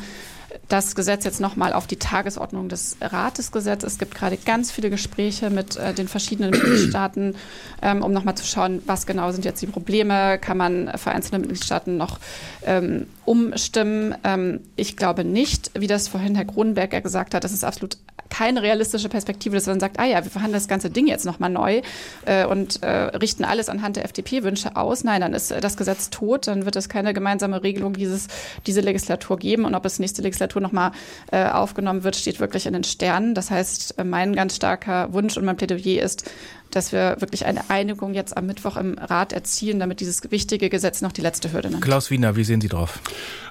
das 0.68 0.95
Gesetz 0.95 1.24
jetzt 1.26 1.39
nochmal 1.39 1.74
auf 1.74 1.88
die 1.88 1.97
Tagesordnung 1.97 2.70
des 2.70 2.97
Rates 3.02 3.52
gesetzt. 3.52 3.84
Es 3.84 3.97
gibt 3.97 4.16
gerade 4.16 4.38
ganz 4.38 4.72
viele 4.72 4.89
Gespräche 4.89 5.50
mit 5.50 5.76
äh, 5.78 5.93
den 5.93 6.08
verschiedenen 6.08 6.52
Mitgliedstaaten, 6.52 7.36
ähm, 7.82 8.04
um 8.04 8.12
nochmal 8.12 8.36
zu 8.36 8.45
schauen, 8.45 8.82
was 8.86 9.06
genau 9.06 9.32
sind 9.32 9.45
jetzt 9.45 9.62
die 9.62 9.68
Probleme. 9.68 10.38
Kann 10.39 10.58
man 10.58 10.91
für 10.97 11.12
einzelne 11.12 11.39
Mitgliedstaaten 11.39 11.97
noch 11.97 12.20
ähm, 12.64 13.08
umstimmen? 13.30 14.15
Ähm, 14.23 14.61
ich 14.75 14.97
glaube 14.97 15.23
nicht, 15.23 15.69
wie 15.80 15.86
das 15.86 16.07
vorhin 16.07 16.34
Herr 16.34 16.45
Kronenberger 16.45 16.99
gesagt 16.99 17.36
hat, 17.36 17.43
das 17.43 17.53
ist 17.53 17.63
absolut 17.63 17.97
keine 18.30 18.61
realistische 18.61 19.09
Perspektive, 19.09 19.55
dass 19.55 19.67
man 19.67 19.80
sagt, 19.80 19.99
ah 19.99 20.05
ja, 20.05 20.23
wir 20.23 20.32
verhandeln 20.32 20.59
das 20.59 20.67
ganze 20.67 20.89
Ding 20.89 21.07
jetzt 21.07 21.25
nochmal 21.25 21.49
neu 21.49 21.82
äh, 22.25 22.45
und 22.45 22.82
äh, 22.84 22.89
richten 23.17 23.43
alles 23.43 23.69
anhand 23.69 23.97
der 23.97 24.05
FDP-Wünsche 24.05 24.75
aus. 24.75 25.03
Nein, 25.03 25.21
dann 25.21 25.34
ist 25.34 25.51
äh, 25.51 25.61
das 25.61 25.77
Gesetz 25.77 26.09
tot, 26.09 26.47
dann 26.47 26.65
wird 26.65 26.75
es 26.75 26.89
keine 26.89 27.13
gemeinsame 27.13 27.63
Regelung 27.63 27.93
dieses, 27.93 28.27
diese 28.65 28.82
Legislatur 28.82 29.38
geben 29.38 29.65
und 29.65 29.75
ob 29.75 29.86
es 29.86 29.99
nächste 29.99 30.21
Legislatur 30.21 30.61
nochmal 30.61 30.91
äh, 31.32 31.45
aufgenommen 31.45 32.03
wird, 32.03 32.15
steht 32.15 32.39
wirklich 32.39 32.65
in 32.65 32.73
den 32.73 32.84
Sternen. 32.84 33.36
Das 33.36 33.51
heißt, 33.51 33.99
äh, 33.99 34.03
mein 34.03 34.36
ganz 34.36 34.55
starker 34.55 35.13
Wunsch 35.13 35.38
und 35.38 35.45
mein 35.45 35.57
Plädoyer 35.57 36.03
ist, 36.03 36.30
dass 36.72 36.91
wir 36.91 37.17
wirklich 37.20 37.45
eine 37.45 37.70
Einigung 37.70 38.13
jetzt 38.13 38.38
am 38.38 38.45
Mittwoch 38.45 38.78
im 38.78 38.97
Rat 38.97 39.34
erzielen, 39.34 39.80
damit 39.80 39.99
dieses 39.99 40.22
wichtige 40.32 40.70
Gesetz 40.70 41.01
noch 41.01 41.11
die 41.11 41.22
letzte 41.22 41.51
Hürde 41.51 41.70
nimmt. 41.70 41.82
Klaus 41.82 42.11
Wiener, 42.11 42.36
wie 42.36 42.43
sehen 42.43 42.61
Sie 42.61 42.67
drauf? 42.67 42.99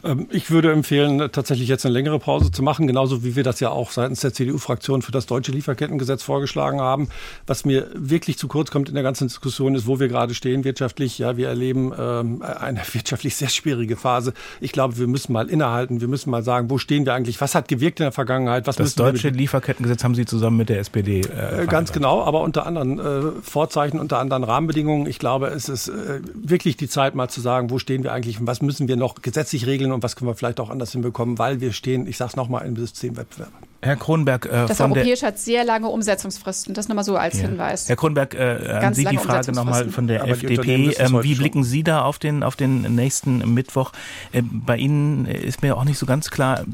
Ähm, 0.05 0.27
ich 0.31 0.51
würde 0.51 0.73
empfehlen, 0.73 1.19
tatsächlich 1.33 1.69
jetzt 1.69 1.85
eine 1.85 1.93
längere 1.93 2.19
Pause 2.19 2.51
zu 2.51 2.63
machen, 2.63 2.87
genauso 2.87 3.25
wie 3.25 3.37
wir 3.37 3.43
das 3.43 3.61
ja 3.61 3.71
auch 3.71 3.91
seitens 3.91 4.21
der 4.21 4.33
CDU-Fraktion 4.33 5.03
für 5.03 5.13
das 5.13 5.27
deutsche 5.27 5.53
Lieferkettengesetz 5.53 6.23
vorgeschlagen 6.23 6.81
haben. 6.81 7.09
Was 7.47 7.65
mir 7.65 7.89
wirklich 7.95 8.39
zu 8.39 8.49
kurz 8.49 8.71
kommt 8.71 8.89
in 8.89 8.95
der 8.95 9.03
ganzen 9.03 9.29
Diskussion 9.29 9.75
ist, 9.75 9.87
wo 9.87 10.01
wir 10.01 10.09
gerade 10.09 10.35
stehen 10.35 10.65
wirtschaftlich. 10.65 11.19
Ja, 11.19 11.37
wir 11.37 11.49
erleben 11.49 11.93
ähm, 11.99 12.43
eine 12.43 12.81
wirtschaftlich 12.93 13.37
sehr 13.37 13.49
schwierige 13.49 13.97
Phase. 13.97 14.33
Ich 14.61 14.73
glaube, 14.73 14.99
wir 14.99 15.07
müssen 15.07 15.33
mal 15.33 15.49
innehalten. 15.49 16.01
Wir 16.01 16.09
müssen 16.09 16.31
mal 16.31 16.43
sagen, 16.43 16.71
wo 16.71 16.79
stehen 16.79 17.07
wir 17.07 17.15
eigentlich? 17.15 17.41
Was 17.41 17.55
hat 17.55 17.69
gewirkt 17.69 18.01
in 18.01 18.05
der 18.05 18.13
Vergangenheit? 18.13 18.67
Was 18.67 18.77
das 18.77 18.95
deutsche 18.95 19.31
Lieferkettengesetz 19.31 20.05
haben 20.05 20.15
Sie 20.15 20.25
zusammen 20.25 20.57
mit 20.57 20.69
der 20.69 20.79
SPD 20.79 21.21
äh, 21.21 21.67
Ganz 21.67 21.93
genau, 21.93 22.23
aber 22.23 22.41
unter 22.43 22.67
anderem 22.67 22.99
äh, 23.09 23.43
Vorzeichen, 23.43 23.99
unter 24.01 24.19
anderen 24.19 24.45
Rahmenbedingungen. 24.45 25.07
Ich 25.07 25.19
glaube, 25.19 25.49
es 25.49 25.69
ist 25.69 25.89
äh, 25.89 26.21
wirklich 26.35 26.77
die 26.77 26.89
Zeit, 26.89 27.15
mal 27.15 27.29
zu 27.29 27.41
sagen, 27.41 27.71
wo 27.71 27.79
stehen 27.79 28.03
wir 28.03 28.13
eigentlich 28.13 28.41
und 28.41 28.47
was 28.47 28.63
müssen 28.63 28.89
wir 28.89 28.97
noch 28.97 29.23
gesetzlich 29.23 29.67
regeln 29.67 29.93
und 29.93 30.03
was 30.03 30.17
können 30.17 30.31
wir 30.31 30.35
vielleicht 30.35 30.61
auch 30.61 30.71
anders 30.71 30.93
hinbekommen, 30.93 31.39
weil 31.39 31.61
wir 31.61 31.73
stehen, 31.73 32.07
ich 32.07 32.17
sage 32.17 32.31
es 32.31 32.37
nochmal, 32.37 32.67
im 32.67 32.77
Systemwettbewerb. 32.77 33.51
Herr 33.81 33.95
Kronberg, 33.95 34.47
äh, 34.47 34.67
das 34.67 34.81
Europäische 34.81 35.25
hat 35.25 35.39
sehr 35.39 35.65
lange 35.65 35.89
Umsetzungsfristen. 35.89 36.75
Das 36.75 36.89
nochmal 36.89 37.05
so 37.05 37.17
als 37.17 37.37
ja. 37.37 37.47
Hinweis. 37.47 37.89
Herr 37.89 37.95
Kronberg, 37.95 38.35
äh, 38.35 38.79
an 38.83 38.93
Sie 38.93 39.05
die 39.05 39.19
Frage 39.19 39.53
nochmal 39.53 39.89
von 39.91 40.09
der 40.09 40.23
Aber 40.23 40.33
FDP. 40.33 40.95
Ähm, 40.99 41.23
wie 41.23 41.37
blicken 41.37 41.63
Sie 41.63 41.85
da 41.85 42.03
auf 42.03 42.19
den, 42.19 42.43
auf 42.43 42.57
den 42.57 42.95
nächsten 42.97 43.55
Mittwoch? 43.55 43.93
Äh, 44.33 44.43
bei 44.43 44.77
Ihnen 44.77 45.27
ist 45.27 45.63
mir 45.63 45.77
auch 45.77 45.85
nicht 45.85 45.99
so 45.99 46.07
ganz 46.07 46.31
klar, 46.31 46.65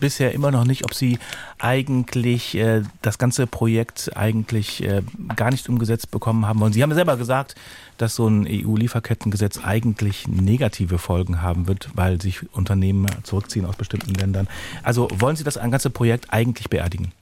bisher 0.00 0.32
immer 0.32 0.50
noch 0.50 0.64
nicht, 0.64 0.84
ob 0.84 0.94
Sie 0.94 1.20
eigentlich 1.60 2.54
äh, 2.56 2.82
das 3.02 3.18
ganze 3.18 3.46
Projekt 3.46 4.16
eigentlich 4.16 4.82
äh, 4.82 5.02
gar 5.36 5.50
nicht 5.50 5.68
umgesetzt 5.68 6.10
bekommen 6.10 6.46
haben 6.46 6.60
wollen. 6.60 6.72
Sie 6.72 6.82
haben 6.82 6.90
ja 6.90 6.96
selber 6.96 7.16
gesagt, 7.16 7.54
dass 7.98 8.14
so 8.14 8.26
ein 8.28 8.46
EU-Lieferkettengesetz 8.46 9.58
eigentlich 9.62 10.26
negative 10.26 10.98
Folgen 10.98 11.42
haben 11.42 11.68
wird, 11.68 11.90
weil 11.94 12.20
sich 12.20 12.50
Unternehmen 12.54 13.06
zurückziehen 13.22 13.66
aus 13.66 13.76
bestimmten 13.76 14.14
Ländern. 14.14 14.48
Also 14.82 15.08
wollen 15.14 15.36
Sie 15.36 15.44
das 15.44 15.54
ganze 15.54 15.90
Projekt 15.90 16.32
eigentlich 16.32 16.70
beerdigen? 16.70 17.12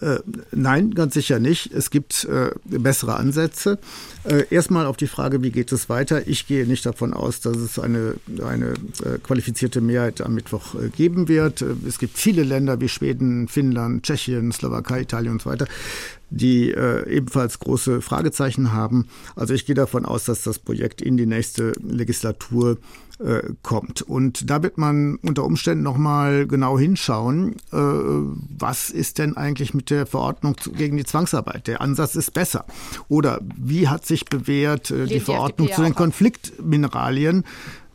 Äh, 0.00 0.18
nein, 0.52 0.94
ganz 0.94 1.14
sicher 1.14 1.38
nicht. 1.38 1.72
Es 1.72 1.90
gibt 1.90 2.24
äh, 2.24 2.50
bessere 2.64 3.16
Ansätze. 3.16 3.78
Äh, 4.24 4.44
erstmal 4.50 4.86
auf 4.86 4.96
die 4.96 5.06
Frage, 5.06 5.42
wie 5.42 5.50
geht 5.50 5.72
es 5.72 5.88
weiter? 5.88 6.26
Ich 6.28 6.46
gehe 6.46 6.66
nicht 6.66 6.86
davon 6.86 7.12
aus, 7.12 7.40
dass 7.40 7.56
es 7.56 7.78
eine, 7.78 8.14
eine 8.44 8.74
äh, 9.04 9.18
qualifizierte 9.22 9.80
Mehrheit 9.80 10.20
am 10.20 10.34
Mittwoch 10.34 10.74
äh, 10.74 10.88
geben 10.88 11.28
wird. 11.28 11.62
Äh, 11.62 11.74
es 11.86 11.98
gibt 11.98 12.16
viele 12.16 12.44
Länder 12.44 12.80
wie 12.80 12.88
Schweden, 12.88 13.48
Finnland, 13.48 14.04
Tschechien, 14.04 14.52
Slowakei, 14.52 15.02
Italien 15.02 15.32
und 15.32 15.42
so 15.42 15.50
weiter, 15.50 15.66
die 16.30 16.70
ebenfalls 16.70 17.58
große 17.58 18.00
Fragezeichen 18.00 18.72
haben. 18.72 19.08
Also 19.34 19.54
ich 19.54 19.66
gehe 19.66 19.74
davon 19.74 20.04
aus, 20.04 20.24
dass 20.24 20.42
das 20.42 20.58
Projekt 20.58 21.00
in 21.00 21.16
die 21.16 21.26
nächste 21.26 21.72
Legislatur 21.82 22.78
äh, 23.20 23.42
kommt. 23.62 24.02
Und 24.02 24.48
da 24.48 24.62
wird 24.62 24.78
man 24.78 25.16
unter 25.16 25.44
Umständen 25.44 25.82
nochmal 25.82 26.46
genau 26.46 26.78
hinschauen, 26.78 27.56
äh, 27.72 27.76
was 27.76 28.90
ist 28.90 29.18
denn 29.18 29.36
eigentlich 29.36 29.74
mit 29.74 29.90
der 29.90 30.06
Verordnung 30.06 30.56
zu, 30.56 30.70
gegen 30.70 30.96
die 30.96 31.04
Zwangsarbeit? 31.04 31.66
Der 31.66 31.80
Ansatz 31.80 32.14
ist 32.14 32.32
besser. 32.32 32.64
Oder 33.08 33.40
wie 33.56 33.88
hat 33.88 34.06
sich 34.06 34.24
bewährt 34.26 34.92
äh, 34.92 35.06
die 35.06 35.18
Verordnung 35.18 35.68
zu 35.72 35.82
den 35.82 35.96
Konfliktmineralien? 35.96 37.42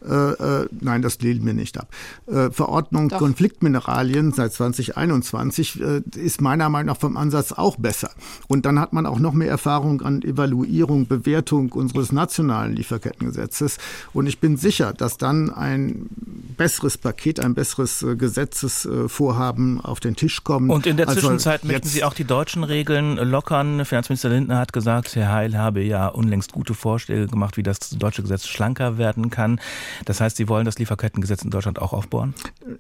Äh, 0.08 0.64
äh, 0.64 0.68
nein, 0.82 1.02
das 1.02 1.20
lehnen 1.20 1.46
wir 1.46 1.54
nicht 1.54 1.80
ab. 1.80 1.88
Äh, 2.28 2.52
Verordnung 2.52 3.10
Doch. 3.10 3.20
Konfliktmineralien 3.20 4.34
seit 4.34 4.54
2021 4.54 5.82
äh, 5.82 6.02
ist 6.18 6.42
meiner 6.42 6.70
Meinung 6.70 6.88
nach 6.88 7.00
vom 7.00 7.18
Ansatz 7.18 7.52
auch 7.52 7.78
besser. 7.78 8.12
Und 8.48 8.66
dann 8.66 8.80
hat 8.80 8.94
man 8.94 9.06
auch 9.06 9.20
noch 9.20 9.34
mehr 9.34 9.50
Erfahrung 9.50 10.02
an 10.02 10.22
Evaluierung, 10.22 11.08
Bewertung 11.08 11.72
unseres 11.72 12.12
nationalen 12.12 12.76
Lieferkettengesetzes. 12.76 13.78
Und 14.14 14.28
ich 14.28 14.40
bin 14.40 14.58
sicher, 14.58 14.94
dass 14.94 15.18
dann 15.18 15.50
ein 15.50 16.10
besseres 16.58 16.98
Paket, 16.98 17.40
ein 17.40 17.54
besseres 17.54 18.04
äh, 18.04 18.16
Gesetzesvorhaben 18.16 19.82
auf 19.82 20.00
den 20.00 20.16
Tisch 20.16 20.44
kommt. 20.44 20.70
Und 20.70 20.86
in 20.86 20.98
der 20.98 21.08
also 21.08 21.22
Zwischenzeit 21.22 21.64
möchten 21.64 21.88
Sie 21.88 22.04
auch 22.04 22.14
die 22.14 22.26
deutschen 22.26 22.64
Regeln 22.64 23.16
lockern. 23.18 23.86
Finanzminister 23.86 24.30
Lindner 24.30 24.60
hat 24.60 24.74
gesagt, 24.74 25.16
Herr 25.16 25.32
Heil 25.32 25.58
habe 25.58 25.82
ja 25.82 26.08
unlängst 26.08 26.52
gute 26.52 26.74
Vorschläge 26.74 27.28
gemacht, 27.28 27.58
wie 27.58 27.64
das 27.64 27.80
deutsche 27.92 28.22
Gesetz 28.22 28.48
schlanker 28.48 28.98
werden 28.98 29.30
kann. 29.30 29.60
Das 30.06 30.22
heißt, 30.22 30.38
Sie 30.38 30.48
wollen 30.50 30.66
das 30.66 30.80
Lieferkettengesetz 30.80 31.44
in 31.44 31.50
Deutschland 31.50 31.80
auch 31.80 31.94
aufbauen? 31.94 32.34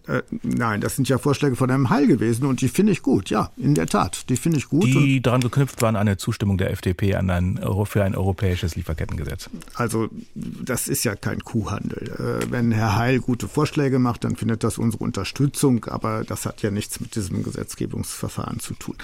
Äh, 0.07 0.22
nein, 0.43 0.82
das 0.82 0.95
sind 0.95 1.09
ja 1.09 1.18
Vorschläge 1.18 1.55
von 1.55 1.70
Herrn 1.70 1.89
Heil 1.89 2.07
gewesen 2.07 2.45
und 2.45 2.61
die 2.61 2.70
finde 2.70 2.91
ich 2.91 3.01
gut, 3.01 3.30
ja, 3.30 3.51
in 3.57 3.76
der 3.76 3.88
Tat. 3.88 4.30
Die 4.30 4.38
finde 4.38 4.57
ich 4.57 4.70
gut. 4.70 4.86
Die 4.86 5.22
daran 5.22 5.41
geknüpft 5.41 5.82
waren 5.82 5.95
eine 5.95 6.18
Zustimmung 6.18 6.57
der 6.57 6.72
FDP 6.72 7.16
an 7.16 7.30
ein, 7.30 7.59
für 7.86 8.03
ein 8.03 8.16
europäisches 8.16 8.76
Lieferkettengesetz. 8.76 9.49
Also 9.76 10.09
das 10.36 10.88
ist 10.88 11.03
ja 11.03 11.16
kein 11.16 11.39
Kuhhandel. 11.43 12.43
Äh, 12.43 12.51
wenn 12.51 12.72
Herr 12.72 12.95
Heil 12.95 13.20
gute 13.20 13.47
Vorschläge 13.47 13.99
macht, 13.99 14.24
dann 14.24 14.36
findet 14.36 14.64
das 14.64 14.78
unsere 14.78 15.03
Unterstützung, 15.03 15.86
aber 15.86 16.24
das 16.24 16.45
hat 16.45 16.61
ja 16.61 16.72
nichts 16.72 16.99
mit 16.99 17.16
diesem 17.16 17.43
Gesetzgebungsverfahren 17.43 18.59
zu 18.59 18.74
tun. 18.74 18.95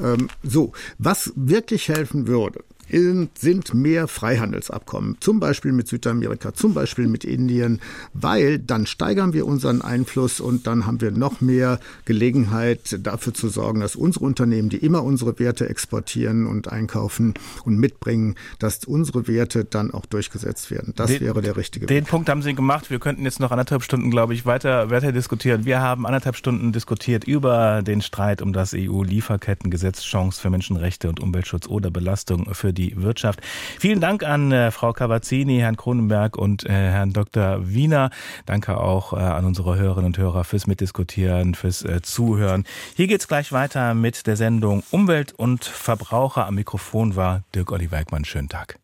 Ähm, 0.00 0.28
so, 0.42 0.72
was 0.98 1.32
wirklich 1.36 1.88
helfen 1.88 2.26
würde, 2.26 2.64
sind 2.90 3.74
mehr 3.74 4.08
Freihandelsabkommen, 4.08 5.16
zum 5.20 5.40
Beispiel 5.40 5.72
mit 5.72 5.88
Südamerika, 5.88 6.54
zum 6.54 6.74
Beispiel 6.74 7.06
mit 7.06 7.24
Indien, 7.24 7.80
weil 8.12 8.58
dann 8.58 8.86
steigern 8.86 9.32
wir 9.32 9.46
unseren 9.46 9.82
Einfluss 9.82 10.40
und 10.40 10.66
dann 10.66 10.86
haben 10.86 11.00
wir 11.00 11.10
noch 11.10 11.40
mehr 11.40 11.80
Gelegenheit 12.04 12.98
dafür 13.02 13.34
zu 13.34 13.48
sorgen, 13.48 13.80
dass 13.80 13.96
unsere 13.96 14.24
Unternehmen, 14.24 14.68
die 14.68 14.78
immer 14.78 15.02
unsere 15.04 15.38
Werte 15.38 15.68
exportieren 15.68 16.46
und 16.46 16.68
einkaufen 16.68 17.34
und 17.64 17.78
mitbringen, 17.78 18.36
dass 18.58 18.84
unsere 18.84 19.28
Werte 19.28 19.64
dann 19.64 19.92
auch 19.92 20.06
durchgesetzt 20.06 20.70
werden. 20.70 20.94
Das 20.96 21.10
den, 21.10 21.20
wäre 21.20 21.42
der 21.42 21.56
richtige 21.56 21.86
Den 21.86 22.04
Weg. 22.04 22.10
Punkt 22.10 22.28
haben 22.28 22.42
Sie 22.42 22.54
gemacht. 22.54 22.90
Wir 22.90 22.98
könnten 22.98 23.24
jetzt 23.24 23.40
noch 23.40 23.50
anderthalb 23.50 23.82
Stunden, 23.82 24.10
glaube 24.10 24.34
ich, 24.34 24.46
weiter, 24.46 24.90
weiter 24.90 25.12
diskutieren. 25.12 25.64
Wir 25.64 25.80
haben 25.80 26.06
anderthalb 26.06 26.36
Stunden 26.36 26.72
diskutiert 26.72 27.24
über 27.24 27.82
den 27.82 28.00
Streit 28.00 28.42
um 28.42 28.52
das 28.52 28.74
EU-Lieferkettengesetz, 28.74 30.02
Chance 30.02 30.40
für 30.40 30.50
Menschenrechte 30.50 31.08
und 31.08 31.20
Umweltschutz 31.20 31.66
oder 31.66 31.90
Belastung 31.90 32.54
für 32.54 32.72
die 32.72 32.77
die 32.78 32.94
Wirtschaft. 32.96 33.40
Vielen 33.78 34.00
Dank 34.00 34.22
an 34.22 34.52
äh, 34.52 34.70
Frau 34.70 34.92
Cavazzini, 34.92 35.58
Herrn 35.58 35.76
Kronenberg 35.76 36.36
und 36.36 36.64
äh, 36.64 36.70
Herrn 36.70 37.12
Dr. 37.12 37.68
Wiener. 37.68 38.10
Danke 38.46 38.78
auch 38.78 39.12
äh, 39.12 39.16
an 39.16 39.44
unsere 39.44 39.76
Hörerinnen 39.76 40.06
und 40.06 40.18
Hörer 40.18 40.44
fürs 40.44 40.66
Mitdiskutieren, 40.66 41.54
fürs 41.54 41.82
äh, 41.82 42.00
Zuhören. 42.02 42.64
Hier 42.96 43.06
geht's 43.06 43.28
gleich 43.28 43.52
weiter 43.52 43.94
mit 43.94 44.26
der 44.26 44.36
Sendung 44.36 44.82
Umwelt 44.90 45.32
und 45.32 45.64
Verbraucher. 45.64 46.46
Am 46.46 46.54
Mikrofon 46.54 47.16
war 47.16 47.42
Dirk 47.54 47.72
Olli 47.72 47.90
Weigmann. 47.90 48.24
Schönen 48.24 48.48
Tag. 48.48 48.78